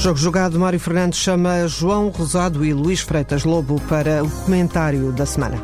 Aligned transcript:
Jogo 0.00 0.16
jogado, 0.16 0.58
Mário 0.58 0.80
Fernandes 0.80 1.20
chama 1.20 1.68
João 1.68 2.08
Rosado 2.08 2.64
e 2.64 2.72
Luís 2.72 3.00
Freitas 3.00 3.44
Lobo 3.44 3.78
para 3.82 4.24
o 4.24 4.30
comentário 4.30 5.12
da 5.12 5.26
semana. 5.26 5.60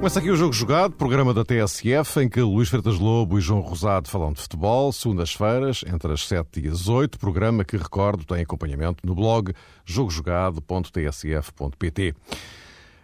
Começa 0.00 0.18
aqui 0.18 0.30
o 0.30 0.36
Jogo 0.36 0.54
Jogado, 0.54 0.94
programa 0.94 1.34
da 1.34 1.44
TSF, 1.44 2.22
em 2.22 2.28
que 2.30 2.40
Luís 2.40 2.70
Freitas 2.70 2.98
Lobo 2.98 3.38
e 3.38 3.42
João 3.42 3.60
Rosado 3.60 4.08
falam 4.08 4.32
de 4.32 4.40
futebol, 4.40 4.90
segundas-feiras, 4.90 5.84
entre 5.86 6.10
as 6.10 6.26
7 6.26 6.58
e 6.58 6.68
as 6.68 6.88
8, 6.88 7.18
programa 7.18 7.66
que, 7.66 7.76
recordo, 7.76 8.24
tem 8.24 8.40
acompanhamento 8.40 9.06
no 9.06 9.14
blog 9.14 9.52
jogojogado.tsf.pt. 9.84 12.14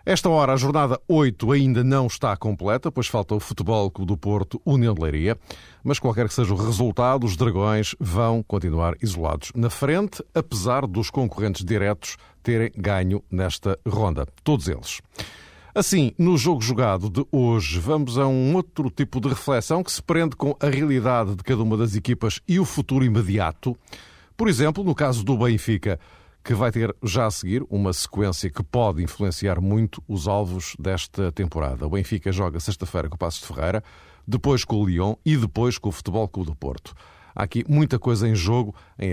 Esta 0.06 0.30
hora, 0.30 0.54
a 0.54 0.56
jornada 0.56 0.98
8 1.06 1.52
ainda 1.52 1.84
não 1.84 2.06
está 2.06 2.34
completa, 2.34 2.90
pois 2.90 3.08
falta 3.08 3.34
o 3.34 3.40
Futebol 3.40 3.90
Clube 3.90 4.08
do 4.08 4.16
Porto, 4.16 4.58
União 4.64 4.94
de 4.94 5.02
Leiria, 5.02 5.36
mas 5.84 5.98
qualquer 5.98 6.28
que 6.28 6.34
seja 6.34 6.54
o 6.54 6.56
resultado, 6.56 7.26
os 7.26 7.36
Dragões 7.36 7.94
vão 8.00 8.42
continuar 8.42 8.94
isolados 9.02 9.52
na 9.54 9.68
frente, 9.68 10.24
apesar 10.34 10.86
dos 10.86 11.10
concorrentes 11.10 11.62
diretos 11.62 12.16
terem 12.42 12.72
ganho 12.74 13.22
nesta 13.30 13.78
ronda. 13.86 14.26
Todos 14.42 14.66
eles. 14.66 15.02
Assim, 15.76 16.12
no 16.16 16.38
jogo 16.38 16.62
jogado 16.62 17.10
de 17.10 17.22
hoje, 17.30 17.78
vamos 17.78 18.16
a 18.16 18.26
um 18.26 18.56
outro 18.56 18.88
tipo 18.88 19.20
de 19.20 19.28
reflexão 19.28 19.84
que 19.84 19.92
se 19.92 20.02
prende 20.02 20.34
com 20.34 20.56
a 20.58 20.70
realidade 20.70 21.36
de 21.36 21.44
cada 21.44 21.62
uma 21.62 21.76
das 21.76 21.94
equipas 21.94 22.40
e 22.48 22.58
o 22.58 22.64
futuro 22.64 23.04
imediato. 23.04 23.76
Por 24.38 24.48
exemplo, 24.48 24.82
no 24.82 24.94
caso 24.94 25.22
do 25.22 25.36
Benfica, 25.36 26.00
que 26.42 26.54
vai 26.54 26.72
ter 26.72 26.96
já 27.02 27.26
a 27.26 27.30
seguir 27.30 27.62
uma 27.68 27.92
sequência 27.92 28.48
que 28.48 28.62
pode 28.62 29.02
influenciar 29.02 29.60
muito 29.60 30.02
os 30.08 30.26
alvos 30.26 30.74
desta 30.78 31.30
temporada. 31.30 31.86
O 31.86 31.90
Benfica 31.90 32.32
joga 32.32 32.58
sexta-feira 32.58 33.10
com 33.10 33.16
o 33.16 33.18
Passos 33.18 33.42
de 33.42 33.46
Ferreira, 33.46 33.84
depois 34.26 34.64
com 34.64 34.76
o 34.76 34.86
Lyon 34.86 35.16
e 35.26 35.36
depois 35.36 35.76
com 35.76 35.90
o 35.90 35.92
Futebol 35.92 36.26
Clube 36.26 36.52
do 36.52 36.56
Porto. 36.56 36.94
Há 37.36 37.42
aqui 37.42 37.62
muita 37.68 37.98
coisa 37.98 38.26
em 38.26 38.34
jogo 38.34 38.74
em 38.98 39.12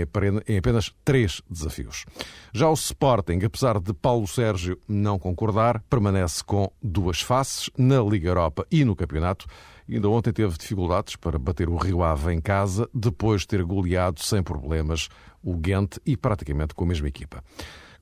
apenas 0.56 0.90
três 1.04 1.42
desafios. 1.48 2.06
Já 2.54 2.70
o 2.70 2.72
Sporting, 2.72 3.38
apesar 3.44 3.78
de 3.78 3.92
Paulo 3.92 4.26
Sérgio 4.26 4.78
não 4.88 5.18
concordar, 5.18 5.82
permanece 5.90 6.42
com 6.42 6.72
duas 6.82 7.20
faces 7.20 7.68
na 7.76 8.00
Liga 8.00 8.30
Europa 8.30 8.66
e 8.70 8.82
no 8.82 8.96
campeonato. 8.96 9.44
Ainda 9.86 10.08
ontem 10.08 10.32
teve 10.32 10.56
dificuldades 10.56 11.16
para 11.16 11.38
bater 11.38 11.68
o 11.68 11.76
Rio 11.76 12.02
Ave 12.02 12.32
em 12.32 12.40
casa, 12.40 12.88
depois 12.94 13.42
de 13.42 13.48
ter 13.48 13.62
goleado 13.62 14.22
sem 14.22 14.42
problemas 14.42 15.10
o 15.42 15.54
Ghent 15.54 15.98
e 16.06 16.16
praticamente 16.16 16.74
com 16.74 16.84
a 16.84 16.88
mesma 16.88 17.06
equipa. 17.06 17.44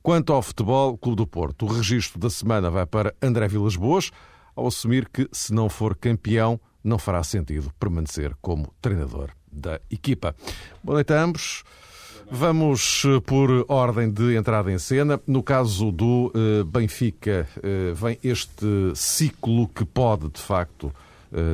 Quanto 0.01 0.33
ao 0.33 0.43
futebol, 0.43 0.97
Clube 0.97 1.17
do 1.17 1.27
Porto, 1.27 1.67
o 1.67 1.69
registro 1.69 2.21
da 2.21 2.31
semana 2.31 2.71
vai 2.71 2.87
para 2.87 3.13
André 3.21 3.49
Vilas 3.49 3.75
Boas, 3.75 4.13
ao 4.55 4.69
assumir 4.69 5.09
que, 5.09 5.29
se 5.33 5.53
não 5.53 5.69
for 5.69 5.97
campeão, 5.97 6.61
não 6.83 6.99
fará 6.99 7.23
sentido 7.23 7.73
permanecer 7.79 8.35
como 8.41 8.73
treinador 8.81 9.31
da 9.51 9.81
equipa. 9.91 10.35
Boa 10.83 10.97
noite 10.97 11.13
a 11.13 11.23
ambos. 11.23 11.65
Vamos 12.35 13.03
eh, 13.05 13.21
por 13.21 13.67
ordem 13.69 14.11
de 14.11 14.37
entrada 14.37 14.73
em 14.73 14.79
cena. 14.79 15.21
No 15.27 15.43
caso 15.43 15.93
do 15.93 16.33
uh, 16.35 16.65
Benfica, 16.65 17.47
uh, 17.59 17.95
vem 17.95 18.19
este 18.25 18.67
ciclo 18.95 19.69
que 19.69 19.85
pode, 19.85 20.31
de 20.31 20.41
facto, 20.41 20.93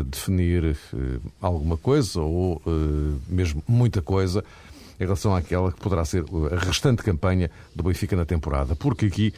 definir 0.07 0.77
alguma 1.41 1.77
coisa 1.77 2.21
ou 2.21 2.61
mesmo 3.29 3.63
muita 3.65 4.03
coisa 4.03 4.43
em 4.99 5.05
relação 5.05 5.37
àquela 5.37 5.71
que 5.71 5.81
poderá 5.81 6.05
ser 6.05 6.25
a 6.53 6.59
restante 6.59 7.01
campanha 7.01 7.49
do 7.77 7.85
Benfica 7.85 8.17
na 8.17 8.25
temporada. 8.25 8.75
Porque 8.75 9.07
aqui 9.07 9.33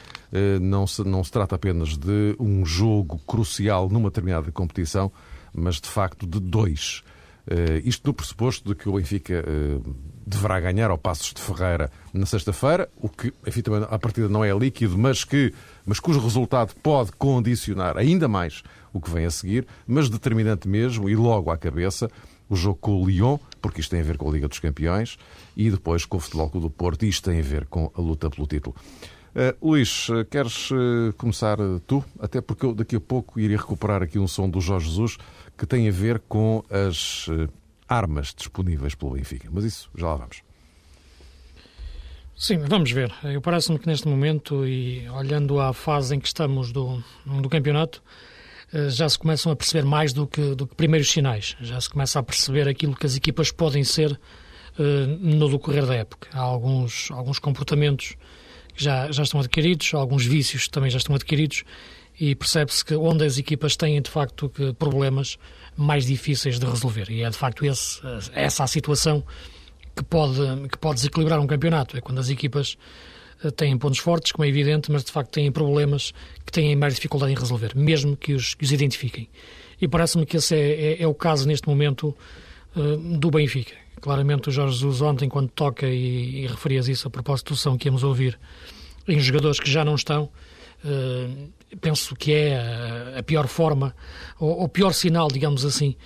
não 0.59 0.87
se, 0.87 1.05
não 1.05 1.23
se 1.23 1.31
trata 1.31 1.57
apenas 1.57 1.95
de 1.95 2.35
um 2.41 2.65
jogo 2.65 3.21
crucial 3.27 3.91
numa 3.91 4.09
determinada 4.09 4.51
competição, 4.51 5.13
mas 5.55 5.81
de 5.81 5.89
facto 5.89 6.27
de 6.27 6.41
dois. 6.41 7.03
Uh, 7.47 7.81
isto 7.85 8.07
no 8.07 8.15
pressuposto 8.15 8.69
de 8.69 8.75
que 8.75 8.89
o 8.89 8.93
Benfica 8.93 9.45
uh, 9.45 9.97
deverá 10.27 10.61
ganhar 10.61 10.91
ao 10.91 10.99
Passos 10.99 11.33
de 11.35 11.41
Ferreira 11.41 11.91
na 12.13 12.27
sexta-feira, 12.27 12.89
o 12.97 13.09
que, 13.09 13.33
enfim, 13.47 13.63
também 13.63 13.87
a 13.91 13.99
partida 13.99 14.29
não 14.29 14.45
é 14.45 14.53
líquido, 14.57 14.97
mas, 14.97 15.25
que, 15.25 15.53
mas 15.85 15.99
cujo 15.99 16.21
resultado 16.21 16.75
pode 16.83 17.13
condicionar 17.13 17.97
ainda 17.97 18.29
mais 18.29 18.63
o 18.93 19.01
que 19.01 19.11
vem 19.11 19.25
a 19.25 19.31
seguir, 19.31 19.67
mas 19.87 20.09
determinante 20.09 20.69
mesmo, 20.69 21.09
e 21.09 21.17
logo 21.17 21.51
à 21.51 21.57
cabeça, 21.57 22.11
o 22.49 22.57
jogo 22.57 22.79
com 22.81 23.03
o 23.03 23.09
Lyon, 23.09 23.39
porque 23.61 23.81
isto 23.81 23.91
tem 23.91 24.01
a 24.01 24.05
ver 24.05 24.17
com 24.17 24.29
a 24.29 24.33
Liga 24.33 24.49
dos 24.49 24.59
Campeões, 24.59 25.19
e 25.57 25.71
depois 25.71 26.05
com 26.05 26.17
o 26.17 26.21
Futebol 26.21 26.51
Clube 26.51 26.67
do 26.67 26.71
Porto, 26.71 27.05
e 27.05 27.09
isto 27.09 27.31
tem 27.31 27.41
a 27.41 27.43
ver 27.43 27.67
com 27.67 27.91
a 27.97 28.01
luta 28.01 28.29
pelo 28.31 28.47
título. 28.47 28.77
Uh, 29.31 29.55
Luís, 29.65 30.09
queres 30.29 30.71
uh, 30.73 31.13
começar 31.17 31.57
tu? 31.87 32.05
Até 32.19 32.41
porque 32.41 32.67
eu 32.67 32.75
daqui 32.75 32.97
a 32.97 33.01
pouco 33.01 33.39
iria 33.39 33.57
recuperar 33.57 34.03
aqui 34.03 34.19
um 34.19 34.27
som 34.27 34.51
do 34.51 34.61
Jorge 34.61 34.89
Jesus 34.89 35.19
que 35.57 35.65
tem 35.65 35.89
a 35.89 35.93
ver 35.93 36.21
com 36.29 36.65
as 36.69 37.29
uh, 37.29 37.49
armas 37.89 38.35
disponíveis 38.37 38.97
pelo 38.97 39.13
Benfica. 39.13 39.49
Mas 39.53 39.65
isso 39.65 39.91
já 39.97 40.09
lá 40.09 40.17
vamos. 40.17 40.43
Sim, 42.37 42.59
vamos 42.59 42.91
ver. 42.91 43.13
Eu 43.23 43.41
parece-me 43.41 43.79
que 43.79 43.87
neste 43.87 44.09
momento, 44.09 44.67
e 44.67 45.09
olhando 45.11 45.61
à 45.61 45.73
fase 45.73 46.17
em 46.17 46.19
que 46.19 46.27
estamos 46.27 46.73
do, 46.73 47.03
do 47.25 47.49
campeonato, 47.51 48.03
já 48.89 49.07
se 49.07 49.19
começam 49.19 49.53
a 49.53 49.57
perceber 49.57 49.85
mais 49.85 50.15
do 50.15 50.27
que, 50.27 50.55
do 50.55 50.67
que 50.67 50.75
primeiros 50.75 51.11
sinais. 51.11 51.55
Já 51.61 51.79
se 51.79 51.91
começa 51.91 52.19
a 52.19 52.23
perceber 52.23 52.67
aquilo 52.67 52.97
que 52.97 53.05
as 53.05 53.15
equipas 53.15 53.51
podem 53.51 53.85
ser 53.85 54.19
no 55.21 55.51
decorrer 55.51 55.85
da 55.85 55.95
época. 55.97 56.31
Há 56.33 56.41
alguns, 56.41 57.11
alguns 57.11 57.39
comportamentos 57.39 58.17
já, 58.77 59.11
já 59.11 59.23
estão 59.23 59.41
adquiridos, 59.41 59.93
alguns 59.95 60.25
vícios 60.25 60.69
também 60.69 60.91
já 60.91 60.99
estão 60.99 61.15
adquiridos, 61.15 61.65
e 62.19 62.35
percebe-se 62.35 62.85
que 62.85 62.95
onde 62.95 63.25
as 63.25 63.39
equipas 63.39 63.77
têm 63.77 64.01
de 64.01 64.11
facto 64.11 64.53
problemas 64.79 65.39
mais 65.77 66.05
difíceis 66.05 66.59
de 66.59 66.67
resolver. 66.67 67.11
E 67.11 67.23
é 67.23 67.31
de 67.31 67.37
facto 67.37 67.65
esse, 67.65 68.01
essa 68.35 68.65
a 68.65 68.67
situação 68.67 69.25
que 69.97 70.05
pode, 70.05 70.69
que 70.69 70.79
pode 70.79 70.97
desequilibrar 70.97 71.41
um 71.41 71.47
campeonato. 71.47 71.97
É 71.97 72.01
quando 72.01 72.19
as 72.19 72.29
equipas 72.29 72.77
eh, 73.43 73.51
têm 73.51 73.77
pontos 73.79 73.99
fortes, 73.99 74.33
como 74.33 74.45
é 74.45 74.49
evidente, 74.49 74.91
mas 74.91 75.05
de 75.05 75.11
facto 75.11 75.31
têm 75.31 75.51
problemas 75.51 76.13
que 76.45 76.53
têm 76.53 76.77
mais 76.77 76.95
dificuldade 76.95 77.33
em 77.33 77.37
resolver, 77.37 77.73
mesmo 77.75 78.17
que 78.17 78.35
os, 78.35 78.55
que 78.55 78.65
os 78.65 78.73
identifiquem. 78.73 79.29
E 79.81 79.89
parece-me 79.89 80.27
que 80.27 80.37
esse 80.37 80.55
é, 80.55 80.93
é, 80.93 81.03
é, 81.03 81.07
o 81.07 81.15
caso 81.15 81.47
neste 81.47 81.67
momento 81.69 82.15
uh, 82.77 82.97
do 83.19 83.31
Benfica. 83.31 83.75
Claramente 84.01 84.49
o 84.49 84.53
Jorge 84.53 84.75
Jesus 84.75 85.01
ontem, 85.01 85.29
quando 85.29 85.49
toca, 85.49 85.87
e, 85.87 86.45
e 86.45 86.47
referias 86.47 86.89
isso 86.89 87.09
a 87.09 87.11
propósito 87.11 87.55
do 87.55 87.57
som 87.57 87.77
que 87.77 87.89
íamos 87.89 88.03
ouvir, 88.03 88.39
em 89.07 89.19
jogadores 89.21 89.61
que 89.61 89.71
já 89.71 89.85
não 89.85 89.95
estão, 89.95 90.31
uh, 90.85 91.51
penso 91.81 92.15
que 92.15 92.33
é 92.33 92.57
a, 92.57 93.19
a 93.19 93.23
pior 93.23 93.47
forma, 93.47 93.95
ou 94.39 94.65
o 94.65 94.69
pior 94.69 94.93
sinal, 94.93 95.29
digamos 95.29 95.65
assim, 95.65 95.97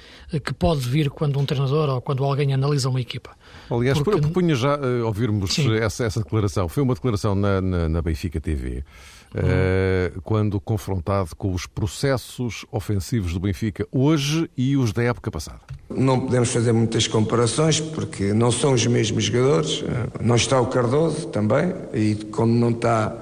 que 0.44 0.53
pode 0.53 0.81
vir 0.81 1.10
quando 1.10 1.38
um 1.38 1.47
treinador 1.47 1.88
ou 1.88 2.00
quando 2.00 2.25
alguém 2.25 2.53
analisa 2.53 2.88
uma 2.88 3.00
equipa. 3.00 3.31
Aliás, 3.71 3.99
Porque... 3.99 4.21
propunha 4.21 4.55
já 4.55 4.76
uh, 4.76 5.06
ouvirmos 5.06 5.59
essa, 5.81 6.05
essa, 6.05 6.21
declaração. 6.21 6.69
Foi 6.69 6.82
uma 6.82 6.94
declaração 6.94 7.34
na, 7.34 7.61
na, 7.61 7.88
na 7.88 8.03
Benfica 8.03 8.41
TV. 8.41 8.84
Uh, 9.34 10.20
quando 10.22 10.60
confrontado 10.60 11.34
com 11.36 11.52
os 11.52 11.66
processos 11.66 12.64
ofensivos 12.70 13.32
do 13.32 13.40
Benfica 13.40 13.84
hoje 13.90 14.48
e 14.56 14.76
os 14.76 14.92
da 14.92 15.02
época 15.02 15.28
passada. 15.28 15.58
Não 15.90 16.20
podemos 16.20 16.50
fazer 16.50 16.72
muitas 16.72 17.08
comparações 17.08 17.80
porque 17.80 18.32
não 18.32 18.52
são 18.52 18.72
os 18.72 18.86
mesmos 18.86 19.24
jogadores. 19.24 19.82
Eh, 19.86 20.22
não 20.22 20.36
está 20.36 20.60
o 20.60 20.66
Cardoso 20.66 21.26
também, 21.28 21.74
e 21.92 22.14
como 22.30 22.52
não 22.52 22.70
está 22.70 23.16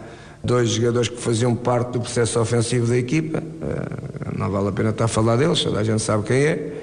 dois 0.44 0.70
jogadores 0.70 1.08
que 1.08 1.16
faziam 1.16 1.54
parte 1.54 1.92
do 1.92 2.00
processo 2.00 2.38
ofensivo 2.38 2.86
da 2.86 2.96
equipa, 2.96 3.42
eh, 3.42 4.36
não 4.36 4.50
vale 4.50 4.68
a 4.68 4.72
pena 4.72 4.90
estar 4.90 5.04
a 5.04 5.08
falar 5.08 5.36
deles, 5.36 5.62
toda 5.62 5.80
a 5.80 5.84
gente 5.84 6.02
sabe 6.02 6.24
quem 6.24 6.36
é. 6.36 6.82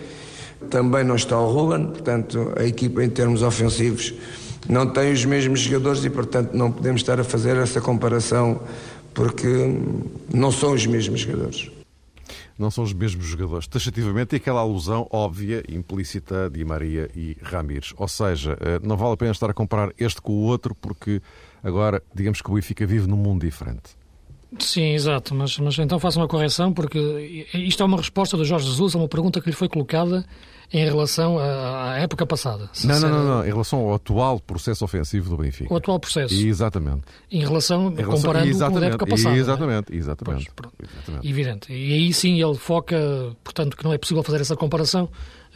Também 0.69 1.03
não 1.03 1.15
está 1.15 1.39
o 1.39 1.51
Ruben, 1.51 1.87
portanto, 1.87 2.53
a 2.57 2.65
equipa 2.65 3.03
em 3.03 3.09
termos 3.09 3.43
ofensivos 3.43 4.13
não 4.67 4.85
tem 4.87 5.11
os 5.11 5.23
mesmos 5.25 5.61
jogadores 5.61 6.03
e, 6.03 6.09
portanto, 6.09 6.53
não 6.53 6.71
podemos 6.71 7.01
estar 7.01 7.19
a 7.19 7.23
fazer 7.23 7.57
essa 7.57 7.79
comparação 7.79 8.59
porque 9.19 9.47
não 10.33 10.49
são 10.49 10.71
os 10.71 10.85
mesmos 10.85 11.19
jogadores. 11.19 11.69
Não 12.57 12.71
são 12.71 12.85
os 12.85 12.93
mesmos 12.93 13.25
jogadores. 13.25 13.67
Taxativamente, 13.67 14.33
e 14.33 14.37
aquela 14.37 14.61
alusão 14.61 15.05
óbvia, 15.11 15.61
implícita 15.67 16.49
de 16.49 16.63
Maria 16.63 17.09
e 17.13 17.35
Ramires. 17.41 17.93
Ou 17.97 18.07
seja, 18.07 18.57
eh, 18.61 18.79
não 18.81 18.95
vale 18.95 19.15
a 19.15 19.17
pena 19.17 19.31
estar 19.31 19.49
a 19.49 19.53
comparar 19.53 19.91
este 19.97 20.21
com 20.21 20.31
o 20.31 20.43
outro, 20.43 20.73
porque 20.73 21.21
agora, 21.61 22.01
digamos 22.15 22.41
que 22.41 22.49
o 22.49 22.53
Benfica 22.53 22.87
vive 22.87 23.07
num 23.07 23.17
mundo 23.17 23.45
diferente. 23.45 23.89
Sim, 24.57 24.93
exato, 24.93 25.35
mas, 25.35 25.59
mas 25.59 25.77
então 25.77 25.99
faça 25.99 26.17
uma 26.17 26.27
correção, 26.27 26.71
porque 26.71 27.45
isto 27.53 27.83
é 27.83 27.85
uma 27.85 27.97
resposta 27.97 28.37
do 28.37 28.45
Jorge 28.45 28.67
Jesus 28.67 28.95
a 28.95 28.99
uma 28.99 29.09
pergunta 29.09 29.41
que 29.41 29.49
lhe 29.49 29.55
foi 29.55 29.67
colocada 29.67 30.25
em 30.71 30.85
relação 30.85 31.39
à, 31.39 31.97
época 31.97 32.25
passada. 32.25 32.69
Não, 32.83 32.99
não, 32.99 33.09
não, 33.09 33.23
não, 33.23 33.43
em 33.43 33.47
relação 33.47 33.79
ao 33.79 33.95
atual 33.95 34.39
processo 34.39 34.85
ofensivo 34.85 35.29
do 35.29 35.37
Benfica. 35.37 35.73
O 35.73 35.77
atual 35.77 35.99
processo. 35.99 36.33
Exatamente. 36.33 37.01
Em 37.31 37.39
relação, 37.39 37.91
em 37.91 37.95
relação 37.95 38.21
comparando 38.21 38.57
com 38.57 38.77
a 38.77 38.85
época 38.85 39.07
passada. 39.07 39.35
Exatamente, 39.35 39.95
exatamente. 39.95 40.51
Pois, 40.55 40.91
exatamente. 40.91 41.27
Evidente. 41.27 41.73
E 41.73 41.93
aí 41.93 42.13
sim 42.13 42.41
ele 42.41 42.55
foca, 42.55 42.97
portanto, 43.43 43.75
que 43.75 43.83
não 43.83 43.93
é 43.93 43.97
possível 43.97 44.23
fazer 44.23 44.41
essa 44.41 44.55
comparação, 44.55 45.09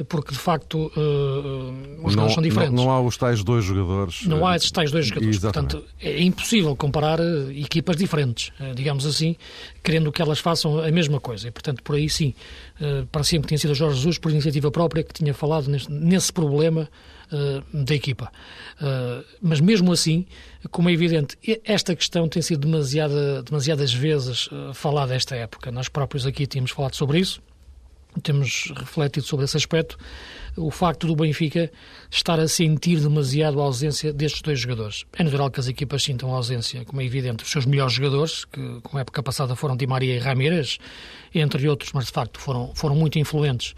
porque 0.07 0.31
de 0.31 0.39
facto 0.39 0.91
uh, 0.95 2.05
os 2.05 2.15
não, 2.15 2.27
são 2.29 2.41
diferentes. 2.41 2.75
Não, 2.75 2.85
não, 2.85 2.91
há 2.91 2.99
os 2.99 3.15
tais 3.15 3.43
dois 3.43 3.63
jogadores. 3.63 4.25
Não 4.25 4.45
há 4.45 4.55
esses 4.55 4.71
tais 4.71 4.91
dois 4.91 5.05
jogadores. 5.05 5.37
Exatamente. 5.37 5.75
Portanto, 5.75 5.93
é 6.01 6.21
impossível 6.21 6.75
comparar 6.75 7.19
uh, 7.19 7.51
equipas 7.51 7.95
diferentes, 7.95 8.51
uh, 8.59 8.73
digamos 8.73 9.05
assim, 9.05 9.35
querendo 9.83 10.11
que 10.11 10.21
elas 10.21 10.39
façam 10.39 10.79
a 10.79 10.89
mesma 10.89 11.19
coisa. 11.19 11.47
E, 11.47 11.51
portanto, 11.51 11.83
por 11.83 11.95
aí 11.95 12.09
sim, 12.09 12.33
uh, 12.81 13.05
parecia 13.11 13.39
que 13.39 13.47
tinha 13.47 13.57
sido 13.57 13.75
Jorge 13.75 13.97
Jesus, 13.97 14.17
por 14.17 14.31
iniciativa 14.31 14.71
própria, 14.71 15.03
que 15.03 15.13
tinha 15.13 15.33
falado 15.33 15.69
nesse, 15.69 15.91
nesse 15.91 16.33
problema 16.33 16.89
da 17.73 17.95
equipa. 17.95 18.31
mas 19.41 19.59
mesmo 19.59 19.91
assim, 19.91 20.23
como 20.69 20.87
é 20.87 20.93
evidente, 20.93 21.35
esta 21.65 21.95
questão 21.95 22.29
tem 22.29 22.43
sido 22.43 22.67
demasiada, 22.67 23.41
demasiadas 23.41 23.91
vezes 23.91 24.47
falada 24.75 25.15
esta 25.15 25.35
época. 25.35 25.71
Nós 25.71 25.89
próprios 25.89 26.27
aqui 26.27 26.45
tínhamos 26.45 26.69
falado 26.69 26.95
sobre 26.95 27.17
isso 27.17 27.41
temos 28.21 28.71
refletido 28.75 29.25
sobre 29.25 29.45
esse 29.45 29.57
aspecto, 29.57 29.97
o 30.55 30.69
facto 30.69 31.07
do 31.07 31.15
Benfica 31.15 31.71
estar 32.11 32.39
a 32.39 32.47
sentir 32.47 32.99
demasiado 32.99 33.59
a 33.59 33.63
ausência 33.63 34.13
destes 34.13 34.41
dois 34.41 34.59
jogadores. 34.59 35.05
É 35.13 35.23
natural 35.23 35.49
que 35.49 35.59
as 35.59 35.67
equipas 35.67 36.03
sintam 36.03 36.33
a 36.33 36.37
ausência, 36.37 36.85
como 36.85 37.01
é 37.01 37.05
evidente, 37.05 37.37
dos 37.37 37.51
seus 37.51 37.65
melhores 37.65 37.93
jogadores, 37.93 38.45
que 38.45 38.79
com 38.81 38.97
a 38.97 39.01
época 39.01 39.23
passada 39.23 39.55
foram 39.55 39.75
Di 39.75 39.87
Maria 39.87 40.15
e 40.15 40.19
Ramírez, 40.19 40.77
entre 41.33 41.67
outros, 41.67 41.91
mas 41.93 42.05
de 42.05 42.11
facto 42.11 42.39
foram, 42.39 42.71
foram 42.75 42.95
muito 42.95 43.17
influentes, 43.17 43.73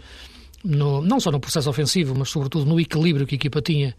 no, 0.62 1.00
não 1.00 1.20
só 1.20 1.30
no 1.30 1.40
processo 1.40 1.70
ofensivo, 1.70 2.14
mas 2.16 2.28
sobretudo 2.28 2.66
no 2.66 2.80
equilíbrio 2.80 3.26
que 3.26 3.34
a 3.34 3.36
equipa 3.36 3.62
tinha 3.62 3.94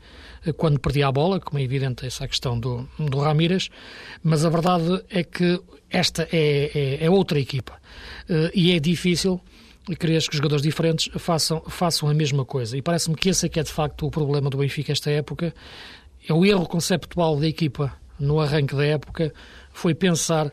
eh, 0.45 0.51
quando 0.51 0.79
perdia 0.79 1.07
a 1.07 1.11
bola, 1.11 1.39
como 1.39 1.59
é 1.59 1.63
evidente 1.63 2.05
essa 2.05 2.27
questão 2.27 2.59
do, 2.59 2.87
do 2.99 3.19
Ramírez, 3.19 3.69
mas 4.23 4.43
a 4.43 4.49
verdade 4.49 5.03
é 5.09 5.23
que 5.23 5.61
esta 5.89 6.27
é, 6.31 6.97
é, 6.99 7.05
é 7.05 7.09
outra 7.09 7.39
equipa. 7.39 7.73
Uh, 8.29 8.51
e 8.53 8.73
é 8.73 8.79
difícil 8.79 9.41
e 9.89 9.95
querias 9.95 10.27
que 10.27 10.33
os 10.33 10.37
jogadores 10.37 10.61
diferentes 10.61 11.09
façam, 11.17 11.61
façam 11.67 12.09
a 12.09 12.13
mesma 12.13 12.43
coisa. 12.43 12.77
E 12.77 12.81
parece-me 12.81 13.15
que 13.15 13.29
esse 13.29 13.45
é 13.45 13.49
que 13.49 13.59
é 13.59 13.63
de 13.63 13.71
facto 13.71 14.05
o 14.05 14.11
problema 14.11 14.49
do 14.49 14.57
Benfica 14.57 14.91
esta 14.91 15.09
época. 15.09 15.53
É 16.27 16.33
o 16.33 16.45
erro 16.45 16.67
conceptual 16.67 17.39
da 17.39 17.47
equipa 17.47 17.93
no 18.19 18.39
arranque 18.39 18.75
da 18.75 18.85
época 18.85 19.33
foi 19.71 19.93
pensar 19.93 20.51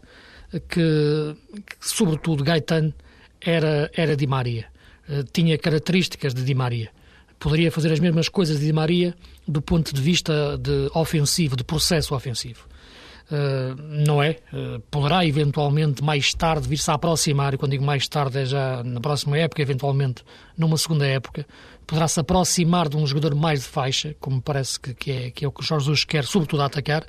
que, 0.69 1.37
que 1.51 1.77
sobretudo, 1.81 2.45
Gaetano 2.45 2.93
era, 3.41 3.91
era 3.95 4.17
Di 4.17 4.27
Maria. 4.27 4.67
Uh, 5.09 5.25
tinha 5.33 5.59
características 5.59 6.33
de 6.33 6.45
Di 6.45 6.55
Maria. 6.55 6.91
Poderia 7.39 7.71
fazer 7.71 7.93
as 7.93 8.01
mesmas 8.01 8.29
coisas 8.29 8.59
de 8.59 8.67
Di 8.67 8.73
Maria 8.73 9.15
do 9.47 9.61
ponto 9.61 9.95
de 9.95 10.01
vista 10.01 10.57
de 10.59 10.91
ofensivo, 10.95 11.57
de 11.57 11.65
processo 11.65 12.15
ofensivo. 12.15 12.67
Uh, 13.31 13.75
não 14.07 14.23
é? 14.23 14.37
Uh, 14.53 14.81
poderá 14.91 15.25
eventualmente 15.25 16.05
mais 16.05 16.35
tarde 16.35 16.69
vir-se 16.69 16.91
a 16.91 16.95
aproximar, 16.95 17.55
e 17.55 17.57
quando 17.57 17.73
digo 17.73 17.85
mais 17.85 18.07
tarde 18.07 18.41
é 18.41 18.45
já 18.45 18.83
na 18.85 19.01
próxima 19.01 19.39
época, 19.39 19.63
eventualmente 19.63 20.23
numa 20.59 20.77
segunda 20.77 21.07
época, 21.07 21.47
poderá 21.87 22.07
se 22.07 22.21
aproximar 22.21 22.89
de 22.89 22.97
um 22.97 23.07
jogador 23.07 23.35
mais 23.35 23.61
de 23.61 23.67
faixa, 23.67 24.15
como 24.21 24.43
parece 24.43 24.79
que, 24.79 24.93
que, 24.95 25.11
é, 25.11 25.31
que 25.31 25.45
é 25.45 25.49
o 25.49 25.53
que 25.53 25.61
o 25.61 25.65
Jorge 25.65 25.87
Jesus 25.87 26.05
quer, 26.05 26.25
sobretudo 26.25 26.63
atacar, 26.63 27.07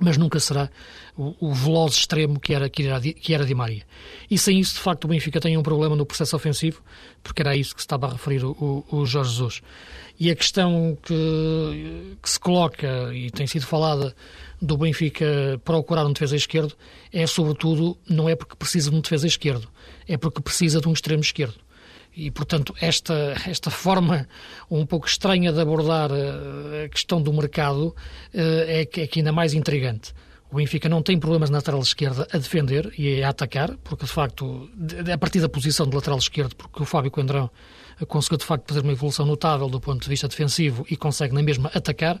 mas 0.00 0.16
nunca 0.16 0.40
será 0.40 0.68
o, 1.16 1.34
o 1.40 1.54
veloz 1.54 1.94
extremo 1.94 2.40
que 2.40 2.52
era, 2.52 2.68
que, 2.68 2.82
era, 2.86 3.00
que 3.00 3.32
era 3.32 3.44
Di 3.44 3.54
Maria. 3.54 3.84
E 4.30 4.36
sem 4.36 4.58
isso, 4.58 4.74
de 4.74 4.80
facto, 4.80 5.04
o 5.04 5.08
Benfica 5.08 5.40
tem 5.40 5.56
um 5.56 5.62
problema 5.62 5.94
no 5.94 6.04
processo 6.04 6.34
ofensivo, 6.34 6.82
porque 7.22 7.42
era 7.42 7.56
isso 7.56 7.74
que 7.74 7.80
se 7.80 7.86
estava 7.86 8.06
a 8.06 8.12
referir 8.12 8.44
o, 8.44 8.84
o 8.90 9.06
Jorge 9.06 9.30
Jesus. 9.30 9.62
E 10.18 10.30
a 10.30 10.36
questão 10.36 10.96
que, 11.02 12.16
que 12.22 12.30
se 12.30 12.38
coloca, 12.38 13.12
e 13.12 13.30
tem 13.30 13.46
sido 13.46 13.66
falada, 13.66 14.14
do 14.60 14.76
Benfica 14.76 15.60
procurar 15.64 16.06
um 16.06 16.12
defesa 16.12 16.36
esquerdo 16.36 16.74
é, 17.12 17.26
sobretudo, 17.26 17.96
não 18.08 18.28
é 18.28 18.34
porque 18.34 18.56
precisa 18.56 18.90
de 18.90 18.96
um 18.96 19.00
defesa 19.00 19.26
esquerdo, 19.26 19.68
é 20.08 20.16
porque 20.16 20.40
precisa 20.40 20.80
de 20.80 20.88
um 20.88 20.92
extremo 20.92 21.22
esquerdo. 21.22 21.63
E, 22.16 22.30
portanto, 22.30 22.74
esta, 22.80 23.34
esta 23.46 23.70
forma 23.70 24.28
um 24.70 24.86
pouco 24.86 25.06
estranha 25.06 25.52
de 25.52 25.60
abordar 25.60 26.10
eh, 26.12 26.84
a 26.84 26.88
questão 26.88 27.20
do 27.20 27.32
mercado 27.32 27.94
eh, 28.32 28.80
é 28.80 28.84
que, 28.84 29.00
é 29.00 29.06
que 29.06 29.18
ainda 29.18 29.32
mais 29.32 29.52
intrigante. 29.52 30.14
O 30.50 30.56
Benfica 30.56 30.88
não 30.88 31.02
tem 31.02 31.18
problemas 31.18 31.50
na 31.50 31.58
lateral 31.58 31.80
esquerda 31.80 32.28
a 32.32 32.38
defender 32.38 32.92
e 32.96 33.22
a 33.24 33.30
atacar, 33.30 33.76
porque 33.82 34.04
de 34.04 34.12
facto, 34.12 34.70
a 35.12 35.18
partir 35.18 35.40
da 35.40 35.48
posição 35.48 35.84
de 35.84 35.96
lateral 35.96 36.18
esquerdo, 36.18 36.54
porque 36.54 36.80
o 36.80 36.86
Fábio 36.86 37.10
Coendrão 37.10 37.50
conseguiu 38.06 38.38
de 38.38 38.44
facto 38.44 38.68
fazer 38.68 38.80
uma 38.80 38.92
evolução 38.92 39.26
notável 39.26 39.68
do 39.68 39.80
ponto 39.80 40.02
de 40.02 40.08
vista 40.08 40.28
defensivo 40.28 40.86
e 40.88 40.96
consegue 40.96 41.34
na 41.34 41.42
mesma 41.42 41.70
atacar 41.74 42.20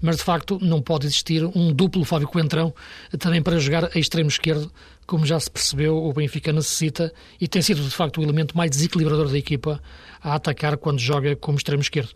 mas 0.00 0.16
de 0.16 0.22
facto 0.22 0.58
não 0.60 0.82
pode 0.82 1.06
existir 1.06 1.44
um 1.44 1.72
duplo 1.72 2.04
Fábio 2.04 2.28
Coentrão 2.28 2.74
também 3.18 3.42
para 3.42 3.58
jogar 3.58 3.90
a 3.94 3.98
extremo 3.98 4.28
esquerdo, 4.28 4.70
como 5.06 5.24
já 5.24 5.38
se 5.38 5.50
percebeu, 5.50 5.96
o 5.96 6.12
Benfica 6.12 6.52
necessita 6.52 7.12
e 7.40 7.46
tem 7.46 7.62
sido 7.62 7.82
de 7.82 7.90
facto 7.90 8.18
o 8.18 8.22
elemento 8.22 8.56
mais 8.56 8.70
desequilibrador 8.70 9.28
da 9.28 9.38
equipa 9.38 9.80
a 10.20 10.34
atacar 10.34 10.76
quando 10.76 10.98
joga 10.98 11.36
como 11.36 11.56
extremo 11.56 11.80
esquerdo. 11.80 12.10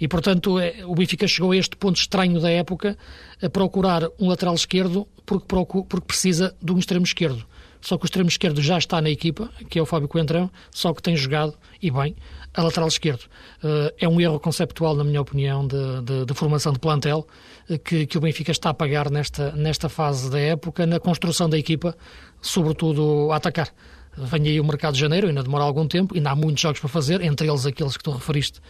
E 0.00 0.06
portanto 0.06 0.58
é, 0.58 0.84
o 0.84 0.94
Benfica 0.94 1.26
chegou 1.26 1.52
a 1.52 1.56
este 1.56 1.76
ponto 1.76 1.96
estranho 1.96 2.40
da 2.40 2.50
época 2.50 2.96
a 3.42 3.50
procurar 3.50 4.08
um 4.18 4.28
lateral 4.28 4.54
esquerdo 4.54 5.06
porque, 5.24 5.46
porque 5.88 6.06
precisa 6.06 6.54
de 6.62 6.72
um 6.72 6.78
extremo 6.78 7.04
esquerdo. 7.04 7.44
Só 7.80 7.96
que 7.96 8.04
o 8.04 8.06
extremo 8.06 8.28
esquerdo 8.28 8.60
já 8.60 8.78
está 8.78 9.00
na 9.00 9.10
equipa, 9.10 9.48
que 9.68 9.78
é 9.78 9.82
o 9.82 9.86
Fábio 9.86 10.08
Coentrão, 10.08 10.50
só 10.72 10.92
que 10.92 11.02
tem 11.02 11.16
jogado, 11.16 11.54
e 11.80 11.90
bem, 11.90 12.16
a 12.56 12.62
lateral 12.62 12.88
esquerdo. 12.88 13.24
Uh, 13.62 13.92
é 13.98 14.08
um 14.08 14.20
erro 14.20 14.40
conceptual, 14.40 14.96
na 14.96 15.04
minha 15.04 15.20
opinião, 15.20 15.66
de, 15.66 15.76
de, 16.02 16.24
de 16.24 16.34
formação 16.34 16.72
de 16.72 16.78
plantel 16.78 17.26
uh, 17.68 17.78
que, 17.78 18.06
que, 18.06 18.16
o 18.16 18.20
Benfica 18.20 18.50
está 18.50 18.70
a 18.70 18.74
pagar 18.74 19.10
nesta, 19.10 19.52
nesta 19.52 19.88
fase 19.88 20.30
da 20.30 20.40
época, 20.40 20.86
na 20.86 20.98
construção 20.98 21.48
da 21.48 21.58
equipa, 21.58 21.94
sobretudo 22.40 23.30
a 23.30 23.36
atacar. 23.36 23.72
Vem 24.16 24.48
aí 24.48 24.58
o 24.58 24.64
mercado 24.64 24.94
de 24.94 25.00
janeiro, 25.00 25.28
ainda 25.28 25.42
demora 25.42 25.64
algum 25.64 25.86
tempo, 25.86 26.14
ainda 26.14 26.30
há 26.30 26.34
muitos 26.34 26.62
jogos 26.62 26.80
para 26.80 26.88
fazer, 26.88 27.20
entre 27.20 27.46
eles 27.46 27.66
aqueles 27.66 27.98
que 27.98 28.02
tu 28.02 28.10
referiste, 28.10 28.60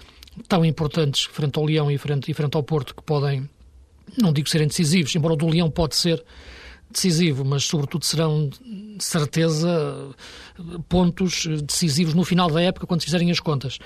tão 0.48 0.64
importantes, 0.64 1.24
frente 1.24 1.56
ao 1.56 1.64
Leão 1.64 1.88
e 1.88 1.96
frente, 1.96 2.28
e 2.28 2.34
frente 2.34 2.56
ao 2.56 2.64
Porto, 2.64 2.92
que 2.92 3.02
podem, 3.02 3.48
não 4.18 4.32
digo 4.32 4.48
serem 4.48 4.66
decisivos, 4.66 5.14
embora 5.14 5.34
o 5.34 5.36
do 5.36 5.46
Leão 5.46 5.70
pode 5.70 5.94
ser 5.94 6.22
decisivo, 6.90 7.44
mas 7.44 7.64
sobretudo 7.64 8.04
serão, 8.04 8.48
de 8.48 9.04
certeza, 9.04 10.10
pontos 10.88 11.46
decisivos 11.62 12.14
no 12.14 12.24
final 12.24 12.50
da 12.50 12.62
época, 12.62 12.86
quando 12.86 13.02
fizerem 13.02 13.30
as 13.30 13.40
contas. 13.40 13.78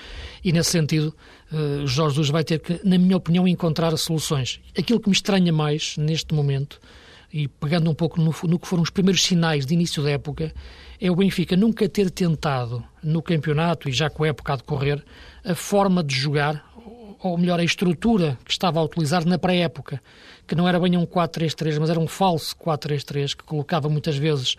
E 0.43 0.51
nesse 0.51 0.71
sentido, 0.71 1.13
uh, 1.51 1.87
Jorge 1.87 2.15
Jesus 2.15 2.29
vai 2.29 2.43
ter 2.43 2.59
que, 2.59 2.79
na 2.83 2.97
minha 2.97 3.17
opinião, 3.17 3.47
encontrar 3.47 3.95
soluções. 3.97 4.59
Aquilo 4.77 4.99
que 4.99 5.09
me 5.09 5.15
estranha 5.15 5.51
mais 5.51 5.95
neste 5.97 6.33
momento, 6.33 6.79
e 7.33 7.47
pegando 7.47 7.89
um 7.89 7.93
pouco 7.93 8.19
no, 8.19 8.33
no 8.43 8.59
que 8.59 8.67
foram 8.67 8.83
os 8.83 8.89
primeiros 8.89 9.23
sinais 9.23 9.65
de 9.65 9.73
início 9.73 10.03
da 10.03 10.11
época, 10.11 10.53
é 10.99 11.09
o 11.09 11.15
Benfica 11.15 11.55
nunca 11.55 11.87
ter 11.87 12.11
tentado 12.11 12.83
no 13.01 13.21
campeonato 13.21 13.89
e 13.89 13.91
já 13.91 14.09
com 14.09 14.23
a 14.23 14.27
época 14.27 14.53
a 14.53 14.55
decorrer 14.57 15.03
a 15.43 15.55
forma 15.55 16.03
de 16.03 16.15
jogar 16.15 16.71
ou 17.23 17.37
melhor, 17.37 17.59
a 17.59 17.63
estrutura 17.63 18.37
que 18.43 18.51
estava 18.51 18.79
a 18.79 18.83
utilizar 18.83 19.25
na 19.25 19.37
pré-época, 19.37 20.01
que 20.47 20.55
não 20.55 20.67
era 20.67 20.79
bem 20.79 20.97
um 20.97 21.05
4-3-3, 21.05 21.79
mas 21.79 21.89
era 21.89 21.99
um 21.99 22.07
falso 22.07 22.55
4-3-3, 22.55 23.35
que 23.35 23.43
colocava 23.43 23.87
muitas 23.87 24.17
vezes 24.17 24.55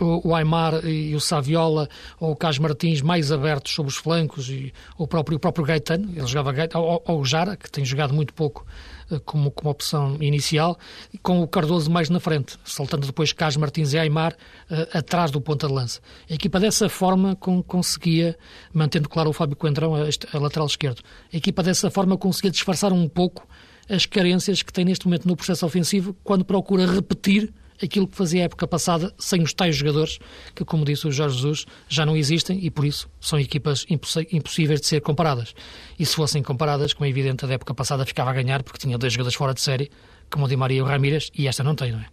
o, 0.00 0.34
Aymar 0.34 0.84
e 0.84 1.14
o 1.14 1.20
Saviola 1.20 1.88
ou 2.18 2.32
o 2.32 2.36
Cas 2.36 2.58
Martins 2.58 3.00
mais 3.00 3.30
abertos 3.30 3.72
sobre 3.72 3.90
os 3.90 3.96
flancos 3.96 4.48
e 4.48 4.72
o 4.98 5.06
próprio, 5.06 5.36
o 5.36 5.40
próprio 5.40 5.64
Gaetano, 5.64 6.10
ele 6.10 6.26
jogava 6.26 6.52
Gaetano, 6.52 6.84
ou, 6.84 7.02
ou 7.06 7.20
o 7.20 7.24
Jara, 7.24 7.56
que 7.56 7.70
tem 7.70 7.84
jogado 7.84 8.12
muito 8.12 8.34
pouco 8.34 8.66
eh, 9.10 9.20
como, 9.24 9.50
como 9.50 9.70
opção 9.70 10.16
inicial, 10.20 10.78
com 11.22 11.42
o 11.42 11.48
Cardoso 11.48 11.90
mais 11.90 12.08
na 12.10 12.20
frente, 12.20 12.58
saltando 12.64 13.06
depois 13.06 13.32
Cas 13.32 13.56
Martins 13.56 13.92
e 13.92 13.98
Aymar 13.98 14.34
uh, 14.70 14.98
atrás 14.98 15.30
do 15.30 15.40
ponta 15.40 15.66
de 15.66 15.72
lança. 15.72 16.00
A 16.28 16.34
equipa 16.34 16.58
dessa 16.58 16.88
forma 16.88 17.36
com, 17.36 17.62
conseguia, 17.62 18.36
mantendo 18.72 19.08
claro 19.08 19.30
o 19.30 19.32
Fábio 19.32 19.56
Coentrão 19.56 19.94
a, 19.94 20.00
a 20.32 20.38
lateral 20.38 20.66
esquerdo, 20.66 21.02
a 21.32 21.36
equipa 21.36 21.62
dessa 21.62 21.90
forma 21.90 22.16
conseguia 22.16 22.50
disfarçar 22.50 22.92
um 22.92 23.08
pouco 23.08 23.46
as 23.88 24.06
carências 24.06 24.62
que 24.62 24.72
tem 24.72 24.84
neste 24.84 25.06
momento 25.06 25.28
no 25.28 25.36
processo 25.36 25.66
ofensivo 25.66 26.16
quando 26.24 26.44
procura 26.44 26.86
repetir 26.86 27.52
aquilo 27.84 28.08
que 28.08 28.16
fazia 28.16 28.42
a 28.42 28.44
época 28.44 28.66
passada 28.66 29.14
sem 29.18 29.42
os 29.42 29.52
tais 29.52 29.76
jogadores 29.76 30.18
que, 30.54 30.64
como 30.64 30.84
disse 30.84 31.06
o 31.06 31.12
Jorge 31.12 31.36
Jesus, 31.36 31.66
já 31.88 32.04
não 32.04 32.16
existem 32.16 32.58
e 32.64 32.70
por 32.70 32.84
isso 32.84 33.08
são 33.20 33.38
equipas 33.38 33.86
impossíveis 33.88 34.80
de 34.80 34.86
ser 34.86 35.00
comparadas. 35.00 35.54
E 35.98 36.04
se 36.04 36.14
fossem 36.14 36.42
comparadas, 36.42 36.92
como 36.92 37.06
é 37.06 37.08
evidente, 37.08 37.44
a 37.44 37.48
da 37.48 37.54
época 37.54 37.74
passada 37.74 38.04
ficava 38.04 38.30
a 38.30 38.32
ganhar 38.34 38.62
porque 38.62 38.78
tinha 38.78 38.98
dois 38.98 39.12
jogadores 39.12 39.36
fora 39.36 39.54
de 39.54 39.60
série, 39.60 39.90
como 40.30 40.46
o 40.46 40.48
Di 40.48 40.56
Maria 40.56 40.78
e 40.78 40.82
o 40.82 40.84
Ramírez, 40.84 41.30
e 41.36 41.46
esta 41.46 41.62
não 41.62 41.74
tem, 41.74 41.92
não 41.92 42.00
é? 42.00 42.06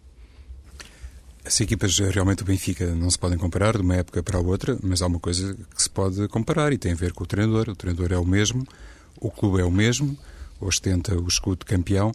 As 1.44 1.60
equipas 1.60 1.98
realmente 1.98 2.42
o 2.42 2.46
Benfica 2.46 2.94
não 2.94 3.10
se 3.10 3.18
podem 3.18 3.36
comparar 3.36 3.76
de 3.76 3.82
uma 3.82 3.96
época 3.96 4.22
para 4.22 4.38
a 4.38 4.40
outra, 4.40 4.78
mas 4.80 5.02
há 5.02 5.06
uma 5.06 5.18
coisa 5.18 5.56
que 5.74 5.82
se 5.82 5.90
pode 5.90 6.28
comparar 6.28 6.72
e 6.72 6.78
tem 6.78 6.92
a 6.92 6.94
ver 6.94 7.12
com 7.12 7.24
o 7.24 7.26
treinador. 7.26 7.68
O 7.68 7.74
treinador 7.74 8.12
é 8.12 8.16
o 8.16 8.24
mesmo, 8.24 8.64
o 9.20 9.28
clube 9.28 9.60
é 9.60 9.64
o 9.64 9.70
mesmo, 9.70 10.16
ostenta 10.60 11.16
o 11.16 11.26
escudo 11.26 11.66
campeão 11.66 12.12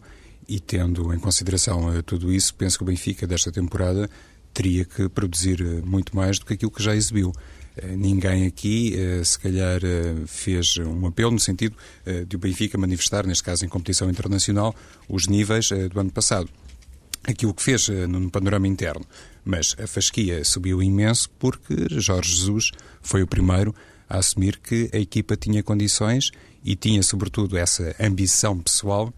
e 0.48 0.58
tendo 0.58 1.12
em 1.12 1.18
consideração 1.18 1.92
eh, 1.94 2.00
tudo 2.00 2.32
isso, 2.32 2.54
penso 2.54 2.78
que 2.78 2.82
o 2.82 2.86
Benfica 2.86 3.26
desta 3.26 3.52
temporada 3.52 4.08
teria 4.54 4.84
que 4.84 5.08
produzir 5.08 5.60
eh, 5.60 5.82
muito 5.84 6.16
mais 6.16 6.38
do 6.38 6.46
que 6.46 6.54
aquilo 6.54 6.70
que 6.70 6.82
já 6.82 6.96
exibiu. 6.96 7.34
Eh, 7.76 7.94
ninguém 7.94 8.46
aqui, 8.46 8.96
se 9.22 9.38
calhar, 9.38 9.80
fez 10.26 10.78
um 10.78 11.06
apelo 11.06 11.32
no 11.32 11.38
sentido 11.38 11.76
de 12.26 12.34
o 12.34 12.38
Benfica 12.38 12.78
manifestar, 12.78 13.26
neste 13.26 13.44
caso 13.44 13.64
em 13.64 13.68
competição 13.68 14.08
internacional, 14.08 14.74
os 15.08 15.26
níveis 15.26 15.68
do 15.92 16.00
ano 16.00 16.10
passado. 16.10 16.48
Aquilo 17.24 17.52
que 17.52 17.62
fez 17.62 17.88
no 18.08 18.30
panorama 18.30 18.66
interno. 18.66 19.04
Mas 19.44 19.76
a 19.78 19.86
fasquia 19.86 20.44
subiu 20.44 20.82
imenso 20.82 21.28
porque 21.38 21.86
Jorge 21.90 22.34
Jesus 22.34 22.70
foi 23.02 23.22
o 23.22 23.26
primeiro 23.26 23.74
a 24.08 24.18
assumir 24.18 24.58
que 24.58 24.90
a 24.92 24.98
equipa 24.98 25.36
tinha 25.36 25.62
condições 25.62 26.30
e 26.64 26.74
tinha, 26.74 27.02
sobretudo, 27.02 27.56
essa 27.56 27.94
ambição 28.00 28.58
pessoal 28.58 29.12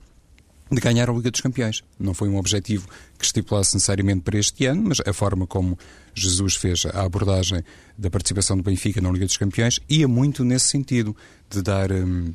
de 0.70 0.80
ganhar 0.80 1.10
a 1.10 1.12
Liga 1.12 1.30
dos 1.30 1.40
Campeões. 1.40 1.82
Não 1.98 2.14
foi 2.14 2.28
um 2.28 2.36
objetivo 2.36 2.88
que 3.18 3.24
estipulasse 3.24 3.74
necessariamente 3.74 4.20
para 4.22 4.38
este 4.38 4.66
ano, 4.66 4.84
mas 4.88 5.00
a 5.04 5.12
forma 5.12 5.46
como 5.46 5.78
Jesus 6.14 6.56
fez 6.56 6.86
a 6.86 7.02
abordagem 7.02 7.64
da 7.98 8.10
participação 8.10 8.56
do 8.56 8.62
Benfica 8.62 9.00
na 9.00 9.10
Liga 9.10 9.26
dos 9.26 9.36
Campeões 9.36 9.80
ia 9.88 10.06
muito 10.06 10.44
nesse 10.44 10.68
sentido, 10.68 11.16
de 11.48 11.62
dar. 11.62 11.90
Hum, 11.92 12.32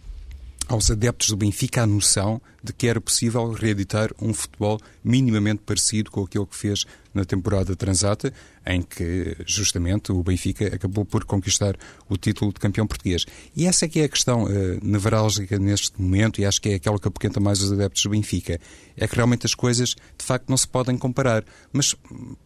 aos 0.67 0.89
adeptos 0.89 1.29
do 1.29 1.38
Benfica 1.38 1.84
a 1.84 1.88
noção 1.88 2.41
de 2.63 2.74
que 2.74 2.88
era 2.88 3.00
possível 3.00 3.51
reeditar 3.51 4.10
um 4.22 4.34
futebol 4.34 4.79
minimamente 5.03 5.62
parecido 5.65 6.10
com 6.10 6.24
aquele 6.24 6.45
que 6.45 6.55
fez 6.55 6.86
na 7.13 7.24
temporada 7.24 7.75
transata, 7.75 8.34
em 8.65 8.81
que 8.81 9.38
justamente 9.45 10.12
o 10.12 10.22
Benfica 10.22 10.67
acabou 10.67 11.05
por 11.05 11.24
conquistar 11.24 11.77
o 12.10 12.17
título 12.17 12.51
de 12.51 12.60
campeão 12.60 12.86
português. 12.86 13.25
E 13.55 13.65
essa 13.65 13.86
é 13.86 13.88
que 13.88 14.00
é 14.00 14.03
a 14.03 14.10
questão 14.10 14.43
uh, 14.43 14.50
nevrálgica 14.81 15.57
neste 15.57 16.01
momento, 16.01 16.41
e 16.41 16.45
acho 16.45 16.62
que 16.62 16.69
é 16.69 16.74
aquela 16.75 17.00
que 17.00 17.07
apoquenta 17.07 17.39
mais 17.39 17.62
os 17.62 17.72
adeptos 17.72 18.03
do 18.03 18.10
Benfica. 18.10 18.60
É 18.98 19.07
que 19.07 19.15
realmente 19.15 19.45
as 19.45 19.53
coisas, 19.53 19.89
de 19.89 20.25
facto, 20.25 20.50
não 20.50 20.57
se 20.57 20.67
podem 20.67 20.98
comparar. 20.98 21.45
Mas 21.72 21.95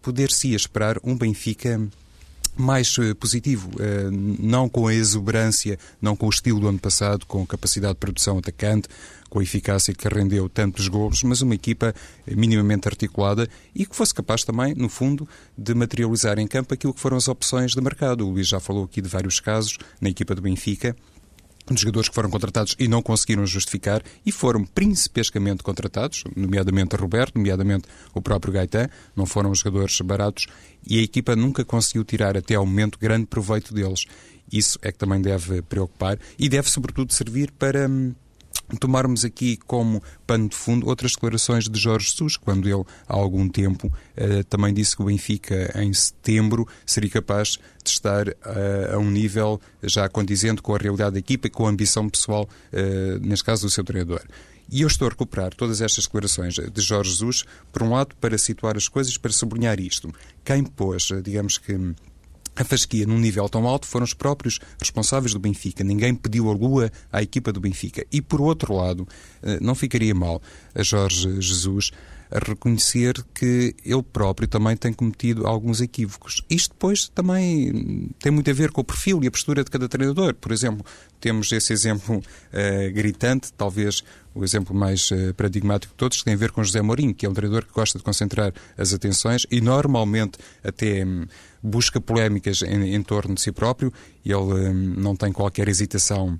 poder-se 0.01 0.53
esperar 0.53 0.97
um 1.03 1.17
Benfica 1.17 1.89
mais 2.59 2.97
uh, 2.97 3.15
positivo, 3.15 3.69
uh, 3.75 4.11
não 4.39 4.67
com 4.67 4.87
a 4.87 4.93
exuberância, 4.93 5.79
não 6.01 6.15
com 6.15 6.25
o 6.25 6.29
estilo 6.29 6.59
do 6.59 6.67
ano 6.67 6.79
passado, 6.79 7.25
com 7.25 7.45
capacidade 7.45 7.93
de 7.93 7.99
produção 7.99 8.37
atacante, 8.37 8.87
com 9.29 9.39
a 9.39 9.43
eficácia 9.43 9.93
que 9.93 10.07
rendeu 10.07 10.49
tantos 10.49 10.87
golos, 10.87 11.23
mas 11.23 11.41
uma 11.41 11.55
equipa 11.55 11.93
minimamente 12.27 12.87
articulada 12.87 13.47
e 13.75 13.85
que 13.85 13.95
fosse 13.95 14.13
capaz 14.13 14.43
também, 14.43 14.73
no 14.73 14.89
fundo, 14.89 15.27
de 15.57 15.73
materializar 15.73 16.39
em 16.39 16.47
campo 16.47 16.73
aquilo 16.73 16.93
que 16.93 16.99
foram 16.99 17.15
as 17.15 17.27
opções 17.27 17.71
de 17.71 17.81
mercado. 17.81 18.25
O 18.25 18.31
Luís 18.31 18.47
já 18.47 18.59
falou 18.59 18.85
aqui 18.85 19.01
de 19.01 19.07
vários 19.07 19.39
casos 19.39 19.77
na 20.01 20.09
equipa 20.09 20.33
do 20.33 20.41
Benfica, 20.41 20.95
de 21.75 21.81
jogadores 21.81 22.09
que 22.09 22.15
foram 22.15 22.29
contratados 22.29 22.75
e 22.79 22.88
não 22.88 23.01
conseguiram 23.01 23.45
justificar 23.45 24.01
e 24.25 24.31
foram 24.31 24.63
principescamente 24.65 25.63
contratados, 25.63 26.23
nomeadamente 26.35 26.95
Roberto, 26.95 27.35
nomeadamente 27.35 27.88
o 28.13 28.21
próprio 28.21 28.53
Gaetan, 28.53 28.89
não 29.15 29.25
foram 29.25 29.53
jogadores 29.53 29.99
baratos 30.01 30.47
e 30.85 30.99
a 30.99 31.01
equipa 31.01 31.35
nunca 31.35 31.65
conseguiu 31.65 32.03
tirar 32.03 32.38
até 32.38 32.55
ao 32.55 32.65
momento 32.65 32.97
grande 32.99 33.25
proveito 33.25 33.73
deles. 33.73 34.05
Isso 34.51 34.79
é 34.81 34.91
que 34.91 34.97
também 34.97 35.21
deve 35.21 35.61
preocupar 35.61 36.17
e 36.38 36.49
deve 36.49 36.69
sobretudo 36.69 37.13
servir 37.13 37.51
para 37.51 37.88
hum, 37.88 38.13
tomarmos 38.77 39.25
aqui 39.25 39.57
como 39.57 40.01
pano 40.27 40.49
de 40.49 40.55
fundo 40.55 40.88
outras 40.88 41.13
declarações 41.13 41.67
de 41.67 41.79
Jorge 41.79 42.09
Jesus, 42.09 42.38
quando 42.38 42.67
ele, 42.67 42.83
há 43.07 43.15
algum 43.15 43.47
tempo, 43.49 43.91
eh, 44.15 44.43
também 44.43 44.73
disse 44.73 44.95
que 44.95 45.01
o 45.01 45.05
Benfica, 45.05 45.71
em 45.81 45.93
setembro, 45.93 46.67
seria 46.85 47.09
capaz 47.09 47.57
de 47.83 47.89
estar 47.89 48.27
eh, 48.27 48.91
a 48.93 48.97
um 48.97 49.09
nível 49.09 49.59
já 49.81 50.07
condizente 50.07 50.61
com 50.61 50.75
a 50.75 50.77
realidade 50.77 51.13
da 51.13 51.19
equipa 51.19 51.47
e 51.47 51.49
com 51.49 51.65
a 51.65 51.69
ambição 51.69 52.09
pessoal, 52.09 52.47
eh, 52.71 53.17
neste 53.21 53.45
caso, 53.45 53.65
do 53.65 53.69
seu 53.69 53.83
treinador. 53.83 54.21
E 54.71 54.81
eu 54.81 54.88
estou 54.88 55.07
a 55.07 55.09
recuperar 55.09 55.53
todas 55.55 55.81
estas 55.81 56.05
declarações 56.05 56.53
de 56.53 56.81
Jorge 56.81 57.09
Jesus, 57.09 57.43
por 57.71 57.81
um 57.81 57.91
lado, 57.91 58.15
para 58.21 58.38
situar 58.38 58.77
as 58.77 58.88
coisas, 58.88 59.17
para 59.17 59.31
sublinhar 59.31 59.79
isto. 59.79 60.13
Quem 60.45 60.63
pôs, 60.63 61.09
digamos 61.23 61.57
que, 61.57 61.73
a 62.59 62.63
fasquia 62.65 63.05
num 63.05 63.17
nível 63.17 63.47
tão 63.47 63.65
alto 63.65 63.87
foram 63.87 64.03
os 64.03 64.13
próprios 64.13 64.59
responsáveis 64.77 65.33
do 65.33 65.39
Benfica. 65.39 65.81
Ninguém 65.81 66.13
pediu 66.13 66.49
a 66.49 66.53
lua 66.53 66.91
à 67.09 67.23
equipa 67.23 67.53
do 67.53 67.61
Benfica. 67.61 68.05
E, 68.11 68.21
por 68.21 68.41
outro 68.41 68.75
lado, 68.75 69.07
eh, 69.41 69.59
não 69.61 69.73
ficaria 69.73 70.13
mal 70.13 70.41
a 70.75 70.83
Jorge 70.83 71.39
Jesus 71.39 71.91
a 72.31 72.38
reconhecer 72.39 73.15
que 73.33 73.75
ele 73.83 74.03
próprio 74.03 74.48
também 74.48 74.77
tem 74.77 74.93
cometido 74.93 75.48
alguns 75.48 75.81
equívocos. 75.81 76.43
Isto 76.50 76.74
depois 76.74 77.09
também 77.09 78.09
tem 78.19 78.31
muito 78.31 78.50
a 78.50 78.53
ver 78.53 78.71
com 78.71 78.81
o 78.81 78.83
perfil 78.83 79.24
e 79.24 79.27
a 79.27 79.31
postura 79.31 79.63
de 79.63 79.71
cada 79.71 79.89
treinador. 79.89 80.36
Por 80.36 80.51
exemplo, 80.51 80.86
temos 81.19 81.51
esse 81.51 81.74
exemplo 81.74 82.17
uh, 82.17 82.93
gritante, 82.93 83.51
talvez 83.53 84.03
o 84.33 84.43
exemplo 84.43 84.75
mais 84.75 85.09
uh, 85.12 85.33
paradigmático 85.36 85.93
de 85.93 85.98
todos, 85.98 86.19
que 86.19 86.25
tem 86.25 86.36
a 86.36 86.38
ver 86.38 86.51
com 86.51 86.63
José 86.63 86.81
Mourinho, 86.81 87.13
que 87.13 87.25
é 87.25 87.29
um 87.29 87.33
treinador 87.33 87.65
que 87.65 87.74
gosta 87.74 87.98
de 87.98 88.03
concentrar 88.03 88.53
as 88.77 88.93
atenções 88.93 89.45
e 89.50 89.59
normalmente 89.59 90.38
até 90.63 91.03
um, 91.03 91.25
busca 91.63 92.00
polémicas 92.00 92.62
em, 92.62 92.93
em, 92.93 93.01
torno 93.01 93.36
de 93.36 93.41
si 93.41 93.51
próprio. 93.51 93.91
Ele 94.24 94.36
um, 94.36 94.74
não 94.74 95.15
tem 95.15 95.33
qualquer 95.33 95.67
hesitação 95.67 96.39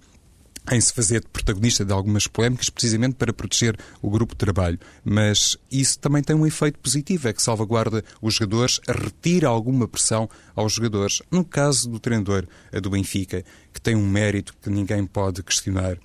em 0.71 0.79
se 0.79 0.93
fazer 0.93 1.21
de 1.21 1.27
protagonista 1.27 1.83
de 1.83 1.91
algumas 1.91 2.27
polémicas, 2.27 2.69
precisamente 2.69 3.15
para 3.15 3.33
proteger 3.33 3.77
o 4.01 4.09
grupo 4.09 4.33
de 4.33 4.37
trabalho. 4.37 4.79
Mas 5.03 5.57
isso 5.71 5.97
também 5.99 6.21
tem 6.21 6.35
um 6.35 6.45
efeito 6.45 6.79
positivo, 6.79 7.27
é 7.27 7.33
que 7.33 7.41
salvaguarda 7.41 8.03
os 8.21 8.35
jogadores, 8.35 8.79
retira 8.87 9.47
alguma 9.47 9.87
pressão 9.87 10.29
aos 10.55 10.73
jogadores. 10.73 11.21
No 11.31 11.43
caso 11.43 11.89
do 11.89 11.99
treinador 11.99 12.45
do 12.81 12.89
Benfica, 12.89 13.43
que 13.73 13.81
tem 13.81 13.95
um 13.95 14.07
mérito 14.07 14.53
que 14.61 14.69
ninguém 14.69 15.05
pode 15.05 15.41
questionar, 15.41 15.97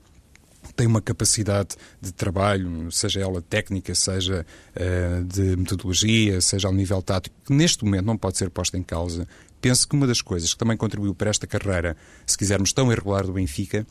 tem 0.76 0.87
uma 0.87 1.00
capacidade 1.00 1.76
de 2.00 2.12
trabalho, 2.12 2.90
seja 2.90 3.20
ela 3.20 3.40
técnica, 3.42 3.94
seja 3.94 4.46
uh, 4.75 5.25
de 5.25 5.56
metodologia, 5.56 6.40
seja 6.40 6.68
ao 6.68 6.75
nível 6.75 7.00
tático, 7.02 7.37
que 7.44 7.52
neste 7.52 7.84
momento 7.84 8.06
não 8.06 8.16
pode 8.16 8.38
ser 8.38 8.50
posta 8.50 8.76
em 8.76 8.82
causa. 8.82 9.28
Penso 9.61 9.88
que 9.88 9.94
uma 9.94 10.06
das 10.06 10.20
coisas 10.20 10.52
que 10.52 10.58
também 10.58 10.76
contribuiu 10.76 11.14
para 11.14 11.30
esta 11.30 11.46
carreira, 11.46 11.96
se 12.26 12.37
quisermos, 12.37 12.73
tão 12.73 12.90
irregular 12.90 13.25
do 13.25 13.32
Benfica, 13.32 13.87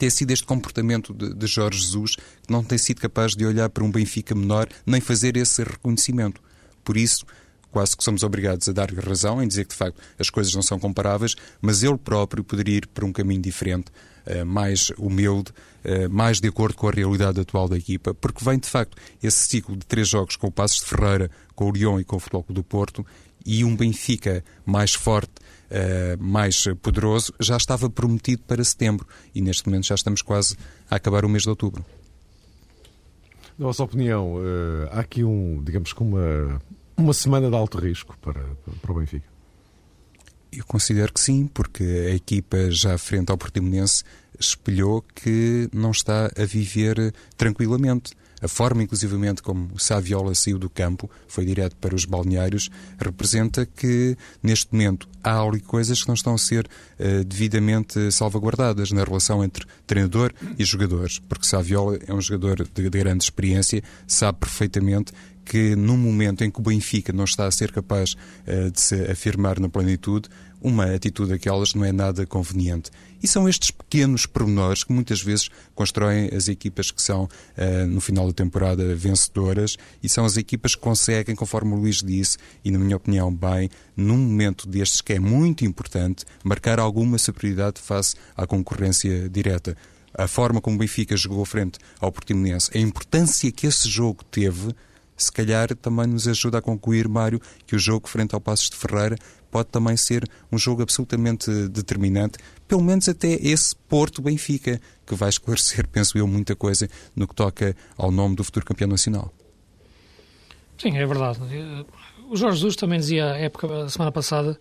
ter 0.00 0.10
sido 0.10 0.30
este 0.30 0.46
comportamento 0.46 1.12
de, 1.12 1.34
de, 1.34 1.46
Jorge 1.46 1.78
Jesus, 1.78 2.16
que 2.16 2.50
não 2.50 2.64
tem 2.64 2.78
sido 2.78 3.02
capaz 3.02 3.36
de 3.36 3.44
olhar 3.44 3.68
para 3.68 3.84
um 3.84 3.90
Benfica 3.90 4.34
menor, 4.34 4.66
nem 4.86 4.98
fazer 4.98 5.36
esse 5.36 5.62
reconhecimento. 5.62 6.40
Por 6.82 6.96
isso, 6.96 7.26
quase 7.70 7.94
que 7.94 8.02
somos 8.02 8.22
obrigados 8.22 8.66
a 8.66 8.72
dar-lhe 8.72 8.98
razão 8.98 9.42
em 9.42 9.46
dizer 9.46 9.64
que, 9.64 9.72
de 9.72 9.76
facto, 9.76 10.00
as 10.18 10.30
coisas 10.30 10.54
não 10.54 10.62
são 10.62 10.78
comparáveis, 10.78 11.36
mas 11.60 11.82
ele 11.82 11.98
próprio 11.98 12.42
poderia 12.42 12.78
ir 12.78 12.86
por 12.86 13.04
um 13.04 13.12
caminho 13.12 13.42
diferente, 13.42 13.92
eh, 14.24 14.42
mais 14.42 14.90
humilde, 14.96 15.52
eh, 15.84 16.08
mais 16.08 16.40
de 16.40 16.48
acordo 16.48 16.76
com 16.76 16.88
a 16.88 16.92
realidade 16.92 17.38
atual 17.38 17.68
da 17.68 17.76
equipa, 17.76 18.14
porque 18.14 18.42
vem, 18.42 18.58
de 18.58 18.70
facto, 18.70 18.96
esse 19.22 19.48
ciclo 19.48 19.76
de 19.76 19.84
três 19.84 20.08
jogos 20.08 20.34
com 20.34 20.46
o 20.46 20.50
Passos 20.50 20.78
de 20.78 20.86
Ferreira, 20.86 21.30
com 21.54 21.68
o 21.68 21.72
Lyon 21.72 22.00
e 22.00 22.04
com 22.04 22.16
o 22.16 22.18
Futebol 22.18 22.46
do 22.48 22.64
Porto, 22.64 23.04
e 23.44 23.64
um 23.64 23.76
Benfica 23.76 24.44
mais 24.64 24.94
forte, 24.94 25.32
uh, 25.70 26.22
mais 26.22 26.64
poderoso, 26.82 27.32
já 27.40 27.56
estava 27.56 27.88
prometido 27.88 28.42
para 28.42 28.62
setembro 28.62 29.06
e 29.34 29.40
neste 29.40 29.66
momento 29.66 29.86
já 29.86 29.94
estamos 29.94 30.22
quase 30.22 30.56
a 30.90 30.96
acabar 30.96 31.24
o 31.24 31.28
mês 31.28 31.42
de 31.42 31.48
outubro. 31.48 31.84
Na 33.58 33.66
vossa 33.66 33.84
opinião, 33.84 34.36
uh, 34.36 34.88
há 34.90 35.00
aqui 35.00 35.22
um, 35.22 35.62
digamos 35.62 35.92
que 35.92 36.02
uma, 36.02 36.60
uma 36.96 37.12
semana 37.12 37.50
de 37.50 37.56
alto 37.56 37.78
risco 37.78 38.16
para, 38.18 38.42
para 38.80 38.92
o 38.92 38.94
Benfica? 38.94 39.28
Eu 40.52 40.64
considero 40.64 41.12
que 41.12 41.20
sim, 41.20 41.46
porque 41.46 41.84
a 42.10 42.14
equipa 42.14 42.70
já 42.70 42.98
frente 42.98 43.30
ao 43.30 43.38
Portimonense 43.38 44.02
espelhou 44.38 45.02
que 45.14 45.68
não 45.72 45.90
está 45.90 46.30
a 46.36 46.44
viver 46.44 47.14
tranquilamente. 47.36 48.14
A 48.42 48.48
forma, 48.48 48.82
inclusivamente, 48.82 49.42
como 49.42 49.68
o 49.74 49.78
Saviola 49.78 50.34
saiu 50.34 50.58
do 50.58 50.70
campo, 50.70 51.10
foi 51.28 51.44
direto 51.44 51.76
para 51.76 51.94
os 51.94 52.04
balneários, 52.04 52.70
representa 52.98 53.66
que, 53.66 54.16
neste 54.42 54.72
momento, 54.72 55.08
há 55.22 55.40
ali 55.40 55.60
coisas 55.60 56.02
que 56.02 56.08
não 56.08 56.14
estão 56.14 56.34
a 56.34 56.38
ser 56.38 56.66
uh, 56.66 57.24
devidamente 57.24 58.10
salvaguardadas 58.10 58.90
na 58.92 59.04
relação 59.04 59.44
entre 59.44 59.66
treinador 59.86 60.32
e 60.58 60.64
jogadores, 60.64 61.18
porque 61.28 61.46
Saviola 61.46 61.98
é 62.06 62.12
um 62.12 62.20
jogador 62.20 62.64
de, 62.64 62.70
de 62.70 62.90
grande 62.90 63.24
experiência, 63.24 63.82
sabe 64.06 64.38
perfeitamente 64.38 65.12
que 65.44 65.74
num 65.74 65.96
momento 65.96 66.44
em 66.44 66.50
que 66.50 66.60
o 66.60 66.62
Benfica 66.62 67.12
não 67.12 67.24
está 67.24 67.46
a 67.46 67.50
ser 67.50 67.72
capaz 67.72 68.14
uh, 68.46 68.70
de 68.70 68.80
se 68.80 68.94
afirmar 69.10 69.58
na 69.58 69.68
plenitude, 69.68 70.28
uma 70.60 70.94
atitude 70.94 71.30
daquelas 71.30 71.74
não 71.74 71.84
é 71.84 71.92
nada 71.92 72.26
conveniente. 72.26 72.90
E 73.22 73.28
são 73.28 73.48
estes 73.48 73.70
pequenos 73.70 74.24
pormenores 74.24 74.82
que 74.82 74.92
muitas 74.92 75.20
vezes 75.22 75.50
constroem 75.74 76.30
as 76.34 76.48
equipas 76.48 76.90
que 76.90 77.02
são, 77.02 77.24
uh, 77.24 77.86
no 77.86 78.00
final 78.00 78.26
da 78.26 78.32
temporada, 78.32 78.94
vencedoras 78.94 79.76
e 80.02 80.08
são 80.08 80.24
as 80.24 80.36
equipas 80.36 80.74
que 80.74 80.80
conseguem, 80.80 81.36
conforme 81.36 81.72
o 81.72 81.76
Luís 81.76 82.02
disse, 82.02 82.38
e 82.64 82.70
na 82.70 82.78
minha 82.78 82.96
opinião, 82.96 83.34
bem, 83.34 83.68
num 83.96 84.16
momento 84.16 84.66
destes 84.66 85.00
que 85.00 85.12
é 85.12 85.20
muito 85.20 85.64
importante, 85.64 86.24
marcar 86.42 86.80
alguma 86.80 87.18
superioridade 87.18 87.80
face 87.80 88.14
à 88.36 88.46
concorrência 88.46 89.28
direta. 89.28 89.76
A 90.14 90.26
forma 90.26 90.60
como 90.60 90.76
o 90.76 90.78
Benfica 90.78 91.16
jogou 91.16 91.44
frente 91.44 91.78
ao 92.00 92.10
Portimonense, 92.10 92.70
a 92.74 92.80
importância 92.80 93.52
que 93.52 93.66
esse 93.66 93.88
jogo 93.88 94.24
teve, 94.24 94.74
se 95.16 95.30
calhar 95.30 95.74
também 95.76 96.06
nos 96.06 96.26
ajuda 96.26 96.58
a 96.58 96.62
concluir, 96.62 97.06
Mário, 97.06 97.40
que 97.66 97.76
o 97.76 97.78
jogo 97.78 98.08
frente 98.08 98.34
ao 98.34 98.40
Passos 98.40 98.70
de 98.70 98.76
Ferreira 98.76 99.16
pode 99.50 99.68
também 99.68 99.96
ser 99.96 100.28
um 100.50 100.58
jogo 100.58 100.82
absolutamente 100.82 101.50
determinante, 101.68 102.38
pelo 102.68 102.82
menos 102.82 103.08
até 103.08 103.28
esse 103.28 103.74
Porto 103.74 104.22
Benfica, 104.22 104.80
que 105.06 105.14
vai 105.14 105.28
esclarecer, 105.28 105.86
penso 105.90 106.16
eu, 106.16 106.26
muita 106.26 106.54
coisa 106.54 106.88
no 107.14 107.26
que 107.26 107.34
toca 107.34 107.76
ao 107.96 108.10
nome 108.10 108.36
do 108.36 108.44
futuro 108.44 108.64
campeão 108.64 108.88
nacional. 108.88 109.32
Sim, 110.78 110.96
é 110.96 111.06
verdade. 111.06 111.40
O 112.30 112.36
Jorge 112.36 112.56
Jesus 112.56 112.76
também 112.76 112.98
dizia, 112.98 113.24
época, 113.24 113.84
a 113.84 113.88
semana 113.88 114.12
passada, 114.12 114.56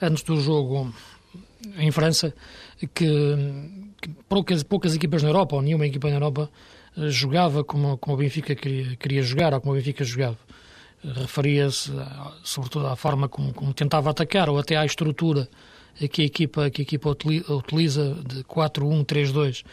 antes 0.00 0.22
do 0.22 0.38
jogo 0.40 0.92
em 1.78 1.90
França, 1.90 2.34
que, 2.78 3.06
que 4.00 4.08
poucas, 4.28 4.62
poucas 4.62 4.94
equipas 4.94 5.22
na 5.22 5.30
Europa, 5.30 5.56
ou 5.56 5.62
nenhuma 5.62 5.86
equipa 5.86 6.08
na 6.08 6.16
Europa, 6.16 6.50
eh, 6.96 7.08
jogava 7.08 7.64
como, 7.64 7.96
como 7.96 8.16
o 8.16 8.18
Benfica 8.18 8.54
queria, 8.54 8.96
queria 8.96 9.22
jogar, 9.22 9.54
ou 9.54 9.60
como 9.60 9.72
o 9.72 9.76
Benfica 9.76 10.04
jogava 10.04 10.36
referia-se 11.04 11.90
sobretudo 12.42 12.86
à 12.86 12.96
forma 12.96 13.28
como, 13.28 13.52
como, 13.52 13.74
tentava 13.74 14.10
atacar 14.10 14.48
ou 14.48 14.58
até 14.58 14.76
à 14.76 14.84
estrutura 14.84 15.48
que 16.10 16.22
a 16.22 16.24
equipa, 16.24 16.70
que 16.70 16.82
a 16.82 16.84
equipa 16.84 17.10
utiliza 17.10 18.14
de 18.26 18.42
4-1-3-2, 18.44 19.64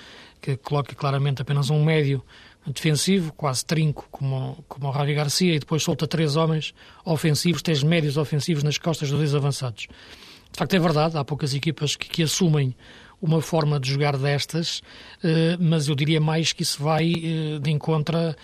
que 0.42 0.58
coloca 0.58 0.94
claramente 0.96 1.42
apenas 1.42 1.70
um 1.70 1.84
médio 1.84 2.24
defensivo, 2.68 3.32
quase 3.34 3.66
trinco, 3.66 4.08
como, 4.12 4.64
como 4.68 4.88
o 4.88 4.92
Ravi 4.92 5.14
Garcia, 5.14 5.56
e 5.56 5.60
depois 5.60 5.82
solta 5.82 6.08
três 6.08 6.36
homens 6.36 6.74
ofensivos, 7.06 7.62
três 7.62 7.84
médios 7.84 8.18
ofensivos 8.18 8.64
nas 8.64 8.78
costas 8.78 9.10
dos 9.10 9.18
dois 9.18 9.34
avançados. 9.34 9.88
De 10.52 10.58
facto, 10.58 10.74
é 10.74 10.80
verdade, 10.80 11.18
há 11.18 11.24
poucas 11.24 11.54
equipas 11.54 11.96
que, 11.96 12.10
que 12.10 12.24
assumem 12.24 12.76
uma 13.22 13.42
forma 13.42 13.80
de 13.80 13.92
jogar 13.92 14.18
destas, 14.18 14.82
eh, 15.24 15.58
mas 15.60 15.88
eu 15.88 15.96
diria 15.96 16.22
mais 16.22 16.54
que 16.54 16.64
isso 16.64 16.82
vai 16.82 17.12
eh, 17.12 17.60
de 17.60 17.70
encontro, 17.70 18.18
eh, 18.18 18.36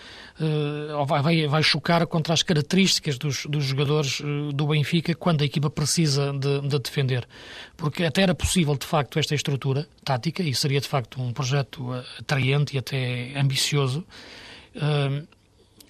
vai, 1.06 1.46
vai 1.46 1.62
chocar 1.62 2.06
contra 2.06 2.34
as 2.34 2.42
características 2.42 3.16
dos, 3.16 3.46
dos 3.46 3.64
jogadores 3.64 4.20
do 4.54 4.66
Benfica 4.66 5.14
quando 5.14 5.42
a 5.42 5.44
equipa 5.44 5.70
precisa 5.70 6.32
de, 6.32 6.60
de, 6.68 6.78
defender. 6.78 7.26
Porque 7.76 8.04
até 8.04 8.22
era 8.22 8.34
possível, 8.34 8.76
de 8.76 8.86
facto, 8.86 9.18
esta 9.18 9.34
estrutura 9.34 9.88
tática, 10.04 10.42
e 10.42 10.54
seria 10.54 10.80
de 10.80 10.88
facto 10.88 11.22
um 11.22 11.32
projeto 11.32 11.92
atraente 12.18 12.76
e 12.76 12.78
até 12.78 13.32
ambicioso, 13.38 14.04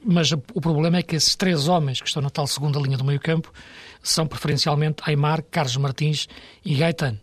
mas 0.05 0.31
o 0.31 0.61
problema 0.61 0.99
é 0.99 1.03
que 1.03 1.17
esses 1.17 1.35
três 1.35 1.67
homens 1.67 2.01
que 2.01 2.07
estão 2.07 2.23
na 2.23 2.31
tal 2.31 2.47
segunda 2.47 2.79
linha 2.79 2.97
do 2.97 3.05
meio 3.05 3.19
campo 3.19 3.53
são 4.01 4.27
preferencialmente 4.27 5.03
Aymar, 5.05 5.43
Carlos 5.51 5.77
Martins 5.77 6.29
e 6.65 6.77
Gaetan 6.77 7.19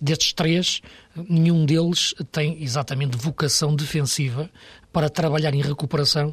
destes 0.00 0.32
três, 0.32 0.80
nenhum 1.28 1.64
deles 1.64 2.14
tem 2.32 2.62
exatamente 2.62 3.16
vocação 3.16 3.74
defensiva 3.74 4.50
para 4.92 5.08
trabalhar 5.08 5.54
em 5.54 5.62
recuperação 5.62 6.32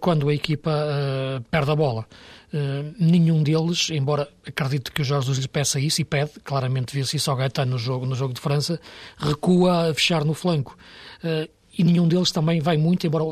quando 0.00 0.28
a 0.28 0.34
equipa 0.34 0.70
uh, 0.70 1.42
perde 1.50 1.70
a 1.70 1.76
bola. 1.76 2.06
Uh, 2.52 2.94
nenhum 2.98 3.42
deles, 3.42 3.90
embora 3.90 4.28
acredito 4.46 4.92
que 4.92 5.02
o 5.02 5.04
Jorge 5.04 5.26
Jesus 5.26 5.38
lhe 5.38 5.48
peça 5.48 5.80
isso 5.80 6.00
e 6.00 6.04
pede, 6.04 6.32
claramente 6.44 6.94
viu-se 6.94 7.16
isso 7.16 7.30
ao 7.30 7.36
Gaetano 7.36 7.72
no 7.72 7.78
jogo, 7.78 8.06
no 8.06 8.14
jogo 8.14 8.32
de 8.32 8.40
França, 8.40 8.80
recua 9.18 9.90
a 9.90 9.94
fechar 9.94 10.24
no 10.24 10.34
flanco. 10.34 10.76
Uh, 11.24 11.48
e 11.78 11.84
nenhum 11.84 12.08
deles 12.08 12.30
também 12.30 12.60
vai 12.60 12.76
muito, 12.76 13.06
embora 13.06 13.24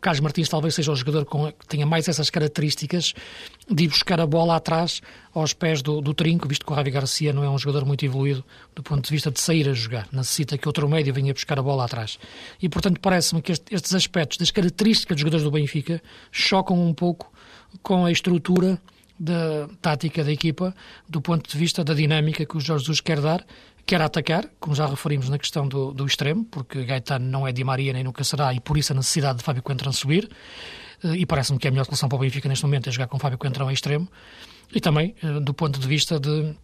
Carlos 0.00 0.20
Martins 0.20 0.48
talvez 0.48 0.74
seja 0.74 0.92
o 0.92 0.96
jogador 0.96 1.24
com, 1.24 1.50
que 1.52 1.66
tenha 1.66 1.86
mais 1.86 2.08
essas 2.08 2.30
características 2.30 3.14
de 3.68 3.84
ir 3.84 3.88
buscar 3.88 4.20
a 4.20 4.26
bola 4.26 4.56
atrás 4.56 5.00
aos 5.34 5.52
pés 5.52 5.82
do, 5.82 6.00
do 6.00 6.14
trinco, 6.14 6.48
visto 6.48 6.64
que 6.64 6.72
o 6.72 6.74
Ravi 6.74 6.90
Garcia 6.90 7.32
não 7.32 7.42
é 7.42 7.50
um 7.50 7.58
jogador 7.58 7.84
muito 7.84 8.04
evoluído 8.04 8.44
do 8.74 8.82
ponto 8.82 9.04
de 9.04 9.10
vista 9.10 9.30
de 9.30 9.40
sair 9.40 9.68
a 9.68 9.72
jogar. 9.72 10.08
Necessita 10.12 10.56
que 10.56 10.68
outro 10.68 10.88
médio 10.88 11.12
venha 11.12 11.32
buscar 11.32 11.58
a 11.58 11.62
bola 11.62 11.84
atrás. 11.84 12.18
E, 12.60 12.68
portanto, 12.68 13.00
parece-me 13.00 13.42
que 13.42 13.52
este, 13.52 13.74
estes 13.74 13.94
aspectos 13.94 14.38
das 14.38 14.50
características 14.50 15.16
dos 15.16 15.20
jogadores 15.20 15.44
do 15.44 15.50
Benfica 15.50 16.02
chocam 16.30 16.80
um 16.80 16.94
pouco 16.94 17.32
com 17.82 18.04
a 18.04 18.12
estrutura 18.12 18.80
da 19.18 19.68
tática 19.80 20.22
da 20.22 20.30
equipa, 20.30 20.74
do 21.08 21.20
ponto 21.20 21.50
de 21.50 21.56
vista 21.56 21.82
da 21.82 21.94
dinâmica 21.94 22.44
que 22.44 22.56
o 22.56 22.60
Jorge 22.60 22.84
Jesus 22.84 23.00
quer 23.00 23.20
dar 23.20 23.44
quer 23.86 24.02
atacar, 24.02 24.50
como 24.58 24.74
já 24.74 24.86
referimos 24.86 25.28
na 25.28 25.38
questão 25.38 25.66
do, 25.68 25.92
do 25.92 26.04
extremo, 26.04 26.44
porque 26.46 26.84
Gaetano 26.84 27.24
não 27.24 27.46
é 27.46 27.52
Di 27.52 27.62
Maria 27.62 27.92
nem 27.92 28.02
nunca 28.02 28.24
será, 28.24 28.52
e 28.52 28.58
por 28.58 28.76
isso 28.76 28.92
a 28.92 28.96
necessidade 28.96 29.38
de 29.38 29.44
Fábio 29.44 29.62
Coentrão 29.62 29.92
subir, 29.92 30.28
eh, 31.04 31.14
e 31.16 31.24
parece-me 31.24 31.58
que 31.58 31.68
a 31.68 31.70
melhor 31.70 31.84
solução 31.84 32.08
para 32.08 32.16
o 32.16 32.18
Benfica 32.18 32.48
neste 32.48 32.64
momento 32.64 32.88
é 32.88 32.92
jogar 32.92 33.06
com 33.06 33.18
Fábio 33.18 33.38
Coentrão 33.38 33.68
a 33.68 33.72
extremo, 33.72 34.08
e 34.74 34.80
também 34.80 35.14
eh, 35.22 35.40
do 35.40 35.54
ponto 35.54 35.78
de 35.78 35.86
vista 35.86 36.18
de 36.18 36.54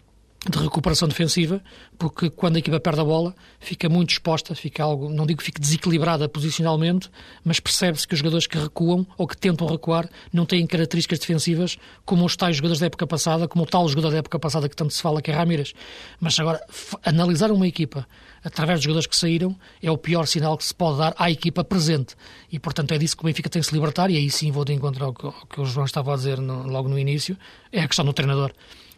de 0.48 0.58
recuperação 0.58 1.06
defensiva, 1.06 1.62
porque 1.96 2.28
quando 2.28 2.56
a 2.56 2.58
equipa 2.58 2.80
perde 2.80 3.00
a 3.00 3.04
bola, 3.04 3.32
fica 3.60 3.88
muito 3.88 4.10
exposta, 4.10 4.56
fica 4.56 4.82
algo, 4.82 5.08
não 5.08 5.24
digo 5.24 5.38
que 5.38 5.44
fique 5.44 5.60
desequilibrada 5.60 6.28
posicionalmente, 6.28 7.08
mas 7.44 7.60
percebe-se 7.60 8.08
que 8.08 8.14
os 8.14 8.18
jogadores 8.18 8.48
que 8.48 8.58
recuam 8.58 9.06
ou 9.16 9.28
que 9.28 9.36
tentam 9.36 9.68
recuar 9.68 10.08
não 10.32 10.44
têm 10.44 10.66
características 10.66 11.20
defensivas 11.20 11.78
como 12.04 12.24
os 12.24 12.36
tais 12.36 12.56
jogadores 12.56 12.80
da 12.80 12.86
época 12.86 13.06
passada, 13.06 13.46
como 13.46 13.62
o 13.62 13.66
tal 13.66 13.88
jogador 13.88 14.10
da 14.10 14.18
época 14.18 14.36
passada 14.36 14.68
que 14.68 14.74
tanto 14.74 14.92
se 14.92 15.00
fala 15.00 15.22
que 15.22 15.30
é 15.30 15.34
Ramírez. 15.34 15.74
Mas 16.18 16.38
agora, 16.40 16.60
analisar 17.04 17.52
uma 17.52 17.68
equipa 17.68 18.04
através 18.42 18.80
dos 18.80 18.84
jogadores 18.84 19.06
que 19.06 19.16
saíram 19.16 19.56
é 19.80 19.92
o 19.92 19.96
pior 19.96 20.26
sinal 20.26 20.58
que 20.58 20.64
se 20.64 20.74
pode 20.74 20.98
dar 20.98 21.14
à 21.16 21.30
equipa 21.30 21.62
presente. 21.62 22.16
E, 22.50 22.58
portanto, 22.58 22.92
é 22.92 22.98
disso 22.98 23.16
que 23.16 23.22
o 23.22 23.26
Benfica 23.26 23.48
tem 23.48 23.62
que 23.62 23.68
se 23.68 23.74
libertar, 23.74 24.10
e 24.10 24.16
aí 24.16 24.28
sim 24.28 24.50
vou 24.50 24.64
de 24.64 24.72
encontrar 24.72 25.06
o 25.06 25.14
que, 25.14 25.60
o 25.60 25.64
João 25.64 25.86
estava 25.86 26.12
a 26.12 26.16
dizer 26.16 26.40
no, 26.40 26.66
logo 26.66 26.88
no 26.88 26.98
início, 26.98 27.38
é 27.70 27.80
a 27.80 27.86
questão 27.86 28.04
do 28.04 28.12
treinador. 28.12 28.52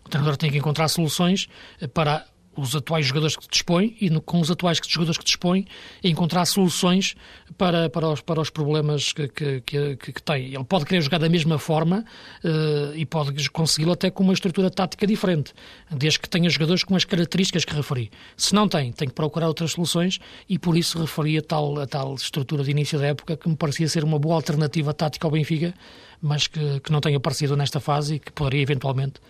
O 0.04 0.08
treinador 0.08 0.36
tem 0.36 0.50
que 0.50 0.58
encontrar 0.58 0.88
soluções 0.88 1.48
eh, 1.80 1.86
para 1.86 2.26
os 2.56 2.74
atuais 2.74 3.06
jogadores 3.06 3.36
que 3.36 3.48
dispõe 3.48 3.96
e 4.00 4.10
no, 4.10 4.20
com 4.20 4.40
os 4.40 4.50
atuais 4.50 4.80
jogadores 4.86 5.18
que 5.18 5.24
dispõe 5.24 5.66
encontrar 6.02 6.44
soluções 6.46 7.14
para, 7.58 7.88
para, 7.90 8.08
os, 8.08 8.20
para 8.20 8.40
os 8.40 8.50
problemas 8.50 9.12
que, 9.12 9.28
que, 9.28 9.60
que, 9.60 9.96
que 9.96 10.22
tem. 10.22 10.54
Ele 10.54 10.64
pode 10.64 10.84
querer 10.84 11.00
jogar 11.00 11.18
da 11.18 11.28
mesma 11.28 11.58
forma 11.58 12.04
uh, 12.44 12.96
e 12.96 13.04
pode 13.04 13.50
consegui-lo 13.50 13.92
até 13.92 14.10
com 14.10 14.22
uma 14.22 14.32
estrutura 14.32 14.70
tática 14.70 15.06
diferente, 15.06 15.52
desde 15.90 16.18
que 16.18 16.28
tenha 16.28 16.48
jogadores 16.48 16.84
com 16.84 16.94
as 16.94 17.04
características 17.04 17.64
que 17.64 17.74
referi. 17.74 18.10
Se 18.36 18.54
não 18.54 18.68
tem, 18.68 18.92
tem 18.92 19.08
que 19.08 19.14
procurar 19.14 19.48
outras 19.48 19.72
soluções 19.72 20.18
e 20.48 20.58
por 20.58 20.76
isso 20.76 20.98
referi 20.98 21.38
a 21.38 21.42
tal, 21.42 21.78
a 21.80 21.86
tal 21.86 22.14
estrutura 22.14 22.62
de 22.62 22.70
início 22.70 22.98
da 22.98 23.06
época 23.06 23.36
que 23.36 23.48
me 23.48 23.56
parecia 23.56 23.88
ser 23.88 24.04
uma 24.04 24.18
boa 24.18 24.36
alternativa 24.36 24.94
tática 24.94 25.26
ao 25.26 25.30
Benfica, 25.30 25.74
mas 26.20 26.46
que, 26.46 26.80
que 26.80 26.92
não 26.92 27.00
tem 27.00 27.14
aparecido 27.14 27.56
nesta 27.56 27.80
fase 27.80 28.16
e 28.16 28.18
que 28.18 28.32
poderia 28.32 28.62
eventualmente 28.62 29.20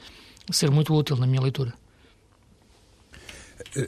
ser 0.51 0.71
muito 0.71 0.95
útil 0.95 1.17
na 1.17 1.27
minha 1.27 1.41
leitura. 1.41 1.73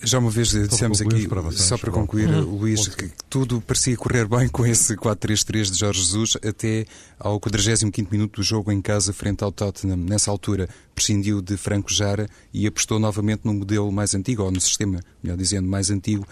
Já 0.02 0.18
uma 0.18 0.30
vez 0.30 0.48
dissemos 0.48 1.00
aqui, 1.00 1.28
para 1.28 1.50
só 1.52 1.78
para 1.78 1.92
concluir, 1.92 2.28
uhum. 2.28 2.56
Luís, 2.58 2.88
que 2.88 3.10
tudo 3.30 3.60
parecia 3.60 3.96
correr 3.96 4.26
bem 4.26 4.48
com 4.48 4.66
esse 4.66 4.96
4-3-3 4.96 5.70
de 5.70 5.78
Jorge 5.78 6.00
Jesus 6.00 6.36
até 6.44 6.86
ao 7.18 7.38
45 7.38 8.10
minuto 8.10 8.36
do 8.36 8.42
jogo 8.42 8.72
em 8.72 8.82
casa 8.82 9.12
frente 9.12 9.44
ao 9.44 9.52
Tottenham. 9.52 9.96
Nessa 9.96 10.30
altura 10.30 10.68
prescindiu 10.94 11.40
de 11.40 11.56
Franco 11.56 11.92
Jara 11.92 12.28
e 12.52 12.66
apostou 12.66 12.98
novamente 12.98 13.42
no 13.44 13.54
modelo 13.54 13.92
mais 13.92 14.14
antigo, 14.14 14.42
ou 14.42 14.50
no 14.50 14.60
sistema, 14.60 15.00
melhor 15.22 15.36
dizendo, 15.36 15.68
mais 15.68 15.90
antigo, 15.90 16.26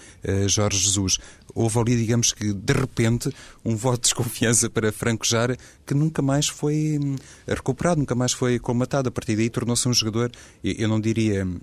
Jorge 0.49 0.79
Jesus. 0.79 1.19
Houve 1.55 1.79
ali, 1.79 1.97
digamos 1.97 2.33
que, 2.33 2.53
de 2.53 2.73
repente, 2.73 3.31
um 3.65 3.77
voto 3.77 3.99
de 3.99 4.03
desconfiança 4.03 4.69
para 4.69 4.91
Franco 4.91 5.25
Jara 5.25 5.57
que 5.87 5.95
nunca 5.95 6.21
mais 6.21 6.49
foi 6.49 6.99
hum, 7.01 7.17
recuperado, 7.47 8.01
nunca 8.01 8.15
mais 8.15 8.33
foi 8.33 8.59
colmatado. 8.59 9.09
A 9.09 9.13
partir 9.13 9.37
daí 9.37 9.51
tornou-se 9.51 9.89
um 9.89 9.93
jogador, 9.93 10.33
eu 10.63 10.89
não 10.89 11.01
diria 11.01 11.45
hum, 11.45 11.59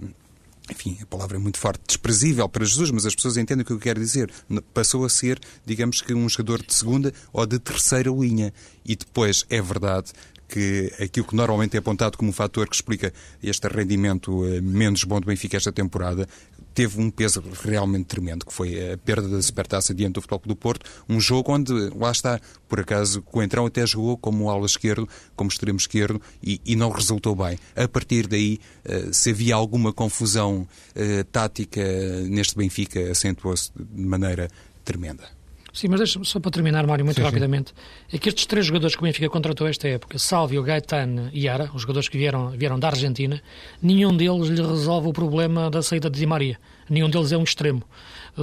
enfim, 0.69 0.97
a 1.01 1.05
palavra 1.05 1.37
é 1.37 1.39
muito 1.39 1.57
forte, 1.57 1.81
desprezível 1.87 2.47
para 2.47 2.63
Jesus, 2.63 2.91
mas 2.91 3.05
as 3.05 3.15
pessoas 3.15 3.37
entendem 3.37 3.63
o 3.63 3.65
que 3.65 3.73
eu 3.73 3.79
quero 3.79 3.99
dizer. 3.99 4.31
Passou 4.73 5.03
a 5.03 5.09
ser, 5.09 5.39
digamos 5.65 6.01
que, 6.01 6.13
um 6.13 6.27
jogador 6.29 6.61
de 6.61 6.73
segunda 6.73 7.13
ou 7.33 7.45
de 7.45 7.59
terceira 7.59 8.09
linha. 8.11 8.53
E 8.85 8.95
depois, 8.95 9.45
é 9.49 9.61
verdade 9.61 10.11
que 10.51 10.91
aquilo 11.01 11.25
que 11.25 11.35
normalmente 11.35 11.77
é 11.77 11.79
apontado 11.79 12.17
como 12.17 12.29
um 12.29 12.33
fator 12.33 12.67
que 12.67 12.75
explica 12.75 13.13
este 13.41 13.67
rendimento 13.69 14.45
eh, 14.45 14.59
menos 14.59 15.05
bom 15.05 15.19
do 15.19 15.25
Benfica 15.25 15.55
esta 15.55 15.71
temporada, 15.71 16.27
teve 16.73 16.99
um 16.99 17.09
peso 17.09 17.43
realmente 17.63 18.05
tremendo, 18.05 18.45
que 18.45 18.53
foi 18.53 18.93
a 18.93 18.97
perda 18.97 19.27
da 19.27 19.41
supertaça 19.41 19.93
diante 19.93 20.13
do 20.13 20.21
Futebol 20.21 20.41
do 20.45 20.55
Porto, 20.55 20.89
um 21.07 21.19
jogo 21.19 21.51
onde, 21.51 21.73
lá 21.95 22.11
está, 22.11 22.39
por 22.67 22.79
acaso, 22.79 23.23
o 23.31 23.41
Entrão 23.41 23.65
até 23.65 23.85
jogou 23.85 24.17
como 24.17 24.49
ala 24.49 24.65
esquerdo, 24.65 25.07
como 25.35 25.49
extremo 25.49 25.77
esquerdo, 25.77 26.21
e, 26.41 26.61
e 26.65 26.75
não 26.75 26.89
resultou 26.89 27.35
bem. 27.35 27.57
A 27.75 27.87
partir 27.87 28.27
daí, 28.27 28.59
uh, 28.85 29.13
se 29.13 29.31
havia 29.31 29.55
alguma 29.55 29.91
confusão 29.91 30.67
uh, 30.95 31.23
tática 31.31 31.81
neste 32.27 32.55
Benfica, 32.55 33.11
acentuou-se 33.11 33.71
de 33.75 34.05
maneira 34.05 34.49
tremenda. 34.83 35.40
Sim, 35.73 35.87
mas 35.87 35.99
deixa 35.99 36.21
só 36.23 36.39
para 36.39 36.51
terminar, 36.51 36.85
Mário, 36.85 37.05
muito 37.05 37.17
sim, 37.17 37.23
rapidamente. 37.23 37.71
Sim. 38.09 38.17
É 38.17 38.19
que 38.19 38.27
estes 38.27 38.45
três 38.45 38.65
jogadores 38.65 38.95
que 38.95 39.01
o 39.01 39.05
Benfica 39.05 39.29
contratou 39.29 39.67
esta 39.67 39.87
época, 39.87 40.19
Salvio, 40.19 40.61
Gaetan 40.63 41.29
e 41.31 41.47
Ara, 41.47 41.71
os 41.73 41.83
jogadores 41.83 42.09
que 42.09 42.17
vieram, 42.17 42.49
vieram 42.49 42.77
da 42.77 42.89
Argentina, 42.89 43.41
nenhum 43.81 44.15
deles 44.15 44.49
lhe 44.49 44.61
resolve 44.61 45.07
o 45.07 45.13
problema 45.13 45.69
da 45.69 45.81
saída 45.81 46.09
de 46.09 46.19
Di 46.19 46.25
Maria. 46.25 46.59
Nenhum 46.89 47.09
deles 47.09 47.31
é 47.31 47.37
um 47.37 47.43
extremo. 47.43 47.83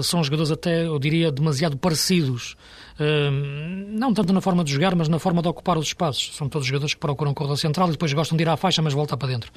São 0.02 0.22
jogadores 0.22 0.50
até, 0.50 0.86
eu 0.86 0.98
diria, 0.98 1.32
demasiado 1.32 1.76
parecidos 1.76 2.56
não 3.90 4.12
tanto 4.12 4.32
na 4.32 4.40
forma 4.40 4.64
de 4.64 4.72
jogar, 4.72 4.94
mas 4.96 5.08
na 5.08 5.18
forma 5.18 5.40
de 5.40 5.48
ocupar 5.48 5.78
os 5.78 5.86
espaços. 5.86 6.34
São 6.34 6.48
todos 6.48 6.66
jogadores 6.66 6.94
que 6.94 7.00
procuram 7.00 7.32
corredor 7.32 7.56
central 7.56 7.88
e 7.88 7.92
depois 7.92 8.12
gostam 8.12 8.36
de 8.36 8.42
ir 8.42 8.48
à 8.48 8.56
faixa, 8.56 8.82
mas 8.82 8.92
voltar 8.92 9.16
para 9.16 9.28
dentro. 9.28 9.52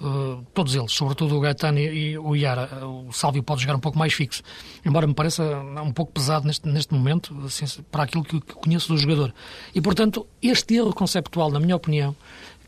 Uh, 0.00 0.44
todos 0.54 0.74
eles, 0.76 0.92
sobretudo 0.92 1.36
o 1.36 1.40
Gaetano 1.40 1.78
e 1.80 2.16
o 2.16 2.36
Iara. 2.36 2.86
O 2.86 3.12
Sálvio 3.12 3.42
pode 3.42 3.62
jogar 3.62 3.74
um 3.74 3.80
pouco 3.80 3.98
mais 3.98 4.12
fixo, 4.12 4.42
embora 4.84 5.06
me 5.06 5.14
pareça 5.14 5.42
um 5.42 5.92
pouco 5.92 6.12
pesado 6.12 6.46
neste, 6.46 6.68
neste 6.68 6.94
momento, 6.94 7.36
assim, 7.44 7.64
para 7.90 8.04
aquilo 8.04 8.22
que 8.22 8.40
conheço 8.40 8.88
do 8.92 8.96
jogador. 8.96 9.34
E, 9.74 9.80
portanto, 9.80 10.26
este 10.40 10.74
erro 10.76 10.94
conceptual, 10.94 11.50
na 11.50 11.58
minha 11.58 11.74
opinião, 11.74 12.14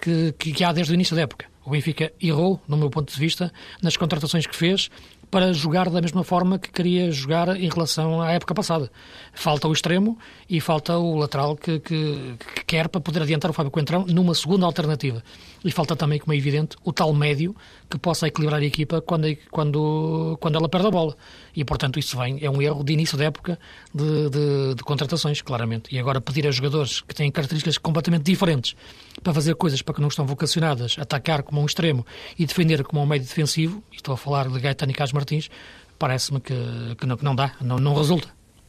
que, 0.00 0.32
que 0.32 0.64
há 0.64 0.72
desde 0.72 0.92
o 0.92 0.94
início 0.94 1.14
da 1.14 1.22
época. 1.22 1.46
O 1.64 1.70
Benfica 1.70 2.12
errou, 2.22 2.60
no 2.68 2.76
meu 2.76 2.88
ponto 2.88 3.12
de 3.12 3.18
vista, 3.18 3.52
nas 3.82 3.96
contratações 3.96 4.46
que 4.46 4.54
fez, 4.54 4.88
para 5.30 5.52
jogar 5.52 5.90
da 5.90 6.00
mesma 6.00 6.22
forma 6.22 6.58
que 6.58 6.70
queria 6.70 7.10
jogar 7.10 7.56
em 7.56 7.68
relação 7.68 8.20
à 8.20 8.32
época 8.32 8.54
passada. 8.54 8.90
Falta 9.32 9.68
o 9.68 9.72
extremo 9.72 10.18
e 10.48 10.60
falta 10.60 10.96
o 10.96 11.16
lateral 11.16 11.56
que, 11.56 11.78
que, 11.80 12.34
que 12.54 12.64
quer 12.64 12.88
para 12.88 13.00
poder 13.00 13.22
adiantar 13.22 13.50
o 13.50 13.54
Fábio 13.54 13.70
Coentrão 13.70 14.06
numa 14.06 14.34
segunda 14.34 14.66
alternativa. 14.66 15.22
E 15.66 15.72
falta 15.72 15.96
também, 15.96 16.20
como 16.20 16.32
é 16.32 16.36
evidente, 16.36 16.76
o 16.84 16.92
tal 16.92 17.12
médio 17.12 17.54
que 17.90 17.98
possa 17.98 18.28
equilibrar 18.28 18.60
a 18.60 18.64
equipa 18.64 19.00
quando, 19.00 19.36
quando, 19.50 20.38
quando 20.40 20.54
ela 20.54 20.68
perde 20.68 20.86
a 20.86 20.90
bola. 20.90 21.16
E, 21.54 21.64
portanto, 21.64 21.98
isso 21.98 22.16
vem, 22.16 22.38
é 22.40 22.48
um 22.48 22.62
erro 22.62 22.84
de 22.84 22.92
início 22.92 23.18
da 23.18 23.24
época 23.24 23.58
de, 23.92 24.30
de, 24.30 24.74
de 24.76 24.82
contratações, 24.84 25.42
claramente. 25.42 25.92
E 25.92 25.98
agora 25.98 26.20
pedir 26.20 26.46
a 26.46 26.52
jogadores 26.52 27.00
que 27.00 27.12
têm 27.12 27.32
características 27.32 27.78
completamente 27.78 28.22
diferentes 28.22 28.76
para 29.24 29.34
fazer 29.34 29.56
coisas 29.56 29.82
para 29.82 29.94
que 29.94 30.00
não 30.00 30.06
estão 30.06 30.24
vocacionadas, 30.24 30.96
atacar 31.00 31.42
como 31.42 31.60
um 31.60 31.66
extremo 31.66 32.06
e 32.38 32.46
defender 32.46 32.84
como 32.84 33.02
um 33.02 33.06
médio 33.06 33.26
defensivo, 33.26 33.82
estou 33.90 34.14
a 34.14 34.16
falar 34.16 34.48
de 34.48 34.60
Gaetano 34.60 34.92
e 34.92 34.94
Carlos 34.94 35.12
Martins, 35.12 35.50
parece-me 35.98 36.38
que, 36.38 36.54
que, 36.96 37.06
não, 37.06 37.16
que 37.16 37.24
não 37.24 37.34
dá, 37.34 37.54
não, 37.60 37.78
não 37.78 37.94
resulta. 37.94 38.28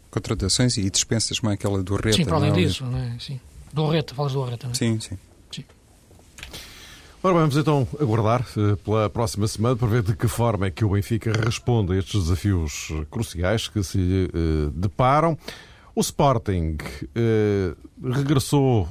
Contratações 0.10 0.78
e 0.78 0.90
dispensas 0.90 1.40
como 1.40 1.54
aquela 1.54 1.84
do 1.84 1.96
Reta. 1.96 2.14
Sim, 2.14 2.26
para 2.26 2.38
além 2.38 2.50
é? 2.50 2.54
disso, 2.54 2.84
não 2.86 2.98
é? 2.98 3.16
Sim. 3.20 3.40
Do 3.72 3.88
Reta, 3.88 4.16
falas 4.16 4.34
do 4.34 4.44
Reta, 4.44 4.66
não 4.66 4.72
é? 4.72 4.76
Sim, 4.76 5.00
sim. 5.00 5.18
Ora, 7.28 7.40
vamos 7.40 7.58
então 7.58 7.86
aguardar 8.00 8.48
uh, 8.56 8.78
pela 8.78 9.10
próxima 9.10 9.46
semana 9.50 9.76
para 9.76 9.86
ver 9.86 10.02
de 10.02 10.16
que 10.16 10.30
forma 10.30 10.68
é 10.68 10.72
que 10.72 10.86
o 10.86 10.92
Benfica 10.92 11.34
responde 11.34 11.92
a 11.92 11.98
estes 11.98 12.24
desafios 12.24 12.88
eh, 12.90 13.06
cruciais 13.12 13.68
que 13.68 13.84
se 13.84 14.32
uh, 14.34 14.70
deparam. 14.72 15.38
O 15.94 16.00
Sporting 16.00 16.78
uh, 17.04 18.10
regressou 18.10 18.88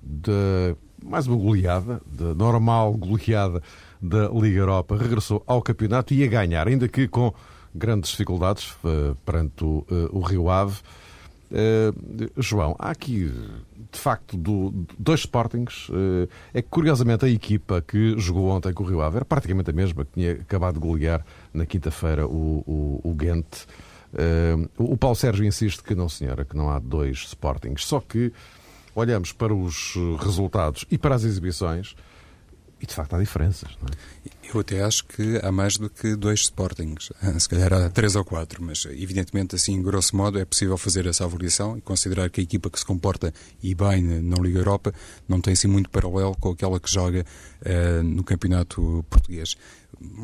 da 0.00 0.76
mais 1.02 1.26
uma 1.26 1.36
goleada, 1.36 2.00
da 2.06 2.32
normal 2.32 2.92
goleada 2.92 3.60
da 4.00 4.28
Liga 4.28 4.60
Europa, 4.60 4.96
regressou 4.96 5.42
ao 5.44 5.60
campeonato 5.60 6.14
e 6.14 6.22
a 6.22 6.28
ganhar, 6.28 6.68
ainda 6.68 6.86
que 6.86 7.08
com 7.08 7.34
grandes 7.74 8.12
dificuldades 8.12 8.72
perante 9.24 9.64
o, 9.64 9.84
o 10.12 10.20
Rio 10.20 10.48
Ave. 10.48 10.76
João, 12.36 12.74
há 12.78 12.90
aqui 12.90 13.30
de 13.94 14.00
facto, 14.00 14.36
do, 14.36 14.74
dois 14.98 15.20
Sportings. 15.20 15.88
Eh, 15.90 16.28
é 16.54 16.62
que, 16.62 16.68
curiosamente, 16.68 17.24
a 17.24 17.28
equipa 17.28 17.80
que 17.80 18.18
jogou 18.18 18.48
ontem 18.48 18.72
com 18.72 18.82
o 18.82 18.86
Rio 18.86 19.00
Ave 19.00 19.16
era 19.16 19.24
praticamente 19.24 19.70
a 19.70 19.72
mesma 19.72 20.04
que 20.04 20.12
tinha 20.12 20.32
acabado 20.32 20.74
de 20.74 20.80
golear 20.80 21.24
na 21.52 21.64
quinta-feira 21.64 22.26
o, 22.26 22.64
o, 22.66 23.00
o 23.04 23.14
Ghent. 23.14 23.66
Uh, 24.12 24.68
o 24.78 24.96
Paulo 24.96 25.16
Sérgio 25.16 25.44
insiste 25.44 25.82
que 25.82 25.94
não, 25.94 26.08
senhora, 26.08 26.44
que 26.44 26.56
não 26.56 26.70
há 26.70 26.78
dois 26.78 27.18
Sportings. 27.18 27.84
Só 27.84 28.00
que 28.00 28.32
olhamos 28.94 29.32
para 29.32 29.52
os 29.52 29.94
resultados 30.20 30.84
e 30.90 30.96
para 30.96 31.14
as 31.14 31.24
exibições 31.24 31.96
e, 32.80 32.86
de 32.86 32.94
facto, 32.94 33.14
há 33.14 33.18
diferenças. 33.18 33.70
Não 33.80 33.88
é? 33.88 34.34
Eu 34.52 34.60
até 34.60 34.82
acho 34.82 35.04
que 35.06 35.40
há 35.42 35.50
mais 35.50 35.76
do 35.76 35.88
que 35.88 36.14
dois 36.14 36.40
Sportings. 36.40 37.10
Se 37.38 37.48
calhar 37.48 37.72
há 37.72 37.88
três 37.88 38.14
ou 38.14 38.24
quatro, 38.24 38.62
mas 38.62 38.86
evidentemente, 38.86 39.56
assim, 39.56 39.80
grosso 39.82 40.16
modo, 40.16 40.38
é 40.38 40.44
possível 40.44 40.76
fazer 40.76 41.06
essa 41.06 41.24
avaliação 41.24 41.76
e 41.76 41.80
considerar 41.80 42.28
que 42.30 42.40
a 42.40 42.44
equipa 42.44 42.70
que 42.70 42.78
se 42.78 42.84
comporta 42.84 43.32
e 43.62 43.74
bem 43.74 44.02
na 44.02 44.36
Liga 44.36 44.58
Europa 44.58 44.92
não 45.28 45.40
tem 45.40 45.54
assim 45.54 45.66
muito 45.66 45.88
paralelo 45.90 46.36
com 46.38 46.50
aquela 46.50 46.78
que 46.78 46.90
joga 46.90 47.24
uh, 47.62 48.02
no 48.02 48.22
Campeonato 48.22 49.04
Português. 49.08 49.56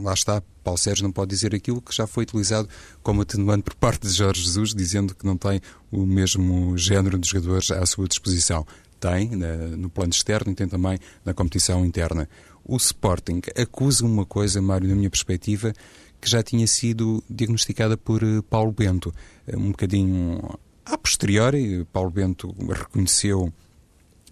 Lá 0.02 0.12
está, 0.12 0.42
Paulo 0.62 0.78
Sérgio 0.78 1.04
não 1.04 1.12
pode 1.12 1.30
dizer 1.30 1.54
aquilo 1.54 1.80
que 1.80 1.94
já 1.94 2.06
foi 2.06 2.24
utilizado 2.24 2.68
como 3.02 3.22
atenuante 3.22 3.62
por 3.62 3.74
parte 3.74 4.06
de 4.06 4.12
Jorge 4.12 4.42
Jesus, 4.42 4.74
dizendo 4.74 5.14
que 5.14 5.24
não 5.24 5.36
tem 5.36 5.60
o 5.90 6.04
mesmo 6.04 6.76
género 6.76 7.18
de 7.18 7.28
jogadores 7.28 7.70
à 7.70 7.84
sua 7.86 8.06
disposição. 8.06 8.66
Tem 9.00 9.30
na, 9.30 9.56
no 9.76 9.88
plano 9.88 10.12
externo 10.12 10.52
e 10.52 10.54
tem 10.54 10.68
também 10.68 10.98
na 11.24 11.34
competição 11.34 11.84
interna 11.84 12.28
o 12.64 12.76
Sporting 12.76 13.40
acusa 13.56 14.04
uma 14.04 14.24
coisa, 14.24 14.62
Mário, 14.62 14.88
na 14.88 14.94
minha 14.94 15.10
perspectiva, 15.10 15.72
que 16.20 16.30
já 16.30 16.42
tinha 16.42 16.66
sido 16.66 17.22
diagnosticada 17.28 17.96
por 17.96 18.22
eh, 18.22 18.42
Paulo 18.48 18.72
Bento. 18.72 19.12
Eh, 19.46 19.56
um 19.56 19.70
bocadinho 19.70 20.40
a 20.84 20.98
posteriori, 20.98 21.84
Paulo 21.92 22.10
Bento 22.10 22.54
reconheceu, 22.68 23.52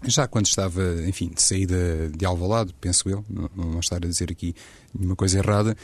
já 0.05 0.29
quando 0.29 0.47
estava, 0.47 0.83
enfim, 1.07 1.31
de 1.35 1.43
saída 1.43 2.11
de 2.17 2.25
Alvalade, 2.25 2.75
penso 2.81 3.09
eu, 3.09 3.25
não, 3.29 3.51
não 3.57 3.81
estar 3.81 3.97
a 3.97 4.09
dizer 4.09 4.31
aqui 4.31 4.55
nenhuma 4.95 5.17
coisa 5.17 5.39
errada, 5.39 5.77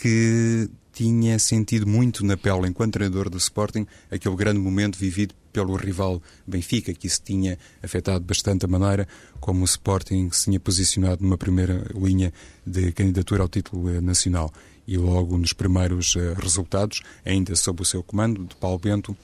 que 0.00 0.70
tinha 0.92 1.38
sentido 1.38 1.86
muito 1.86 2.24
na 2.24 2.36
pele, 2.36 2.68
enquanto 2.68 2.94
treinador 2.94 3.28
do 3.28 3.36
Sporting, 3.36 3.86
aquele 4.10 4.36
grande 4.36 4.58
momento 4.60 4.96
vivido 4.96 5.34
pelo 5.52 5.76
rival 5.76 6.22
Benfica, 6.46 6.92
que 6.92 7.06
isso 7.06 7.20
tinha 7.22 7.58
afetado 7.82 8.24
bastante 8.24 8.64
a 8.64 8.68
maneira 8.68 9.06
como 9.40 9.62
o 9.62 9.64
Sporting 9.64 10.30
se 10.30 10.44
tinha 10.44 10.60
posicionado 10.60 11.22
numa 11.22 11.38
primeira 11.38 11.86
linha 11.94 12.32
de 12.66 12.92
candidatura 12.92 13.42
ao 13.42 13.48
título 13.48 13.88
eh, 13.90 14.00
nacional. 14.00 14.52
E 14.86 14.96
logo 14.96 15.36
nos 15.36 15.52
primeiros 15.52 16.16
eh, 16.16 16.34
resultados, 16.40 17.02
ainda 17.24 17.54
sob 17.56 17.82
o 17.82 17.84
seu 17.84 18.02
comando, 18.02 18.46
de 18.46 18.56
Paulo 18.56 18.78
Bento, 18.78 19.16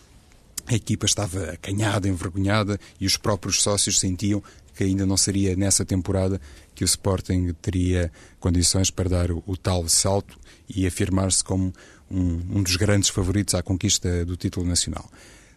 a 0.66 0.74
equipa 0.74 1.06
estava 1.06 1.50
acanhada, 1.50 2.08
envergonhada 2.08 2.78
e 2.98 3.06
os 3.06 3.16
próprios 3.16 3.62
sócios 3.62 3.98
sentiam 3.98 4.42
que 4.74 4.84
ainda 4.84 5.06
não 5.06 5.16
seria 5.16 5.54
nessa 5.54 5.84
temporada 5.84 6.40
que 6.74 6.82
o 6.82 6.86
Sporting 6.86 7.54
teria 7.62 8.10
condições 8.40 8.90
para 8.90 9.08
dar 9.08 9.30
o, 9.30 9.42
o 9.46 9.56
tal 9.56 9.88
salto 9.88 10.38
e 10.68 10.86
afirmar-se 10.86 11.44
como 11.44 11.72
um, 12.10 12.58
um 12.58 12.62
dos 12.62 12.76
grandes 12.76 13.08
favoritos 13.08 13.54
à 13.54 13.62
conquista 13.62 14.24
do 14.24 14.36
título 14.36 14.66
nacional. 14.66 15.08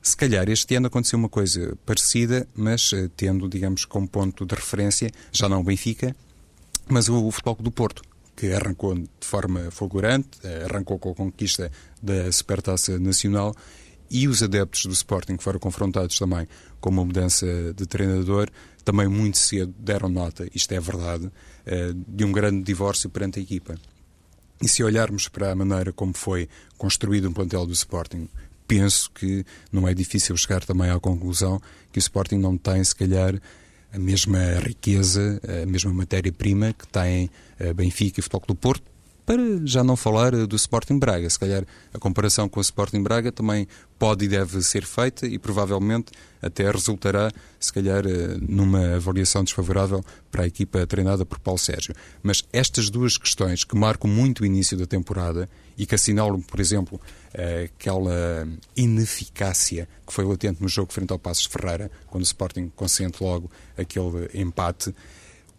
Se 0.08 0.15
calhar 0.15 0.48
este 0.48 0.74
ano 0.74 0.88
aconteceu 0.88 1.20
uma 1.20 1.28
coisa 1.28 1.78
parecida, 1.86 2.48
mas 2.56 2.93
uh, 2.93 3.10
tendo, 3.10 3.50
digamos, 3.50 3.84
como 3.84 4.08
ponto 4.08 4.46
de 4.46 4.56
referência, 4.56 5.12
já 5.34 5.50
não 5.50 5.60
o 5.60 5.63
Benfica, 5.65 6.15
mas 6.88 7.10
o, 7.10 7.30
Futebol 7.30 7.58
do 7.60 7.70
Porto, 7.70 8.04
que 8.34 8.54
arrancou 8.54 8.96
de 8.96 9.10
forma 9.20 9.70
fulgurante, 9.70 10.30
uh, 10.46 10.65
arrancou 10.72 10.98
com 10.98 11.12
a 11.12 11.13
conquista 11.13 11.70
da 12.02 12.32
Supertaça 12.32 12.98
Nacional 12.98 13.54
e 14.10 14.30
os 14.30 14.41
adeptos 14.41 14.86
do 14.86 14.93
Sporting 14.93 15.36
que 15.36 15.43
foram 15.43 15.60
confrontados 15.60 16.17
também 16.17 16.48
com 16.80 16.89
uma 16.89 17.04
mudança 17.04 17.46
de 17.76 17.86
treinador, 17.86 18.50
também 18.86 19.10
muito 19.10 19.38
cedo 19.38 19.76
deram 19.78 20.08
nota, 20.08 20.48
isto 20.56 20.72
é 20.72 20.80
verdade, 20.80 21.26
uh, 21.26 21.93
de 22.08 22.24
um 22.24 22.32
grande 22.32 22.63
divórcio 22.63 23.10
perante 23.10 23.39
a 23.39 23.43
equipa. 23.43 23.76
E 24.62 24.70
se 24.70 24.82
olharmos 24.84 25.28
para 25.28 25.52
a 25.52 25.56
maneira 25.56 25.91
como 25.91 26.13
foi 26.13 26.48
construído 26.78 27.28
um 27.28 27.34
plantel 27.34 27.65
do 27.65 27.74
Sporting, 27.74 28.30
penso 28.67 29.10
que 29.12 29.45
não 29.71 29.88
é 29.88 29.93
difícil 29.93 30.36
chegar 30.36 30.63
também 30.63 30.89
à 30.89 30.99
conclusão 30.99 31.62
que 31.91 31.97
o 31.97 32.01
Sporting 32.01 32.38
não 32.38 32.58
tem, 32.58 32.84
se 32.84 32.95
calhar, 32.95 33.39
a 33.93 33.97
mesma 33.97 34.39
riqueza, 34.60 35.41
a 35.63 35.65
mesma 35.65 35.93
matéria-prima 35.93 36.73
que 36.73 36.88
tem 36.88 37.30
a 37.60 37.73
Benfica 37.73 38.19
e 38.19 38.23
Futebol 38.23 38.47
do 38.47 38.56
Porto, 38.56 38.84
para 39.27 39.43
já 39.65 39.83
não 39.83 39.97
falar 39.97 40.31
do 40.31 40.55
Sporting 40.55 40.97
Braga. 40.97 41.29
Se 41.29 41.37
calhar 41.37 41.65
a 41.93 41.99
comparação 41.99 42.47
com 42.47 42.61
o 42.61 42.61
Sporting 42.61 43.03
Braga 43.03 43.29
também 43.29 43.67
pode 43.99 44.23
e 44.23 44.27
deve 44.29 44.61
ser 44.61 44.85
feita 44.85 45.27
e 45.27 45.37
provavelmente 45.37 46.13
até 46.41 46.71
resultará, 46.71 47.29
se 47.59 47.73
calhar, 47.73 48.05
eh, 48.07 48.37
numa 48.39 48.95
avaliação 48.95 49.43
desfavorável 49.43 50.01
para 50.31 50.43
a 50.43 50.47
equipa 50.47 50.87
treinada 50.87 51.25
por 51.25 51.39
Paulo 51.39 51.59
Sérgio. 51.59 51.93
Mas 52.23 52.41
estas 52.53 52.89
duas 52.89 53.17
questões 53.17 53.65
que 53.65 53.75
marcam 53.75 54.09
muito 54.09 54.43
o 54.43 54.45
início 54.45 54.77
da 54.77 54.85
temporada 54.85 55.49
e 55.77 55.85
que 55.85 55.95
assinalam, 55.95 56.39
por 56.39 56.61
exemplo, 56.61 56.99
aquela 57.65 58.47
ineficácia 58.75 59.89
que 60.05 60.13
foi 60.13 60.23
latente 60.23 60.61
no 60.61 60.69
jogo 60.69 60.93
frente 60.93 61.11
ao 61.11 61.19
Passos 61.19 61.45
Ferreira, 61.45 61.91
quando 62.07 62.23
o 62.23 62.25
Sporting 62.25 62.71
consente 62.75 63.21
logo 63.21 63.51
aquele 63.77 64.29
empate, 64.33 64.95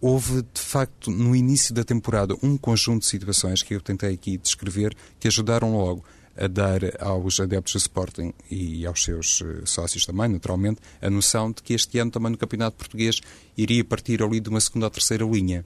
houve, 0.00 0.42
de 0.42 0.60
facto, 0.60 1.10
no 1.10 1.34
início 1.34 1.74
da 1.74 1.84
temporada, 1.84 2.34
um 2.42 2.56
conjunto 2.56 3.00
de 3.00 3.06
situações 3.06 3.62
que 3.62 3.74
eu 3.74 3.80
tentei 3.80 4.14
aqui 4.14 4.36
descrever 4.36 4.96
que 5.18 5.28
ajudaram 5.28 5.76
logo 5.76 6.04
a 6.36 6.46
dar 6.46 6.80
aos 7.00 7.40
adeptos 7.40 7.72
do 7.72 7.78
Sporting 7.78 8.32
e 8.48 8.86
aos 8.86 9.02
seus 9.02 9.42
eh, 9.42 9.62
sócios 9.64 10.06
também, 10.06 10.28
naturalmente, 10.28 10.80
a 11.02 11.10
noção 11.10 11.50
de 11.50 11.60
que 11.60 11.74
este 11.74 11.98
ano 11.98 12.12
também 12.12 12.30
no 12.30 12.38
Campeonato 12.38 12.76
Português 12.76 13.20
iria 13.56 13.84
partir 13.84 14.22
ali 14.22 14.38
de 14.38 14.48
uma 14.48 14.60
segunda 14.60 14.86
ou 14.86 14.90
terceira 14.90 15.24
linha. 15.24 15.64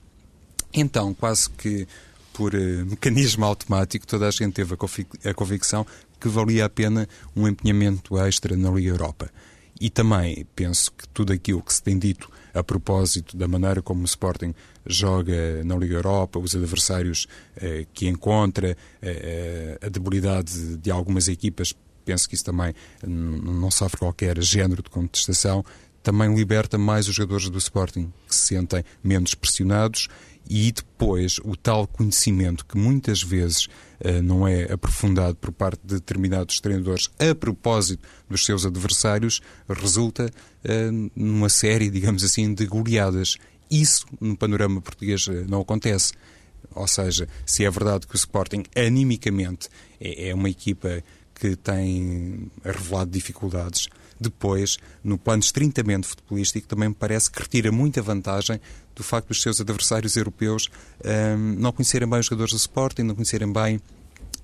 Então, 0.73 1.13
quase 1.13 1.51
que 1.51 1.87
por 2.33 2.55
uh, 2.55 2.87
mecanismo 2.87 3.45
automático, 3.45 4.07
toda 4.07 4.27
a 4.27 4.31
gente 4.31 4.55
teve 4.55 4.75
a, 4.75 5.31
a 5.31 5.35
convicção 5.35 5.87
que 6.19 6.29
valia 6.29 6.65
a 6.65 6.71
pena 6.71 7.07
um 7.37 7.47
empenhamento 7.47 8.19
extra 8.19 8.57
na 8.57 8.71
Liga 8.71 8.89
Europa. 8.89 9.31
E 9.79 9.91
também 9.91 10.47
penso 10.57 10.91
que 10.93 11.07
tudo 11.09 11.33
aquilo 11.33 11.63
que 11.63 11.75
se 11.75 11.83
tem 11.83 11.99
dito 11.99 12.31
a 12.55 12.63
propósito 12.63 13.37
da 13.37 13.49
maneira 13.49 13.83
como 13.83 14.03
o 14.03 14.05
Sporting 14.05 14.55
joga 14.87 15.63
na 15.65 15.77
Liga 15.77 15.95
Europa, 15.95 16.39
os 16.39 16.55
adversários 16.55 17.27
eh, 17.57 17.87
que 17.93 18.09
encontra, 18.09 18.77
eh, 19.01 19.79
a 19.81 19.89
debilidade 19.89 20.77
de 20.77 20.91
algumas 20.91 21.29
equipas, 21.29 21.75
penso 22.05 22.29
que 22.29 22.35
isso 22.35 22.45
também 22.45 22.75
não 23.07 23.71
sofre 23.71 23.99
qualquer 23.99 24.41
género 24.43 24.83
de 24.83 24.91
contestação, 24.91 25.65
também 26.03 26.35
liberta 26.35 26.77
mais 26.77 27.09
os 27.09 27.15
jogadores 27.15 27.49
do 27.49 27.59
Sporting, 27.59 28.13
que 28.27 28.35
se 28.35 28.47
sentem 28.47 28.85
menos 29.05 29.35
pressionados 29.35 30.09
e 30.49 30.73
depois 30.73 31.39
o 31.45 31.57
tal 31.57 31.87
conhecimento 31.87 32.67
que 32.67 32.77
muitas 32.77 33.23
vezes 33.23 33.67
uh, 34.01 34.23
não 34.23 34.47
é 34.47 34.73
aprofundado 34.73 35.37
por 35.37 35.53
parte 35.53 35.81
de 35.85 35.95
determinados 35.95 36.61
treinadores 36.61 37.11
a 37.19 37.35
propósito 37.35 38.07
dos 38.29 38.45
seus 38.45 38.67
adversários 38.67 39.41
resulta 39.69 40.27
uh, 40.27 41.11
numa 41.15 41.49
série, 41.49 41.91
digamos 41.91 42.25
assim, 42.25 42.53
de 42.53 42.67
goleadas. 42.67 43.37
Isso 43.71 44.07
no 44.21 44.37
panorama 44.37 44.81
português 44.81 45.27
uh, 45.27 45.45
não 45.49 45.61
acontece. 45.61 46.13
Ou 46.75 46.87
seja, 46.87 47.29
se 47.45 47.65
é 47.65 47.71
verdade 47.71 48.07
que 48.07 48.15
o 48.15 48.17
Sporting, 48.17 48.63
animicamente, 48.77 49.69
é, 50.01 50.29
é 50.29 50.35
uma 50.35 50.49
equipa 50.49 51.03
que 51.35 51.57
tem 51.57 52.51
revelado 52.65 53.11
dificuldades, 53.11 53.89
depois, 54.21 54.79
no 55.03 55.19
plano 55.19 55.41
estritamente 55.41 56.07
futebolístico, 56.07 56.67
também 56.67 56.89
me 56.89 56.95
parece 56.95 57.31
que 57.31 57.41
retira 57.41 57.73
muita 57.73 58.03
vantagem 58.03 58.61
do 58.95 59.03
facto 59.03 59.29
dos 59.29 59.43
seus 59.43 59.61
adversários 59.61 60.17
europeus 60.17 60.69
um, 61.05 61.55
não 61.59 61.73
conhecerem 61.73 62.09
bem 62.09 62.21
os 62.21 62.27
jogadores 62.27 62.53
do 62.53 62.59
Sporting, 62.59 63.03
não 63.03 63.15
conhecerem 63.15 63.51
bem 63.53 63.81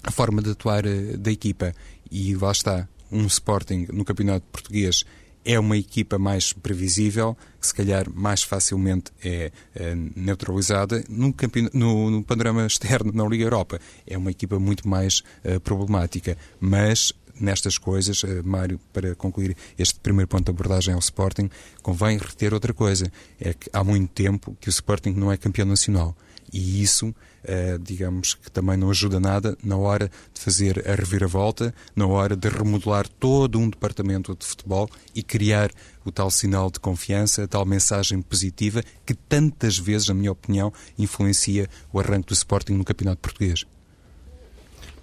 a 0.02 0.11
forma 0.11 0.40
de 0.40 0.50
atuar 0.50 0.87
uh, 0.87 1.18
da 1.18 1.31
equipa. 1.31 1.74
E 2.11 2.35
lá 2.35 2.52
está, 2.52 2.88
um 3.11 3.26
Sporting 3.26 3.87
no 3.92 4.04
campeonato 4.04 4.46
português 4.50 5.04
é 5.44 5.59
uma 5.59 5.78
equipa 5.78 6.18
mais 6.18 6.52
previsível, 6.52 7.37
que 7.59 7.66
se 7.66 7.74
calhar 7.74 8.07
mais 8.12 8.42
facilmente 8.42 9.11
é, 9.24 9.50
é 9.74 9.94
neutralizada. 9.94 11.02
No, 11.09 11.35
no, 11.72 12.11
no, 12.11 12.22
panorama 12.22 12.66
externo, 12.66 13.12
na 13.14 13.24
Liga 13.26 13.44
Europa, 13.44 13.81
é 14.07 14.18
uma 14.18 14.31
equipa 14.31 14.59
muito 14.59 14.87
mais 14.87 15.22
uh, 15.44 15.59
problemática. 15.61 16.37
Mas 16.61 17.14
nestas 17.40 17.79
coisas, 17.79 18.22
uh, 18.22 18.42
Mário, 18.44 18.81
para 18.92 19.14
concluir 19.14 19.57
este 19.79 19.98
primeiro 20.01 20.29
ponto 20.29 20.44
de 20.44 20.51
abordagem 20.51 20.94
ao 20.94 21.01
Sporting, 21.01 21.51
convém 21.83 22.18
reter 22.18 22.55
outra 22.55 22.72
coisa: 22.72 23.11
é 23.40 23.55
que 23.55 23.68
há 23.72 23.83
muito 23.83 24.11
tempo 24.12 24.57
que 24.61 24.68
o 24.68 24.70
Sporting 24.70 25.11
não 25.11 25.33
é 25.33 25.37
campeão 25.37 25.66
nacional. 25.66 26.16
E 26.53 26.83
isso 26.83 27.14
eh, 27.44 27.79
digamos 27.81 28.35
que 28.35 28.51
também 28.51 28.77
não 28.77 28.90
ajuda 28.90 29.20
nada 29.20 29.57
na 29.62 29.77
hora 29.77 30.11
de 30.35 30.40
fazer 30.40 30.87
a 30.88 30.94
reviravolta, 30.94 31.74
na 31.94 32.07
hora 32.07 32.37
de 32.37 32.48
remodelar 32.48 33.09
todo 33.09 33.59
um 33.59 33.70
departamento 33.70 34.37
de 34.37 34.44
futebol 34.44 34.88
e 35.14 35.22
criar 35.22 35.70
o 36.05 36.11
tal 36.11 36.31
sinal 36.31 36.70
de 36.70 36.81
confiança, 36.81 37.44
a 37.44 37.48
tal 37.48 37.64
mensagem 37.64 38.20
positiva 38.20 38.83
que 39.07 39.14
tantas 39.14 39.79
vezes, 39.79 40.09
na 40.09 40.14
minha 40.14 40.33
opinião, 40.33 40.72
influencia 40.98 41.68
o 41.92 42.01
arranque 42.01 42.29
do 42.29 42.35
Sporting 42.35 42.74
no 42.74 42.85
Campeonato 42.85 43.20
Português. 43.20 43.64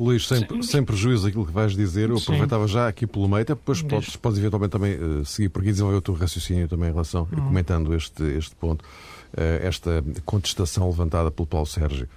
Luís, 0.03 0.27
sem, 0.27 0.45
sem 0.61 0.83
prejuízo 0.83 1.25
daquilo 1.25 1.45
que 1.45 1.51
vais 1.51 1.75
dizer, 1.75 2.09
eu 2.09 2.17
Sim. 2.17 2.23
aproveitava 2.23 2.67
já 2.67 2.87
aqui 2.87 3.07
pelo 3.07 3.27
meio, 3.27 3.41
até 3.41 3.53
depois 3.53 3.81
podes, 3.81 4.15
podes 4.15 4.39
eventualmente 4.39 4.71
também 4.71 4.95
uh, 4.95 5.25
seguir 5.25 5.49
por 5.49 5.59
aqui 5.59 5.69
e 5.69 5.71
desenvolver 5.71 5.97
o 5.97 6.01
teu 6.01 6.13
raciocínio 6.13 6.67
também 6.67 6.89
em 6.89 6.91
relação, 6.91 7.27
uhum. 7.31 7.45
comentando 7.45 7.93
este, 7.93 8.23
este 8.23 8.55
ponto, 8.55 8.81
uh, 8.81 9.61
esta 9.61 10.03
contestação 10.25 10.87
levantada 10.87 11.31
pelo 11.31 11.47
Paulo 11.47 11.67
Sérgio 11.67 12.07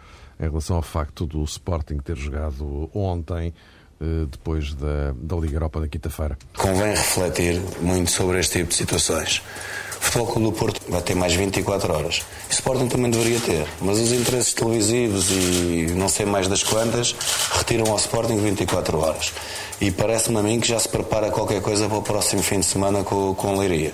em 0.40 0.44
relação 0.44 0.76
ao 0.76 0.82
facto 0.82 1.26
do 1.26 1.42
Sporting 1.44 1.98
ter 1.98 2.16
jogado 2.16 2.88
ontem 2.94 3.52
eh, 4.00 4.26
depois 4.30 4.74
da, 4.74 5.12
da 5.20 5.36
Liga 5.36 5.56
Europa 5.56 5.80
da 5.80 5.88
quinta-feira. 5.88 6.38
Convém 6.56 6.90
refletir 6.90 7.60
muito 7.80 8.12
sobre 8.12 8.38
este 8.38 8.58
tipo 8.58 8.68
de 8.70 8.76
situações. 8.76 9.42
O 10.00 10.04
Futebol 10.04 10.26
Clube 10.26 10.50
do 10.50 10.52
Porto 10.52 10.80
vai 10.88 11.02
ter 11.02 11.14
mais 11.14 11.34
24 11.34 11.92
horas. 11.92 12.22
O 12.48 12.52
Sporting 12.52 12.88
também 12.88 13.10
deveria 13.10 13.40
ter, 13.40 13.66
mas 13.80 13.98
os 13.98 14.12
interesses 14.12 14.54
televisivos 14.54 15.30
e 15.30 15.92
não 15.94 16.08
sei 16.08 16.24
mais 16.24 16.48
das 16.48 16.62
quantas 16.62 17.14
retiram 17.52 17.90
ao 17.90 17.96
Sporting 17.96 18.38
24 18.38 18.98
horas. 18.98 19.32
E 19.80 19.90
parece-me 19.90 20.38
a 20.38 20.42
mim 20.42 20.60
que 20.60 20.68
já 20.68 20.78
se 20.78 20.88
prepara 20.88 21.30
qualquer 21.30 21.60
coisa 21.60 21.88
para 21.88 21.98
o 21.98 22.02
próximo 22.02 22.42
fim 22.42 22.60
de 22.60 22.66
semana 22.66 23.04
com, 23.04 23.34
com 23.34 23.58
Leiria 23.58 23.92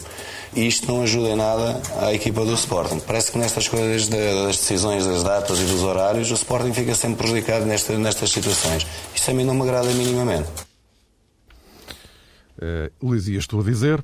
e 0.57 0.67
isto 0.67 0.91
não 0.91 1.03
ajuda 1.03 1.31
em 1.31 1.37
nada 1.37 1.81
à 2.01 2.15
equipa 2.15 2.45
do 2.45 2.55
Sporting. 2.55 3.01
Parece 3.01 3.33
que 3.33 3.39
nestas 3.39 3.67
coisas 3.69 4.09
das 4.09 4.57
decisões 4.57 5.05
das 5.05 5.23
datas 5.23 5.59
e 5.59 5.65
dos 5.65 5.83
horários, 5.83 6.31
o 6.31 6.35
Sporting 6.35 6.73
fica 6.73 6.95
sempre 6.95 7.19
prejudicado 7.19 7.67
nesta, 7.67 7.99
nestas 7.99 8.31
situações. 8.31 8.87
Isso 9.15 9.31
a 9.31 9.35
mim 9.35 9.45
não 9.45 9.55
me 9.55 9.63
agrada 9.63 9.91
minimamente. 9.91 10.49
Uh, 12.57 12.91
Luís, 13.03 13.27
ias 13.27 13.47
tu 13.47 13.61
a 13.61 13.65
dizer, 13.65 14.03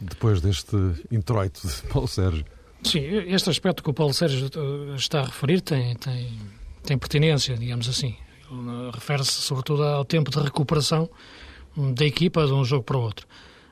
depois 0.00 0.40
deste 0.40 0.76
introito 1.10 1.66
de 1.66 1.82
Paulo 1.88 2.08
Sérgio? 2.08 2.44
Sim, 2.82 3.00
este 3.26 3.50
aspecto 3.50 3.82
que 3.82 3.90
o 3.90 3.94
Paulo 3.94 4.14
Sérgio 4.14 4.46
eh, 4.46 4.94
está 4.96 5.20
a 5.20 5.24
referir 5.24 5.60
tem, 5.60 5.94
tem, 5.96 6.38
tem 6.82 6.98
pertinência, 6.98 7.56
digamos 7.56 7.88
assim. 7.88 8.16
Refere-se 8.92 9.30
sobretudo 9.30 9.84
ao 9.84 10.04
tempo 10.04 10.30
de 10.30 10.40
recuperação 10.40 11.08
da 11.94 12.04
equipa 12.04 12.46
de 12.46 12.52
um 12.52 12.64
jogo 12.64 12.84
para 12.84 12.96
o 12.96 13.00
outro. 13.00 13.26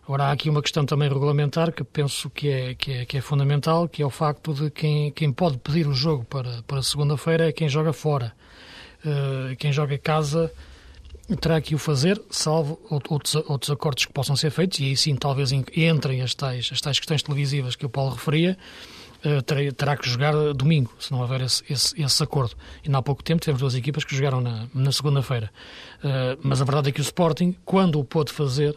Agora, 0.04 0.24
há 0.24 0.32
aqui 0.32 0.48
uma 0.48 0.62
questão 0.62 0.86
também 0.86 1.08
regulamentar 1.08 1.72
que 1.72 1.84
penso 1.84 2.30
que 2.30 2.48
é, 2.48 2.74
que 2.74 2.92
é, 2.92 3.04
que 3.04 3.18
é 3.18 3.20
fundamental, 3.20 3.88
que 3.88 4.02
é 4.02 4.06
o 4.06 4.10
facto 4.10 4.54
de 4.54 4.70
quem, 4.70 5.10
quem 5.10 5.32
pode 5.32 5.58
pedir 5.58 5.86
o 5.86 5.92
jogo 5.92 6.24
para, 6.24 6.62
para 6.62 6.82
segunda-feira 6.82 7.48
é 7.48 7.52
quem 7.52 7.68
joga 7.68 7.92
fora. 7.92 8.32
Uh, 9.04 9.54
quem 9.56 9.70
joga 9.70 9.94
em 9.94 9.98
casa 9.98 10.50
terá 11.36 11.60
que 11.60 11.74
o 11.74 11.78
fazer, 11.78 12.20
salvo 12.30 12.80
outros, 12.88 13.34
outros 13.46 13.70
acordos 13.70 14.06
que 14.06 14.12
possam 14.12 14.34
ser 14.34 14.50
feitos, 14.50 14.80
e 14.80 14.84
aí 14.84 14.96
sim 14.96 15.14
talvez 15.14 15.52
entrem 15.52 16.22
as 16.22 16.34
tais, 16.34 16.70
as 16.72 16.80
tais 16.80 16.98
questões 16.98 17.22
televisivas 17.22 17.76
que 17.76 17.84
o 17.84 17.88
Paulo 17.88 18.12
referia, 18.12 18.56
uh, 19.24 19.72
terá, 19.72 19.96
que 19.96 20.08
jogar 20.08 20.32
domingo, 20.54 20.90
se 20.98 21.12
não 21.12 21.20
houver 21.20 21.42
esse, 21.42 21.62
esse, 21.70 22.00
esse, 22.00 22.22
acordo. 22.22 22.54
E 22.82 22.94
há 22.94 23.02
pouco 23.02 23.22
tempo 23.22 23.40
tivemos 23.40 23.60
duas 23.60 23.74
equipas 23.74 24.04
que 24.04 24.16
jogaram 24.16 24.40
na, 24.40 24.66
na 24.74 24.90
segunda-feira. 24.90 25.50
Uh, 25.98 26.38
mas 26.42 26.62
a 26.62 26.64
verdade 26.64 26.88
é 26.88 26.92
que 26.92 27.00
o 27.00 27.02
Sporting, 27.02 27.54
quando 27.64 28.00
o 28.00 28.04
pôde 28.04 28.32
fazer, 28.32 28.74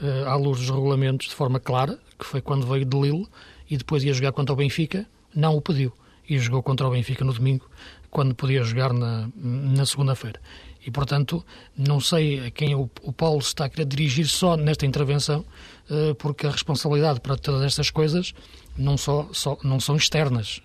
uh, 0.00 0.28
à 0.28 0.34
luz 0.36 0.58
dos 0.58 0.70
regulamentos 0.70 1.28
de 1.28 1.34
forma 1.34 1.60
clara, 1.60 1.98
que 2.18 2.24
foi 2.24 2.40
quando 2.40 2.66
veio 2.66 2.84
de 2.84 2.98
Lille 2.98 3.26
e 3.68 3.76
depois 3.76 4.02
ia 4.02 4.12
jogar 4.12 4.32
contra 4.32 4.52
o 4.52 4.56
Benfica, 4.56 5.06
não 5.34 5.56
o 5.56 5.60
pediu. 5.60 5.92
E 6.28 6.38
jogou 6.38 6.62
contra 6.62 6.86
o 6.86 6.90
Benfica 6.90 7.24
no 7.24 7.32
domingo, 7.32 7.68
quando 8.10 8.34
podia 8.34 8.62
jogar 8.62 8.92
na, 8.92 9.28
na 9.36 9.84
segunda-feira. 9.84 10.40
E, 10.86 10.90
portanto, 10.90 11.44
não 11.76 12.00
sei 12.00 12.46
a 12.46 12.50
quem 12.50 12.74
o, 12.74 12.88
o 13.02 13.12
Paulo 13.12 13.38
está 13.38 13.66
a 13.66 13.68
querer 13.68 13.84
dirigir 13.84 14.26
só 14.26 14.56
nesta 14.56 14.86
intervenção, 14.86 15.44
uh, 15.90 16.14
porque 16.14 16.46
a 16.46 16.50
responsabilidade 16.50 17.20
para 17.20 17.36
todas 17.36 17.62
estas 17.62 17.90
coisas 17.90 18.32
não, 18.76 18.96
só, 18.96 19.28
só, 19.32 19.58
não 19.62 19.78
são 19.78 19.96
externas, 19.96 20.62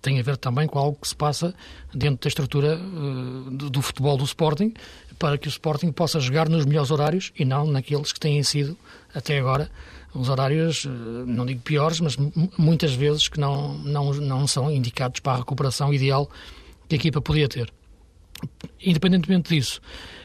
tem 0.00 0.20
a 0.20 0.22
ver 0.22 0.36
também 0.36 0.68
com 0.68 0.78
algo 0.78 0.98
que 1.00 1.08
se 1.08 1.16
passa 1.16 1.54
dentro 1.92 2.22
da 2.22 2.28
estrutura 2.28 2.78
uh, 2.78 3.50
do, 3.50 3.68
do 3.68 3.82
futebol 3.82 4.16
do 4.16 4.24
Sporting, 4.24 4.72
para 5.18 5.36
que 5.36 5.48
o 5.48 5.50
Sporting 5.50 5.90
possa 5.90 6.20
jogar 6.20 6.48
nos 6.48 6.64
melhores 6.64 6.90
horários 6.90 7.32
e 7.36 7.44
não 7.44 7.66
naqueles 7.66 8.12
que 8.12 8.20
têm 8.20 8.42
sido, 8.42 8.78
até 9.12 9.38
agora, 9.38 9.68
os 10.14 10.28
horários, 10.28 10.86
eh, 10.86 10.88
não 11.26 11.44
digo 11.44 11.60
piores, 11.60 12.00
mas 12.00 12.16
muitas 12.56 12.94
vezes 12.94 13.28
que 13.28 13.38
não, 13.38 13.76
não, 13.78 14.12
não 14.14 14.46
são 14.46 14.70
indicados 14.70 15.20
para 15.20 15.32
a 15.32 15.36
recuperação 15.38 15.92
ideal 15.92 16.30
que 16.88 16.94
a 16.94 16.98
equipa 16.98 17.20
podia 17.20 17.48
ter. 17.48 17.72
Independentemente 18.84 19.54
disso, 19.54 19.80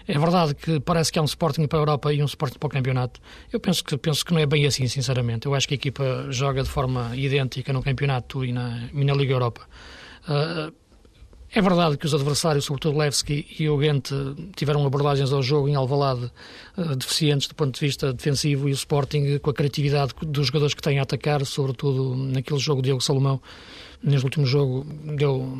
é 0.08 0.17
verdade 0.17 0.54
que 0.54 0.80
parece 0.80 1.12
que 1.12 1.17
há 1.17 1.21
um 1.21 1.26
Sporting 1.26 1.65
para 1.65 1.80
a 1.80 1.82
Europa 1.82 2.13
e 2.13 2.21
um 2.21 2.26
Sporting 2.26 2.60
para 2.60 2.67
o 2.67 2.69
campeonato. 2.69 3.19
Eu 3.52 3.60
penso 3.60 3.84
que, 3.84 3.97
penso 3.97 4.23
que 4.26 4.34
não 4.34 4.39
é 4.39 4.45
bem 4.45 4.65
assim, 4.65 4.88
sinceramente. 4.88 5.45
Eu 5.45 5.56
acho 5.56 5.67
que 5.67 5.73
a 5.73 5.76
equipa 5.76 6.28
joga 6.30 6.62
de 6.62 6.69
forma 6.69 7.15
idêntica 7.15 7.73
no 7.73 7.82
campeonato 7.82 8.45
e 8.45 8.52
na, 8.52 8.89
e 8.93 9.04
na 9.04 9.13
Liga 9.13 9.34
Europa. 9.34 9.67
Uh, 10.28 10.73
é 11.56 11.62
verdade 11.62 11.97
que 11.97 12.06
os 12.06 12.13
adversários, 12.15 12.65
sobretudo 12.65 12.97
Levski 12.97 13.45
e 13.60 13.69
o 13.69 13.80
Gente, 13.80 14.13
tiveram 14.56 14.84
abordagens 14.86 15.32
ao 15.32 15.43
jogo 15.43 15.69
em 15.69 15.76
Alvalade 15.76 16.32
uh, 16.78 16.95
deficientes 16.95 17.47
do 17.47 17.56
ponto 17.56 17.73
de 17.73 17.80
vista 17.80 18.12
defensivo 18.12 18.67
e 18.67 18.71
o 18.71 18.73
Sporting, 18.73 19.38
com 19.38 19.52
a 19.52 19.54
criatividade 19.54 20.13
dos 20.21 20.47
jogadores 20.47 20.73
que 20.73 20.82
têm 20.82 20.99
a 20.99 21.04
atacar, 21.04 21.45
sobretudo 21.45 22.15
naquele 22.15 22.60
jogo 22.60 22.82
de 22.82 22.88
Diogo 22.88 23.02
Salomão, 23.02 23.39
neste 24.04 24.26
último 24.26 24.46
jogo 24.46 24.86
deu, 25.16 25.58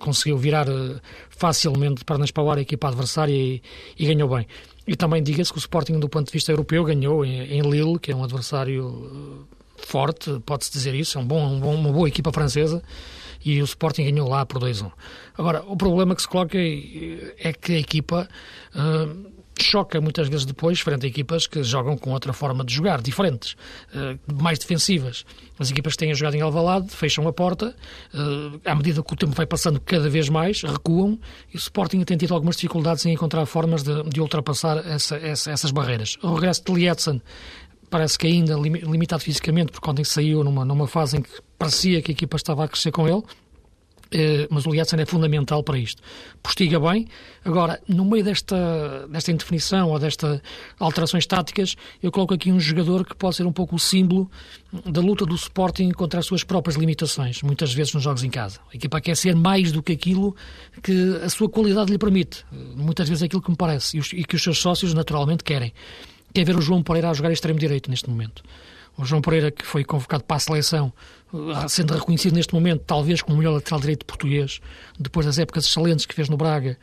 conseguiu 0.00 0.38
virar 0.38 0.68
uh, 0.68 1.00
facilmente 1.28 2.04
pernas 2.04 2.30
para 2.30 2.42
o 2.42 2.50
ar 2.50 2.58
a 2.58 2.62
equipa 2.62 2.88
adversária 2.88 3.34
e, 3.34 3.62
e 3.98 4.06
ganhou 4.06 4.28
bem. 4.28 4.46
E 4.86 4.96
também 4.96 5.22
diga-se 5.22 5.52
que 5.52 5.58
o 5.58 5.60
Sporting, 5.60 6.00
do 6.00 6.08
ponto 6.08 6.26
de 6.26 6.32
vista 6.32 6.50
europeu, 6.50 6.84
ganhou 6.84 7.24
em, 7.24 7.42
em 7.42 7.60
Lille, 7.60 7.98
que 7.98 8.10
é 8.10 8.16
um 8.16 8.24
adversário 8.24 8.86
uh, 8.86 9.46
forte, 9.76 10.40
pode-se 10.46 10.72
dizer 10.72 10.94
isso, 10.94 11.18
é 11.18 11.20
um 11.20 11.26
bom, 11.26 11.44
um 11.46 11.60
bom, 11.60 11.74
uma 11.74 11.92
boa 11.92 12.08
equipa 12.08 12.32
francesa 12.32 12.82
e 13.44 13.60
o 13.60 13.64
Sporting 13.64 14.04
ganhou 14.04 14.28
lá 14.28 14.46
por 14.46 14.60
2-1. 14.60 14.90
Agora, 15.36 15.62
o 15.66 15.76
problema 15.76 16.14
que 16.14 16.22
se 16.22 16.28
coloca 16.28 16.56
é, 16.56 17.34
é 17.38 17.52
que 17.52 17.74
a 17.74 17.78
equipa 17.78 18.28
uh, 18.74 19.31
choca 19.60 20.00
muitas 20.00 20.28
vezes 20.28 20.46
depois 20.46 20.80
frente 20.80 21.06
a 21.06 21.08
equipas 21.08 21.46
que 21.46 21.62
jogam 21.62 21.96
com 21.96 22.10
outra 22.10 22.32
forma 22.32 22.64
de 22.64 22.74
jogar, 22.74 23.00
diferentes, 23.00 23.56
uh, 23.94 24.18
mais 24.40 24.58
defensivas. 24.58 25.24
As 25.58 25.70
equipas 25.70 25.92
que 25.94 25.98
têm 25.98 26.14
jogado 26.14 26.34
em 26.34 26.40
Alvalade 26.40 26.88
fecham 26.90 27.26
a 27.28 27.32
porta, 27.32 27.74
uh, 28.14 28.60
à 28.64 28.74
medida 28.74 29.02
que 29.02 29.12
o 29.12 29.16
tempo 29.16 29.32
vai 29.32 29.46
passando 29.46 29.80
cada 29.80 30.08
vez 30.08 30.28
mais, 30.28 30.62
recuam, 30.62 31.18
e 31.52 31.56
o 31.56 31.58
Sporting 31.58 32.02
tem 32.04 32.16
tido 32.16 32.34
algumas 32.34 32.56
dificuldades 32.56 33.04
em 33.06 33.12
encontrar 33.12 33.44
formas 33.46 33.82
de, 33.82 34.02
de 34.04 34.20
ultrapassar 34.20 34.78
essa, 34.86 35.16
essa, 35.16 35.50
essas 35.50 35.70
barreiras. 35.70 36.16
O 36.22 36.34
regresso 36.34 36.62
de 36.64 36.72
Lietzen 36.72 37.22
parece 37.92 38.18
que 38.18 38.26
ainda 38.26 38.54
limitado 38.54 39.22
fisicamente, 39.22 39.70
porque 39.70 39.88
ontem 39.88 40.02
saiu 40.02 40.42
numa, 40.42 40.64
numa 40.64 40.86
fase 40.88 41.18
em 41.18 41.22
que 41.22 41.30
parecia 41.58 42.00
que 42.00 42.10
a 42.10 42.14
equipa 42.14 42.38
estava 42.38 42.64
a 42.64 42.68
crescer 42.68 42.90
com 42.90 43.06
ele, 43.06 43.18
eh, 43.18 43.24
mas 44.50 44.66
o 44.66 44.70
Lietzen 44.70 45.00
é 45.00 45.06
fundamental 45.06 45.62
para 45.62 45.78
isto. 45.78 46.02
Postiga 46.42 46.78
bem. 46.78 47.06
Agora, 47.44 47.80
no 47.88 48.04
meio 48.04 48.24
desta, 48.24 49.06
desta 49.08 49.32
indefinição 49.32 49.90
ou 49.90 49.98
destas 49.98 50.40
alterações 50.78 51.26
táticas, 51.26 51.76
eu 52.02 52.12
coloco 52.12 52.34
aqui 52.34 52.52
um 52.52 52.60
jogador 52.60 53.04
que 53.04 53.14
pode 53.14 53.36
ser 53.36 53.46
um 53.46 53.52
pouco 53.52 53.76
o 53.76 53.78
símbolo 53.78 54.30
da 54.86 55.00
luta 55.00 55.26
do 55.26 55.34
Sporting 55.34 55.90
contra 55.90 56.20
as 56.20 56.26
suas 56.26 56.44
próprias 56.44 56.76
limitações, 56.76 57.42
muitas 57.42 57.72
vezes 57.72 57.94
nos 57.94 58.02
jogos 58.02 58.22
em 58.22 58.30
casa. 58.30 58.60
A 58.72 58.76
equipa 58.76 59.00
quer 59.00 59.16
ser 59.16 59.34
mais 59.34 59.72
do 59.72 59.82
que 59.82 59.92
aquilo 59.92 60.36
que 60.82 61.20
a 61.22 61.28
sua 61.28 61.48
qualidade 61.48 61.90
lhe 61.90 61.98
permite. 61.98 62.44
Muitas 62.76 63.08
vezes 63.08 63.22
é 63.22 63.26
aquilo 63.26 63.42
que 63.42 63.50
me 63.50 63.56
parece 63.56 63.98
e, 63.98 64.24
que 64.24 64.36
os 64.36 64.42
seus 64.42 64.58
sócios 64.58 64.94
naturalmente 64.94 65.44
querem 65.44 65.72
quer 66.32 66.44
ver 66.44 66.56
o 66.56 66.62
João 66.62 66.82
Pereira 66.82 67.10
a 67.10 67.14
jogar 67.14 67.30
extremo-direito 67.30 67.90
neste 67.90 68.08
momento. 68.08 68.42
O 68.96 69.04
João 69.04 69.22
Pereira, 69.22 69.50
que 69.50 69.64
foi 69.64 69.84
convocado 69.84 70.24
para 70.24 70.36
a 70.36 70.40
seleção, 70.40 70.92
eh, 71.32 71.68
sendo 71.68 71.94
reconhecido 71.94 72.34
neste 72.34 72.54
momento, 72.54 72.82
talvez 72.86 73.22
como 73.22 73.36
o 73.36 73.38
melhor 73.38 73.54
lateral 73.54 73.80
direito 73.80 74.04
português, 74.04 74.60
depois 74.98 75.24
das 75.26 75.38
épocas 75.38 75.64
excelentes 75.64 76.06
que 76.06 76.14
fez 76.14 76.28
no 76.28 76.36
Braga 76.36 76.78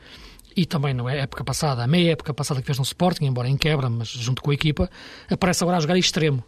e 0.55 0.65
também 0.65 0.93
na 0.93 1.11
época 1.13 1.43
passada, 1.43 1.83
a 1.83 1.87
meia 1.87 2.11
época 2.11 2.33
passada 2.33 2.59
que 2.59 2.65
fez 2.65 2.77
no 2.77 2.83
Sporting, 2.83 3.25
embora 3.25 3.47
em 3.47 3.55
quebra, 3.55 3.89
mas 3.89 4.09
junto 4.09 4.41
com 4.41 4.51
a 4.51 4.53
equipa, 4.53 4.89
aparece 5.29 5.63
agora 5.63 5.77
a 5.77 5.79
jogar 5.79 5.97
extremo. 5.97 6.43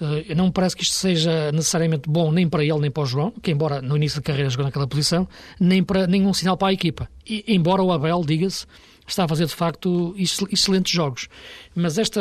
Eh, 0.00 0.34
não 0.34 0.46
me 0.46 0.52
parece 0.52 0.76
que 0.76 0.82
isto 0.82 0.94
seja 0.94 1.50
necessariamente 1.52 2.08
bom 2.08 2.30
nem 2.30 2.48
para 2.48 2.64
ele 2.64 2.78
nem 2.78 2.90
para 2.90 3.02
o 3.02 3.06
João, 3.06 3.32
que 3.42 3.50
embora 3.50 3.80
no 3.80 3.96
início 3.96 4.20
da 4.20 4.24
carreira 4.24 4.50
jogou 4.50 4.64
naquela 4.64 4.86
posição, 4.86 5.28
nem 5.58 5.82
para 5.82 6.06
nenhum 6.06 6.32
sinal 6.34 6.56
para 6.56 6.68
a 6.68 6.72
equipa. 6.72 7.08
E, 7.26 7.44
embora 7.48 7.82
o 7.82 7.92
Abel, 7.92 8.22
diga-se, 8.24 8.66
está 9.06 9.24
a 9.24 9.28
fazer 9.28 9.46
de 9.46 9.54
facto 9.54 10.14
excelentes 10.18 10.92
jogos. 10.92 11.28
Mas 11.74 11.96
esta, 11.96 12.20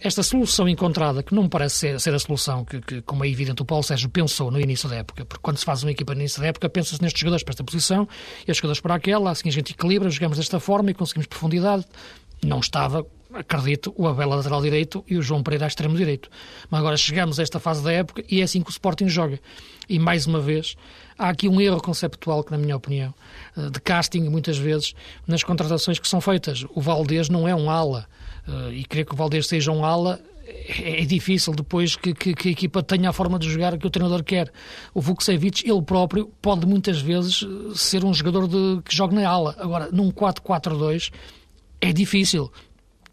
esta 0.00 0.22
solução 0.22 0.68
encontrada, 0.68 1.22
que 1.22 1.34
não 1.34 1.44
me 1.44 1.48
parece 1.48 1.76
ser, 1.76 2.00
ser 2.00 2.14
a 2.14 2.18
solução 2.18 2.64
que, 2.64 2.80
que, 2.80 3.02
como 3.02 3.24
é 3.24 3.28
evidente, 3.28 3.62
o 3.62 3.64
Paulo 3.64 3.84
Sérgio 3.84 4.08
pensou 4.08 4.50
no 4.50 4.60
início 4.60 4.88
da 4.88 4.96
época, 4.96 5.24
porque 5.24 5.42
quando 5.42 5.58
se 5.58 5.64
faz 5.64 5.82
uma 5.82 5.90
equipa 5.90 6.14
no 6.14 6.20
início 6.20 6.40
da 6.40 6.48
época, 6.48 6.68
pensa-se 6.68 7.02
nestes 7.02 7.20
jogadores 7.20 7.42
para 7.42 7.52
esta 7.52 7.64
posição 7.64 8.08
estes 8.40 8.56
jogadores 8.56 8.80
para 8.80 8.94
aquela, 8.94 9.30
assim 9.30 9.48
a 9.48 9.52
gente 9.52 9.72
equilibra, 9.72 10.08
jogamos 10.10 10.38
desta 10.38 10.58
forma 10.58 10.90
e 10.90 10.94
conseguimos 10.94 11.26
profundidade. 11.26 11.84
Não 12.42 12.60
estava, 12.60 13.06
acredito, 13.34 13.92
o 13.96 14.06
Abel 14.06 14.32
a 14.32 14.36
lateral 14.36 14.62
direito 14.62 15.04
e 15.08 15.16
o 15.16 15.22
João 15.22 15.42
Pereira 15.42 15.66
a 15.66 15.68
extremo 15.68 15.96
direito. 15.96 16.28
Mas 16.70 16.80
agora 16.80 16.96
chegamos 16.96 17.38
a 17.38 17.42
esta 17.42 17.58
fase 17.58 17.82
da 17.82 17.92
época 17.92 18.24
e 18.30 18.40
é 18.40 18.44
assim 18.44 18.62
que 18.62 18.70
o 18.70 18.72
Sporting 18.72 19.08
joga. 19.08 19.40
E 19.88 19.98
mais 19.98 20.26
uma 20.26 20.40
vez, 20.40 20.76
há 21.18 21.28
aqui 21.28 21.48
um 21.48 21.60
erro 21.60 21.80
conceptual 21.80 22.42
que, 22.42 22.50
na 22.50 22.58
minha 22.58 22.76
opinião, 22.76 23.14
eh, 23.56 23.70
de 23.70 23.80
casting, 23.80 24.22
muitas 24.28 24.56
vezes, 24.56 24.94
nas 25.26 25.42
contratações 25.42 25.98
que 25.98 26.08
são 26.08 26.20
feitas. 26.20 26.64
O 26.74 26.80
Valdez 26.80 27.28
não 27.28 27.46
é 27.46 27.54
um 27.54 27.70
ala. 27.70 28.06
Eh, 28.46 28.70
e 28.72 28.84
querer 28.84 29.04
que 29.04 29.12
o 29.12 29.16
Valdez 29.16 29.46
seja 29.46 29.70
um 29.72 29.84
ala 29.84 30.20
é, 30.46 31.02
é 31.02 31.04
difícil 31.04 31.54
depois 31.54 31.96
que, 31.96 32.12
que, 32.12 32.34
que, 32.34 32.48
a 32.48 32.52
equipa 32.52 32.82
tenha 32.82 33.08
a 33.08 33.12
forma 33.12 33.38
de 33.38 33.50
jogar 33.50 33.78
que 33.78 33.86
o 33.86 33.90
treinador 33.90 34.22
quer. 34.22 34.52
O 34.92 35.00
Vukcevic, 35.00 35.68
ele 35.68 35.82
próprio, 35.82 36.30
pode 36.40 36.66
muitas 36.66 37.00
vezes 37.00 37.42
eh, 37.42 37.72
ser 37.74 38.04
um 38.04 38.12
jogador 38.12 38.46
de, 38.46 38.82
que 38.82 38.94
joga 38.94 39.14
na 39.14 39.28
ala. 39.28 39.56
Agora, 39.58 39.88
num 39.90 40.10
4-4-2, 40.10 41.10
é 41.80 41.92
difícil 41.92 42.50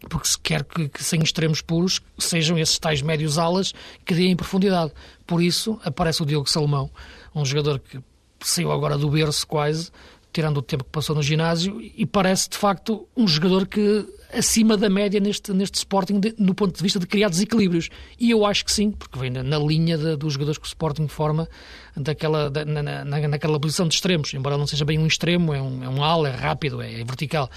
porque 0.08 0.28
se 0.28 0.38
quer 0.38 0.64
que, 0.64 0.88
que, 0.88 1.02
sem 1.02 1.22
extremos 1.22 1.60
puros 1.60 2.00
sejam 2.18 2.58
esses 2.58 2.78
tais 2.78 3.02
médios 3.02 3.38
alas 3.38 3.72
que 4.04 4.14
deem 4.14 4.36
profundidade. 4.36 4.92
Por 5.26 5.42
isso 5.42 5.78
aparece 5.84 6.22
o 6.22 6.26
Diogo 6.26 6.48
Salomão, 6.50 6.90
um 7.34 7.44
jogador 7.44 7.78
que 7.78 8.00
saiu 8.40 8.72
agora 8.72 8.98
do 8.98 9.08
berço 9.08 9.46
quase, 9.46 9.90
tirando 10.32 10.58
o 10.58 10.62
tempo 10.62 10.84
que 10.84 10.90
passou 10.90 11.14
no 11.14 11.22
ginásio, 11.22 11.80
e 11.80 12.06
parece 12.06 12.48
de 12.48 12.56
facto 12.56 13.06
um 13.16 13.28
jogador 13.28 13.66
que 13.66 14.06
acima 14.32 14.76
da 14.76 14.88
média 14.88 15.20
neste, 15.20 15.52
neste 15.52 15.74
Sporting 15.76 16.18
de, 16.18 16.34
no 16.38 16.54
ponto 16.54 16.74
de 16.74 16.82
vista 16.82 16.98
de 16.98 17.06
criar 17.06 17.28
desequilíbrios. 17.28 17.90
E 18.18 18.30
eu 18.30 18.46
acho 18.46 18.64
que 18.64 18.72
sim, 18.72 18.90
porque 18.90 19.18
vem 19.18 19.30
na, 19.30 19.42
na 19.42 19.58
linha 19.58 19.98
de, 19.98 20.16
dos 20.16 20.32
jogadores 20.32 20.58
que 20.58 20.64
o 20.64 20.66
Sporting 20.66 21.06
forma 21.06 21.46
daquela, 21.94 22.50
da, 22.50 22.64
na, 22.64 22.82
na, 22.82 23.28
naquela 23.28 23.60
posição 23.60 23.86
de 23.86 23.94
extremos, 23.94 24.32
embora 24.32 24.56
não 24.56 24.66
seja 24.66 24.84
bem 24.84 24.98
um 24.98 25.06
extremo, 25.06 25.52
é 25.52 25.60
um, 25.60 25.84
é 25.84 25.88
um 25.88 26.02
ala, 26.02 26.30
é 26.30 26.34
rápido, 26.34 26.80
é, 26.80 27.00
é 27.00 27.04
vertical. 27.04 27.50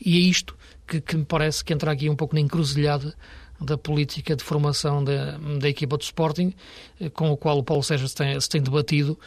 E 0.00 0.16
é 0.16 0.20
isto 0.20 0.56
que, 0.90 1.00
que 1.00 1.16
me 1.16 1.24
parece 1.24 1.64
que 1.64 1.72
entra 1.72 1.92
aqui 1.92 2.10
um 2.10 2.16
pouco 2.16 2.34
na 2.34 2.40
encruzilhada 2.40 3.14
da 3.60 3.78
política 3.78 4.34
de 4.34 4.42
formação 4.42 5.04
da, 5.04 5.38
da 5.58 5.68
equipa 5.68 5.96
do 5.96 6.02
Sporting, 6.02 6.52
eh, 7.00 7.08
com 7.10 7.30
o 7.30 7.36
qual 7.36 7.58
o 7.58 7.62
Paulo 7.62 7.82
Sérgio 7.82 8.08
se 8.08 8.14
tem, 8.14 8.40
se 8.40 8.48
tem 8.48 8.60
debatido 8.60 9.18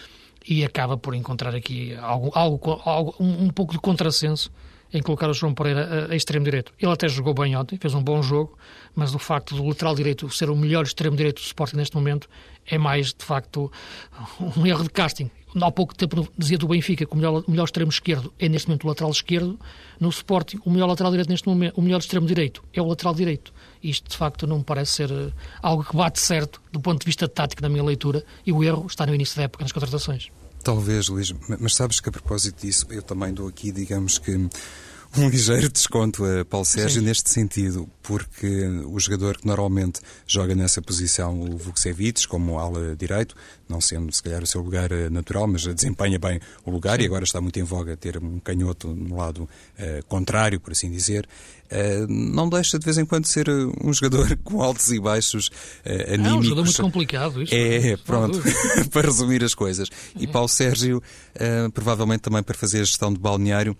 e 0.45 0.65
acaba 0.65 0.97
por 0.97 1.15
encontrar 1.15 1.55
aqui 1.55 1.95
algo, 1.95 2.31
algo, 2.33 2.81
algo 2.83 3.15
um, 3.19 3.45
um, 3.45 3.49
pouco 3.49 3.71
de 3.71 3.79
contrassenso 3.79 4.51
em 4.93 5.01
colocar 5.01 5.29
o 5.29 5.33
João 5.33 5.53
Pereira 5.53 6.07
a, 6.09 6.13
a 6.13 6.15
extremo 6.15 6.45
direito. 6.45 6.71
Ele 6.79 6.91
até 6.91 7.07
jogou 7.07 7.33
bem 7.33 7.55
ontem, 7.55 7.77
fez 7.77 7.93
um 7.93 8.03
bom 8.03 8.21
jogo, 8.21 8.57
mas 8.95 9.13
o 9.15 9.19
facto 9.19 9.55
do 9.55 9.65
lateral 9.65 9.95
direito 9.95 10.29
ser 10.29 10.49
o 10.49 10.55
melhor 10.55 10.83
extremo 10.83 11.15
direito 11.15 11.41
do 11.41 11.45
Sporting 11.45 11.77
neste 11.77 11.95
momento 11.95 12.29
é 12.65 12.77
mais, 12.77 13.13
de 13.13 13.25
facto, 13.25 13.71
um 14.57 14.65
erro 14.65 14.83
de 14.83 14.89
casting 14.89 15.29
há 15.61 15.71
pouco 15.71 15.93
tempo 15.93 16.27
dizia 16.37 16.57
do 16.57 16.67
Benfica 16.67 17.05
que 17.05 17.13
o 17.13 17.15
melhor, 17.15 17.43
melhor 17.47 17.65
extremo 17.65 17.91
esquerdo 17.91 18.33
é 18.39 18.47
neste 18.49 18.67
momento 18.67 18.85
o 18.85 18.87
lateral 18.87 19.11
esquerdo, 19.11 19.59
no 19.99 20.09
Sporting 20.09 20.59
o 20.65 20.71
melhor 20.71 20.87
lateral 20.87 21.11
direito 21.11 21.29
neste 21.29 21.47
momento, 21.47 21.77
o 21.77 21.81
melhor 21.81 21.99
extremo 21.99 22.25
direito 22.25 22.63
é 22.73 22.81
o 22.81 22.85
lateral 22.85 23.13
direito. 23.13 23.53
Isto 23.83 24.09
de 24.09 24.17
facto 24.17 24.47
não 24.47 24.59
me 24.59 24.63
parece 24.63 24.93
ser 24.93 25.11
eh, 25.11 25.31
algo 25.61 25.83
que 25.83 25.95
bate 25.95 26.19
certo 26.19 26.61
do 26.71 26.79
ponto 26.79 27.01
de 27.01 27.05
vista 27.05 27.27
tático 27.27 27.61
na 27.61 27.69
minha 27.69 27.83
leitura 27.83 28.23
e 28.45 28.51
o 28.51 28.63
erro 28.63 28.85
está 28.87 29.05
no 29.05 29.13
início 29.13 29.35
da 29.37 29.43
época 29.43 29.63
nas 29.63 29.71
contratações. 29.71 30.29
Talvez, 30.63 31.09
Luís, 31.09 31.33
mas 31.59 31.75
sabes 31.75 31.99
que 31.99 32.07
a 32.07 32.11
propósito 32.11 32.65
disso 32.65 32.87
eu 32.89 33.01
também 33.01 33.33
dou 33.33 33.49
aqui, 33.49 33.71
digamos 33.71 34.17
que 34.17 34.49
um 35.17 35.29
ligeiro 35.29 35.69
desconto 35.69 36.25
a 36.25 36.43
Paulo 36.43 36.65
Sérgio 36.65 36.99
Sim. 36.99 37.05
neste 37.05 37.29
sentido, 37.29 37.87
porque 38.01 38.67
o 38.85 38.99
jogador 38.99 39.37
que 39.37 39.45
normalmente 39.45 40.01
joga 40.25 40.55
nessa 40.55 40.81
posição, 40.81 41.39
o 41.39 41.57
Vukcevic, 41.57 42.27
como 42.27 42.57
ala 42.57 42.95
direito, 42.95 43.35
não 43.69 43.79
sendo 43.79 44.11
se 44.11 44.23
calhar 44.23 44.41
o 44.41 44.47
seu 44.47 44.61
lugar 44.61 44.91
eh, 44.91 45.09
natural, 45.09 45.47
mas 45.47 45.63
desempenha 45.63 46.17
bem 46.17 46.39
o 46.65 46.71
lugar 46.71 46.97
Sim. 46.97 47.03
e 47.03 47.05
agora 47.05 47.23
está 47.23 47.39
muito 47.39 47.59
em 47.59 47.63
voga 47.63 47.95
ter 47.95 48.17
um 48.17 48.39
canhoto 48.39 48.87
no 48.87 49.15
lado 49.15 49.43
uh, 49.43 50.05
contrário, 50.07 50.59
por 50.59 50.71
assim 50.71 50.89
dizer, 50.89 51.27
uh, 51.71 52.07
não 52.07 52.49
deixa 52.49 52.79
de 52.79 52.85
vez 52.85 52.97
em 52.97 53.05
quando 53.05 53.25
ser 53.25 53.47
um 53.49 53.93
jogador 53.93 54.35
com 54.43 54.61
altos 54.61 54.91
e 54.91 54.99
baixos 54.99 55.47
uh, 55.47 56.13
anímicos. 56.13 56.25
É 56.25 56.35
um 56.35 56.43
jogador 56.43 56.63
muito 56.63 56.81
complicado, 56.81 57.43
isto. 57.43 57.53
É, 57.53 57.97
pronto, 57.97 58.41
para 58.91 59.07
resumir 59.07 59.43
as 59.43 59.53
coisas. 59.53 59.89
E 60.15 60.25
é. 60.25 60.27
Paulo 60.27 60.49
Sérgio, 60.49 61.01
provavelmente 61.73 62.21
também 62.21 62.41
para 62.41 62.57
fazer 62.57 62.81
a 62.81 62.83
gestão 62.83 63.13
de 63.13 63.19
balneário, 63.19 63.77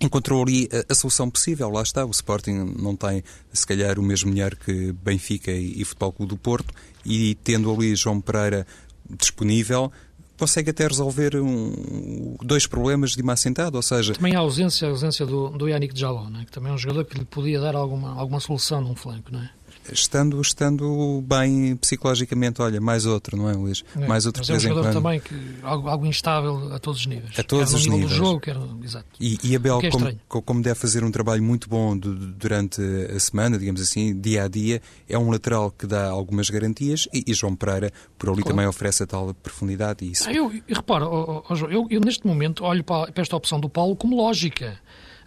encontrou 0.00 0.42
ali 0.42 0.68
a, 0.72 0.92
a, 0.92 0.94
solução 0.94 1.30
possível. 1.30 1.68
Lá 1.70 1.82
está, 1.82 2.04
o 2.04 2.10
Sporting 2.10 2.74
não 2.78 2.96
tem, 2.96 3.22
se 3.52 3.66
calhar, 3.66 3.98
o 3.98 4.02
mesmo 4.02 4.30
dinheiro 4.30 4.56
que 4.56 4.92
Benfica 4.92 5.50
e, 5.50 5.80
e 5.80 5.84
Futebol 5.84 6.12
Clube 6.12 6.30
do 6.30 6.36
Porto, 6.36 6.74
e 7.04 7.34
tendo 7.36 7.72
ali 7.72 7.94
João 7.94 8.20
Pereira 8.20 8.66
disponível, 9.08 9.92
consegue 10.38 10.70
até 10.70 10.86
resolver 10.86 11.36
um, 11.36 12.36
dois 12.42 12.66
problemas 12.66 13.12
de 13.12 13.22
uma 13.22 13.34
assentada, 13.34 13.76
ou 13.76 13.82
seja... 13.82 14.14
Também 14.14 14.34
a 14.34 14.40
ausência, 14.40 14.88
a 14.88 14.90
ausência 14.90 15.24
do, 15.24 15.50
do 15.50 15.68
Yannick 15.68 15.98
Jaló, 15.98 16.28
é? 16.40 16.44
que 16.44 16.50
também 16.50 16.72
é 16.72 16.74
um 16.74 16.78
jogador 16.78 17.04
que 17.04 17.16
lhe 17.16 17.24
podia 17.24 17.60
dar 17.60 17.76
alguma, 17.76 18.18
alguma 18.18 18.40
solução 18.40 18.80
num 18.80 18.96
flanco, 18.96 19.30
não 19.30 19.40
é? 19.40 19.50
Estando, 19.90 20.40
estando 20.40 21.22
bem 21.26 21.76
psicologicamente, 21.76 22.60
olha, 22.62 22.80
mais 22.80 23.06
outro, 23.06 23.36
não 23.36 23.48
é, 23.48 23.54
Luís? 23.54 23.84
É, 23.96 24.06
mais 24.06 24.26
outro 24.26 24.40
mas 24.40 24.50
é 24.50 24.54
um 24.54 24.60
jogador 24.60 24.92
também 24.92 25.20
que, 25.20 25.34
algo, 25.62 25.88
algo 25.88 26.06
instável 26.06 26.72
a 26.72 26.78
todos 26.78 27.00
os 27.00 27.06
níveis. 27.06 27.38
A 27.38 27.42
todos 27.42 27.72
os 27.72 27.86
níveis. 27.86 28.10
do 28.10 28.14
jogo, 28.14 28.40
quer, 28.40 28.56
exato. 28.82 29.06
E, 29.20 29.38
e 29.42 29.56
Abel, 29.56 29.80
é 29.82 29.90
como, 29.90 30.42
como 30.42 30.62
deve 30.62 30.78
fazer 30.78 31.02
um 31.04 31.10
trabalho 31.10 31.42
muito 31.42 31.68
bom 31.68 31.96
de, 31.96 32.08
durante 32.08 32.80
a 32.80 33.18
semana, 33.18 33.58
digamos 33.58 33.80
assim, 33.80 34.18
dia 34.18 34.44
a 34.44 34.48
dia, 34.48 34.80
é 35.08 35.18
um 35.18 35.30
lateral 35.30 35.70
que 35.70 35.86
dá 35.86 36.08
algumas 36.08 36.50
garantias 36.50 37.08
e, 37.12 37.24
e 37.26 37.34
João 37.34 37.56
Pereira, 37.56 37.90
por 38.18 38.28
ali 38.28 38.42
claro. 38.42 38.56
também 38.56 38.66
oferece 38.66 39.02
a 39.02 39.06
tal 39.06 39.34
profundidade. 39.34 40.04
E 40.04 40.12
isso... 40.12 40.28
Ah, 40.28 40.32
eu, 40.32 40.52
repara, 40.68 41.06
oh, 41.06 41.42
oh, 41.48 41.54
eu, 41.68 41.86
eu, 41.90 42.00
neste 42.00 42.26
momento 42.26 42.64
olho 42.64 42.84
para, 42.84 43.10
para 43.10 43.22
esta 43.22 43.36
opção 43.36 43.58
do 43.58 43.68
Paulo 43.68 43.96
como 43.96 44.16
lógica. 44.16 44.78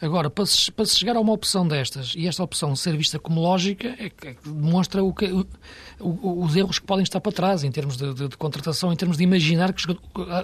Agora, 0.06 0.30
para 0.30 0.46
se, 0.46 0.72
para 0.72 0.86
se 0.86 0.98
chegar 0.98 1.16
a 1.16 1.20
uma 1.20 1.34
opção 1.34 1.68
destas 1.68 2.14
e 2.16 2.28
esta 2.28 2.44
opção 2.44 2.76
ser 2.76 2.96
vista 2.96 3.18
como 3.18 3.42
lógica, 3.42 3.88
é 4.00 4.10
que, 4.10 4.28
é 4.28 4.34
que 4.34 4.50
demonstra 4.50 5.04
o 5.04 5.14
que, 5.14 5.26
o, 5.26 5.46
o, 6.00 6.44
os 6.44 6.56
erros 6.56 6.78
que 6.78 6.86
podem 6.86 7.04
estar 7.04 7.20
para 7.20 7.32
trás 7.32 7.64
em 7.64 7.72
termos 7.72 7.98
de, 7.98 8.14
de, 8.14 8.28
de 8.28 8.38
contratação, 8.38 8.94
em 8.94 8.96
termos 8.96 9.18
de 9.18 9.24
imaginar 9.24 9.74
que 9.74 9.84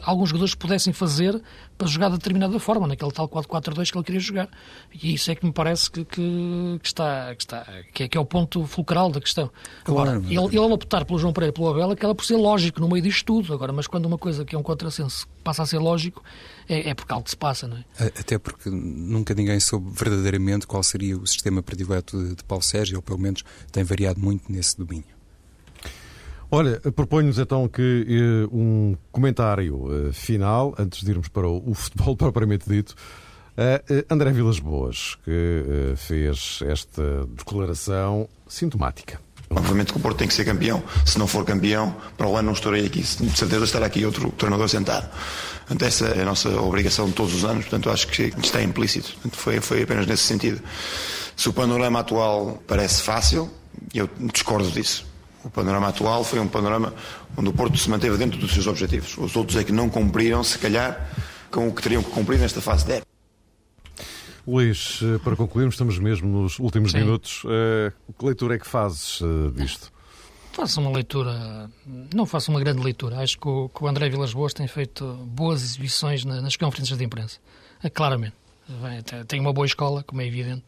alguns 0.04 0.30
jogadores 0.30 0.56
pudessem 0.56 0.94
fazer 0.94 1.42
para 1.78 1.88
jogar 1.88 2.10
de 2.10 2.18
determinada 2.18 2.58
forma, 2.60 2.88
naquele 2.88 3.12
tal 3.12 3.28
4-4-2 3.28 3.92
que 3.92 3.98
ele 3.98 4.04
queria 4.06 4.20
jogar. 4.20 4.50
E 4.94 5.14
isso 5.14 5.32
é 5.32 5.36
que 5.36 5.46
me 5.46 5.52
parece 5.52 5.90
que, 5.90 6.06
que, 6.06 6.80
que 6.82 6.88
está, 6.88 7.36
que, 7.36 7.42
está 7.42 7.66
que, 7.94 8.04
é, 8.04 8.08
que 8.08 8.18
é 8.18 8.22
o 8.22 8.26
ponto 8.26 8.66
fulcral 8.66 9.12
da 9.12 9.20
questão. 9.20 9.52
Agora, 9.86 10.20
claro, 10.20 10.26
ele, 10.28 10.58
ele 10.58 10.74
optar 10.74 11.06
pelo 11.06 11.20
João 11.20 11.34
Pereira 11.34 11.52
e 11.52 11.54
pelo 11.54 11.70
Abel, 11.70 11.92
aquela 11.92 12.16
por 12.16 12.26
ser 12.26 12.38
lógico 12.38 12.80
no 12.80 12.88
meio 12.88 13.02
disto 13.04 13.26
tudo. 13.26 13.54
Agora, 13.54 13.72
mas 13.72 13.88
quando 13.88 14.06
uma 14.06 14.18
coisa 14.18 14.46
que 14.46 14.56
é 14.56 14.60
um 14.60 14.64
contrassenso 14.64 15.28
passa 15.44 15.64
a 15.64 15.66
ser 15.66 15.80
lógico, 15.80 16.24
é, 16.74 16.90
é 16.90 16.94
porque 16.94 17.14
algo 17.14 17.30
se 17.30 17.36
passa, 17.36 17.68
não 17.68 17.78
é? 17.78 17.84
Até 18.06 18.38
porque 18.38 18.70
nunca 18.70 19.34
ninguém 19.34 19.60
soube 19.60 19.92
verdadeiramente 19.92 20.66
qual 20.66 20.82
seria 20.84 21.18
o 21.18 21.28
sistema 21.28 21.62
predileto 21.62 22.22
de, 22.24 22.36
de 22.36 22.44
Paulo 22.44 22.64
Sérgio, 22.64 22.98
ou 22.98 23.02
pelo 23.02 23.20
menos 23.20 23.44
tem 23.72 23.84
variado 23.84 24.20
muito 24.20 24.52
nesse 24.52 24.78
domínio. 24.78 25.22
Olha, 26.54 26.82
proponho-nos 26.82 27.40
então 27.40 27.66
que 27.68 28.06
uh, 28.52 28.56
um 28.56 28.98
comentário 29.10 29.86
uh, 29.86 30.12
final, 30.12 30.76
antes 30.78 31.02
de 31.02 31.10
irmos 31.10 31.30
para 31.30 31.48
o, 31.48 31.70
o 31.70 31.74
futebol 31.74 32.16
propriamente 32.18 32.68
dito. 32.68 32.94
Uh, 33.52 34.06
André 34.10 34.32
Vilas 34.32 34.60
Boas, 34.60 35.18
que 35.24 35.94
fez 35.96 36.60
esta 36.66 37.26
declaração 37.28 38.28
sintomática. 38.48 39.20
Obviamente 39.56 39.92
que 39.92 39.98
o 39.98 40.02
Porto 40.02 40.18
tem 40.18 40.28
que 40.28 40.34
ser 40.34 40.46
campeão. 40.46 40.82
Se 41.06 41.20
não 41.20 41.28
for 41.28 41.46
campeão, 41.46 41.96
para 42.18 42.28
o 42.28 42.36
ano 42.36 42.48
não 42.48 42.54
estarei 42.54 42.86
aqui. 42.86 43.02
De 43.02 43.38
certeza 43.38 43.66
estará 43.66 43.86
aqui 43.86 44.06
outro 44.06 44.32
treinador 44.32 44.70
sentado. 44.70 45.10
Portanto, 45.60 45.84
essa 45.84 46.06
é 46.08 46.22
a 46.22 46.26
nossa 46.26 46.50
obrigação 46.62 47.08
de 47.08 47.14
todos 47.14 47.36
os 47.36 47.44
anos. 47.44 47.66
Portanto, 47.66 47.90
acho 47.90 48.08
que 48.08 48.34
está 48.42 48.62
implícito. 48.62 49.12
Portanto, 49.14 49.38
foi, 49.38 49.60
foi 49.62 49.84
apenas 49.84 50.08
nesse 50.08 50.24
sentido. 50.24 50.62
Se 51.36 51.50
o 51.50 51.54
panorama 51.54 52.00
atual 52.00 52.62
parece 52.68 53.02
fácil, 53.02 53.50
eu 53.94 54.10
discordo 54.34 54.70
disso. 54.72 55.06
O 55.44 55.50
panorama 55.50 55.88
atual 55.88 56.24
foi 56.24 56.40
um 56.40 56.48
panorama 56.48 56.94
onde 57.36 57.50
o 57.50 57.54
Porto 57.54 57.78
se 57.78 57.90
manteve 57.90 58.18
dentro 58.18 58.40
dos 58.40 58.54
seus 58.54 58.68
objetivos. 58.68 59.18
Os 59.18 59.36
outros 59.36 59.58
é 59.58 59.64
que 59.64 59.72
não 59.72 59.90
cumpriram, 59.90 60.44
se 60.44 60.58
calhar, 60.58 61.10
com 61.50 61.68
o 61.68 61.74
que 61.74 61.82
teriam 61.82 62.04
que 62.04 62.12
cumprir 62.12 62.40
nesta 62.40 62.62
fase 62.62 62.86
de 62.86 62.94
época. 62.94 63.11
Luís, 64.48 65.00
eh, 65.04 65.18
para 65.24 65.36
concluirmos, 65.36 65.76
estamos 65.76 66.00
mesmo 66.00 66.28
nos 66.28 66.60
últimos 66.60 66.92
Sim. 66.92 67.00
minutos. 67.00 67.44
Uh, 67.44 67.92
que 68.18 68.26
leitura 68.26 68.56
é 68.56 68.60
que 68.60 68.68
fazes 68.68 69.22
uh, 69.22 69.52
disto? 69.52 69.92
faço 70.52 70.82
uma 70.82 70.92
leitura, 70.92 71.70
não 72.14 72.26
faço 72.26 72.52
uma 72.52 72.60
grande 72.60 72.84
leitura. 72.84 73.20
Acho 73.20 73.40
que 73.40 73.48
o, 73.48 73.70
que 73.70 73.84
o 73.84 73.88
André 73.88 74.10
Vilas 74.10 74.34
Boas 74.34 74.54
tem 74.54 74.68
feito 74.68 75.06
boas 75.26 75.64
exibições 75.64 76.26
nas 76.26 76.58
conferências 76.58 76.98
de 76.98 77.06
imprensa, 77.06 77.40
claramente. 77.94 78.36
Tem 79.28 79.40
uma 79.40 79.54
boa 79.54 79.66
escola, 79.66 80.04
como 80.04 80.22
é 80.22 80.28
evidente 80.28 80.66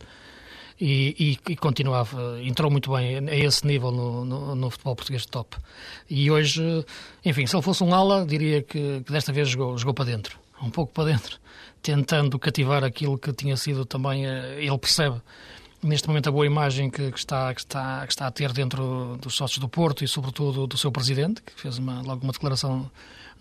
e, 0.80 1.38
e, 1.48 1.54
e 1.54 1.56
continuava, 1.56 2.42
entrou 2.42 2.70
muito 2.72 2.92
bem 2.92 3.30
a 3.30 3.36
esse 3.36 3.66
nível 3.66 3.92
no, 3.92 4.26
no, 4.26 4.56
no, 4.56 4.70
futebol 4.70 4.96
português 4.96 5.24
de 5.24 5.30
top. 5.30 5.56
E 6.10 6.30
hoje, 6.30 6.62
enfim, 7.24 7.46
se 7.46 7.56
ele 7.56 7.64
fosse 7.64 7.84
um 7.84 7.94
ala, 7.94 8.26
diria 8.26 8.62
que, 8.62 9.02
que 9.06 9.12
desta 9.12 9.32
vez 9.32 9.50
jogou, 9.50 9.78
jogou 9.78 9.94
para 9.94 10.06
dentro, 10.06 10.38
um 10.64 10.70
pouco 10.70 10.94
para 10.94 11.06
dentro, 11.06 11.38
tentando 11.82 12.40
cativar 12.40 12.84
aquilo 12.84 13.18
que 13.18 13.34
tinha 13.34 13.58
sido 13.58 13.86
também, 13.86 14.26
eh, 14.26 14.64
ele 14.64 14.78
percebe 14.78 15.22
neste 15.84 16.08
momento 16.08 16.30
a 16.30 16.32
boa 16.32 16.46
imagem 16.46 16.90
que, 16.90 17.12
que, 17.12 17.20
está, 17.20 17.54
que, 17.54 17.60
está, 17.60 18.08
que 18.08 18.14
está 18.14 18.28
a 18.28 18.32
ter 18.32 18.54
dentro 18.54 19.18
dos 19.22 19.36
sócios 19.36 19.60
do 19.60 19.68
Porto 19.68 20.04
e 20.04 20.08
sobretudo 20.08 20.66
do 20.66 20.78
seu 20.78 20.92
presidente, 20.92 21.42
que 21.42 21.54
fez 21.60 21.78
uma, 21.78 22.02
logo 22.02 22.24
uma 22.24 22.32
declaração 22.32 22.90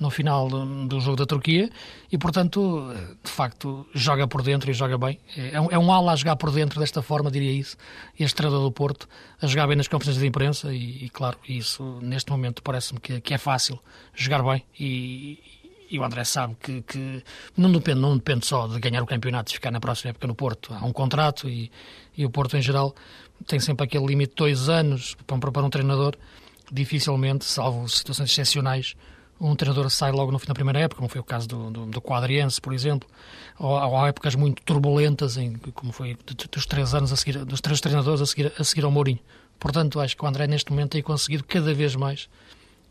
no 0.00 0.10
final 0.10 0.48
do, 0.48 0.86
do, 0.88 1.00
jogo 1.00 1.16
da 1.16 1.26
Turquia 1.26 1.70
e, 2.10 2.18
portanto, 2.18 2.92
de 3.22 3.30
facto, 3.30 3.86
joga 3.94 4.26
por 4.26 4.42
dentro 4.42 4.68
e 4.70 4.74
joga 4.74 4.98
bem. 4.98 5.20
É, 5.36 5.60
um, 5.60 5.70
é 5.70 5.78
um 5.78 5.92
ala 5.92 6.12
a 6.12 6.16
jogar 6.16 6.34
por 6.34 6.50
dentro 6.50 6.80
desta 6.80 7.00
forma, 7.02 7.30
diria 7.30 7.52
isso. 7.52 7.76
Este 8.18 8.34
treinador 8.34 8.64
do 8.64 8.72
Porto 8.72 9.08
a 9.40 9.46
jogar 9.46 9.68
bem 9.68 9.76
nas 9.76 9.86
conferências 9.86 10.20
de 10.20 10.26
imprensa 10.26 10.74
e, 10.74 11.04
e 11.04 11.08
claro, 11.08 11.38
isso 11.48 12.00
neste 12.02 12.30
momento 12.32 12.62
parece-me 12.62 12.98
que, 12.98 13.20
que, 13.20 13.32
é 13.32 13.38
fácil 13.38 13.78
jogar 14.14 14.42
bem 14.42 14.64
e, 14.78 15.38
e 15.92 15.98
o 15.98 16.04
André 16.04 16.24
sabe 16.24 16.56
que, 16.58 16.80
que, 16.80 17.22
não, 17.54 17.70
depende, 17.70 18.00
não 18.00 18.16
depende 18.16 18.46
só 18.46 18.66
de 18.66 18.80
ganhar 18.80 19.02
o 19.02 19.06
campeonato 19.06 19.52
e 19.52 19.54
ficar 19.54 19.70
na 19.70 19.78
próxima 19.78 20.08
época 20.08 20.26
no 20.26 20.34
Porto. 20.34 20.72
Há 20.72 20.86
um 20.86 20.92
contrato 20.92 21.50
e, 21.50 21.70
e 22.16 22.24
o 22.24 22.30
Porto, 22.30 22.56
em 22.56 22.62
geral, 22.62 22.94
tem 23.46 23.60
sempre 23.60 23.84
aquele 23.84 24.06
limite 24.06 24.30
de 24.30 24.36
dois 24.36 24.70
anos 24.70 25.14
para, 25.26 25.52
para 25.52 25.62
um 25.62 25.68
treinador. 25.68 26.16
Dificilmente, 26.72 27.44
salvo 27.44 27.86
situações 27.90 28.30
excepcionais, 28.30 28.96
um 29.38 29.54
treinador 29.54 29.90
sai 29.90 30.12
logo 30.12 30.32
no 30.32 30.38
fim 30.38 30.46
da 30.46 30.54
primeira 30.54 30.78
época, 30.80 30.96
como 30.96 31.10
foi 31.10 31.20
o 31.20 31.24
caso 31.24 31.46
do, 31.46 31.70
do, 31.70 31.86
do 31.86 32.00
Quadriense, 32.00 32.58
por 32.58 32.72
exemplo, 32.72 33.06
ou, 33.58 33.72
ou, 33.72 33.98
há 33.98 34.08
épocas 34.08 34.34
muito 34.34 34.62
turbulentas, 34.62 35.36
em, 35.36 35.52
como 35.74 35.92
foi 35.92 36.16
dos 36.50 36.64
três 36.64 36.94
anos 36.94 37.12
a 37.12 37.16
seguir, 37.16 37.44
dos 37.44 37.60
três 37.60 37.82
treinadores 37.82 38.22
a 38.22 38.26
seguir, 38.26 38.50
a 38.58 38.64
seguir 38.64 38.84
ao 38.84 38.90
Mourinho. 38.90 39.18
Portanto, 39.60 40.00
acho 40.00 40.16
que 40.16 40.24
o 40.24 40.26
André 40.26 40.46
neste 40.46 40.70
momento 40.70 40.92
tem 40.92 41.02
conseguido 41.02 41.44
cada 41.44 41.74
vez 41.74 41.94
mais 41.94 42.30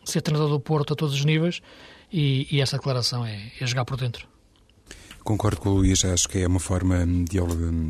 ser 0.05 0.21
treinador 0.21 0.51
do 0.51 0.59
Porto 0.59 0.93
a 0.93 0.95
todos 0.95 1.15
os 1.15 1.25
níveis 1.25 1.63
e, 2.11 2.47
e 2.51 2.61
essa 2.61 2.77
declaração 2.77 3.25
é, 3.25 3.51
é 3.59 3.65
jogar 3.65 3.85
por 3.85 3.97
dentro. 3.97 4.27
Concordo 5.23 5.61
com 5.61 5.69
o 5.69 5.73
Luís, 5.75 6.03
acho 6.03 6.27
que 6.27 6.39
é 6.39 6.47
uma 6.47 6.59
forma 6.59 7.05
de, 7.05 7.37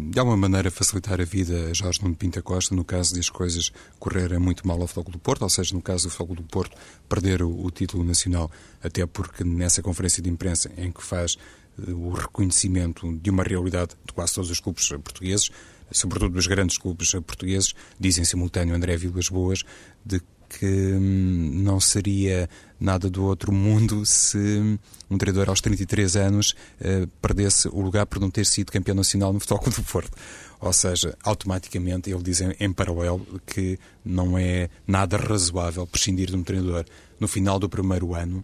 de 0.10 0.20
alguma 0.20 0.36
maneira 0.36 0.70
facilitar 0.70 1.22
a 1.22 1.24
vida 1.24 1.70
a 1.70 1.74
Jorge 1.74 2.02
Nuno 2.02 2.14
Pinta 2.14 2.42
Costa 2.42 2.76
no 2.76 2.84
caso 2.84 3.14
de 3.14 3.22
as 3.22 3.30
coisas 3.30 3.72
correrem 3.98 4.38
muito 4.38 4.68
mal 4.68 4.82
ao 4.82 4.86
Futebol 4.86 5.14
do 5.14 5.20
Porto, 5.20 5.44
ou 5.44 5.50
seja, 5.50 5.74
no 5.74 5.82
caso 5.82 6.08
do 6.08 6.12
Futebol 6.12 6.36
do 6.36 6.44
Porto 6.44 6.76
perder 7.08 7.42
o, 7.42 7.66
o 7.66 7.72
título 7.72 8.04
nacional, 8.04 8.52
até 8.84 9.06
porque 9.06 9.46
nessa 9.46 9.82
conferência 9.82 10.22
de 10.22 10.30
imprensa 10.30 10.70
em 10.78 10.92
que 10.92 11.02
faz 11.02 11.38
uh, 11.80 11.92
o 11.92 12.12
reconhecimento 12.12 13.18
de 13.18 13.30
uma 13.30 13.44
realidade 13.44 13.92
de 14.06 14.12
quase 14.14 14.36
todos 14.36 14.52
os 14.52 14.60
clubes 14.60 14.90
portugueses, 14.90 15.52
sobretudo 15.90 16.34
dos 16.34 16.48
grandes 16.48 16.78
clubes 16.78 17.12
portugueses, 17.12 17.74
dizem 17.98 18.26
simultâneo 18.26 18.76
André 18.76 18.98
Vilas 18.98 19.30
Boas, 19.30 19.64
de 20.06 20.22
que 20.60 20.66
hum, 20.66 21.62
não 21.64 21.80
seria 21.80 22.50
nada 22.80 23.10
do 23.10 23.24
outro 23.24 23.54
mundo 23.54 24.04
se 24.06 24.78
um 25.10 25.18
treinador 25.18 25.50
aos 25.50 25.62
33 25.62 26.16
anos 26.18 26.56
uh, 26.82 27.08
perdesse 27.22 27.70
o 27.70 27.82
lugar 27.82 28.06
por 28.06 28.20
não 28.20 28.30
ter 28.30 28.46
sido 28.46 28.72
campeão 28.72 28.96
nacional 28.96 29.32
no 29.32 29.40
Futebol 29.40 29.70
do 29.70 29.84
Porto. 29.84 30.12
Ou 30.60 30.74
seja, 30.74 31.18
automaticamente 31.24 32.12
ele 32.12 32.22
diz 32.22 32.42
em, 32.42 32.56
em 32.60 32.72
paralelo 32.72 33.26
que 33.46 33.80
não 34.04 34.38
é 34.38 34.70
nada 34.86 35.18
razoável 35.18 35.88
prescindir 35.88 36.30
de 36.30 36.36
um 36.36 36.44
treinador 36.44 36.86
no 37.20 37.28
final 37.28 37.58
do 37.58 37.70
primeiro 37.70 38.14
ano 38.14 38.44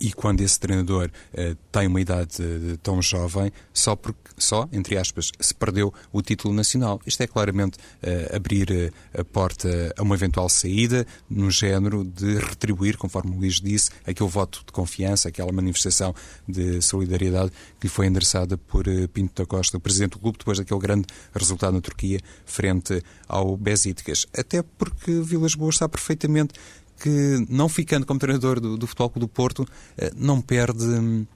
e 0.00 0.12
quando 0.12 0.40
esse 0.40 0.58
treinador 0.58 1.10
uh, 1.32 1.56
tem 1.72 1.86
uma 1.86 2.00
idade 2.00 2.42
uh, 2.42 2.76
tão 2.78 3.00
jovem, 3.00 3.52
só 3.72 3.96
porque, 3.96 4.18
só, 4.36 4.68
entre 4.72 4.96
aspas, 4.96 5.30
se 5.40 5.54
perdeu 5.54 5.92
o 6.12 6.22
título 6.22 6.54
nacional. 6.54 7.00
Isto 7.06 7.22
é 7.22 7.26
claramente 7.26 7.78
uh, 7.78 8.36
abrir 8.36 8.92
a 9.16 9.24
porta 9.24 9.94
a 9.96 10.02
uma 10.02 10.14
eventual 10.14 10.48
saída, 10.48 11.06
no 11.28 11.50
género 11.50 12.04
de 12.04 12.38
retribuir, 12.38 12.96
conforme 12.96 13.32
o 13.32 13.38
Luís 13.38 13.60
disse, 13.60 13.90
aquele 14.06 14.28
voto 14.28 14.62
de 14.66 14.72
confiança, 14.72 15.28
aquela 15.28 15.52
manifestação 15.52 16.14
de 16.46 16.80
solidariedade 16.82 17.50
que 17.80 17.86
lhe 17.86 17.88
foi 17.88 18.06
endereçada 18.06 18.56
por 18.58 18.84
Pinto 19.12 19.42
da 19.42 19.46
Costa, 19.46 19.76
o 19.76 19.80
presidente 19.80 20.12
do 20.12 20.18
clube, 20.18 20.38
depois 20.38 20.58
daquele 20.58 20.80
grande 20.80 21.06
resultado 21.34 21.74
na 21.74 21.80
Turquia, 21.80 22.20
frente 22.44 23.02
ao 23.28 23.56
Besiktas. 23.56 24.26
Até 24.36 24.62
porque 24.62 25.20
Vilas 25.20 25.54
Boas 25.54 25.76
está 25.76 25.88
perfeitamente 25.88 26.54
que, 27.00 27.46
não 27.48 27.68
ficando 27.68 28.06
como 28.06 28.18
treinador 28.18 28.60
do, 28.60 28.76
do 28.76 28.86
Futebol 28.86 29.10
Clube 29.10 29.26
do 29.26 29.28
Porto, 29.28 29.66
eh, 29.96 30.10
não 30.16 30.40
perde 30.40 30.84
hum, 30.84 31.26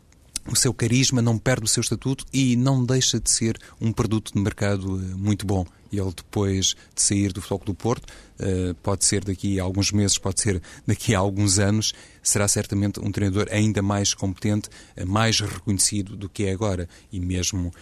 o 0.46 0.56
seu 0.56 0.72
carisma, 0.72 1.20
não 1.20 1.38
perde 1.38 1.64
o 1.64 1.68
seu 1.68 1.80
estatuto 1.80 2.24
e 2.32 2.56
não 2.56 2.84
deixa 2.84 3.20
de 3.20 3.30
ser 3.30 3.58
um 3.80 3.92
produto 3.92 4.32
de 4.32 4.40
mercado 4.40 5.00
eh, 5.00 5.14
muito 5.14 5.46
bom. 5.46 5.66
Ele, 5.92 6.12
depois 6.14 6.76
de 6.94 7.02
sair 7.02 7.32
do 7.32 7.42
Futebol 7.42 7.66
do 7.66 7.74
Porto, 7.74 8.06
eh, 8.38 8.74
pode 8.82 9.04
ser 9.04 9.24
daqui 9.24 9.58
a 9.58 9.64
alguns 9.64 9.90
meses, 9.90 10.18
pode 10.18 10.40
ser 10.40 10.62
daqui 10.86 11.14
a 11.14 11.18
alguns 11.18 11.58
anos, 11.58 11.92
será 12.22 12.46
certamente 12.46 13.00
um 13.00 13.10
treinador 13.10 13.48
ainda 13.50 13.82
mais 13.82 14.14
competente, 14.14 14.68
eh, 14.96 15.04
mais 15.04 15.40
reconhecido 15.40 16.16
do 16.16 16.28
que 16.28 16.44
é 16.44 16.52
agora. 16.52 16.88
E 17.12 17.18
mesmo 17.18 17.72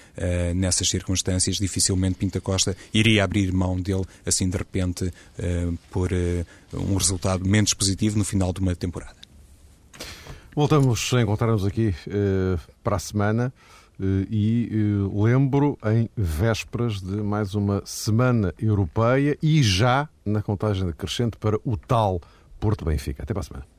nessas 0.54 0.88
circunstâncias, 0.88 1.56
dificilmente 1.56 2.16
Pinta 2.16 2.40
Costa 2.40 2.76
iria 2.92 3.24
abrir 3.24 3.52
mão 3.52 3.80
dele, 3.80 4.04
assim 4.26 4.48
de 4.48 4.56
repente, 4.56 5.12
por 5.90 6.11
um 6.72 6.96
resultado 6.96 7.46
menos 7.46 7.72
positivo 7.74 8.18
no 8.18 8.24
final 8.24 8.52
de 8.52 8.61
uma 8.61 8.74
temporada. 8.74 9.18
Voltamos 10.59 11.14
a 11.14 11.22
encontrar-nos 11.22 11.64
aqui 11.64 11.94
uh, 12.09 12.59
para 12.82 12.96
a 12.96 12.98
semana 12.98 13.54
uh, 14.00 14.04
e 14.28 14.68
uh, 15.06 15.22
lembro 15.22 15.78
em 15.86 16.11
vésperas 16.16 17.00
de 17.00 17.22
mais 17.22 17.54
uma 17.54 17.80
semana 17.86 18.52
europeia 18.59 19.38
e 19.40 19.62
já 19.62 20.09
na 20.26 20.42
contagem 20.42 20.90
crescente 20.90 21.36
para 21.36 21.61
o 21.64 21.76
tal 21.76 22.20
Porto 22.59 22.84
Benfica. 22.84 23.22
Até 23.22 23.32
para 23.32 23.42
a 23.42 23.44
semana. 23.44 23.78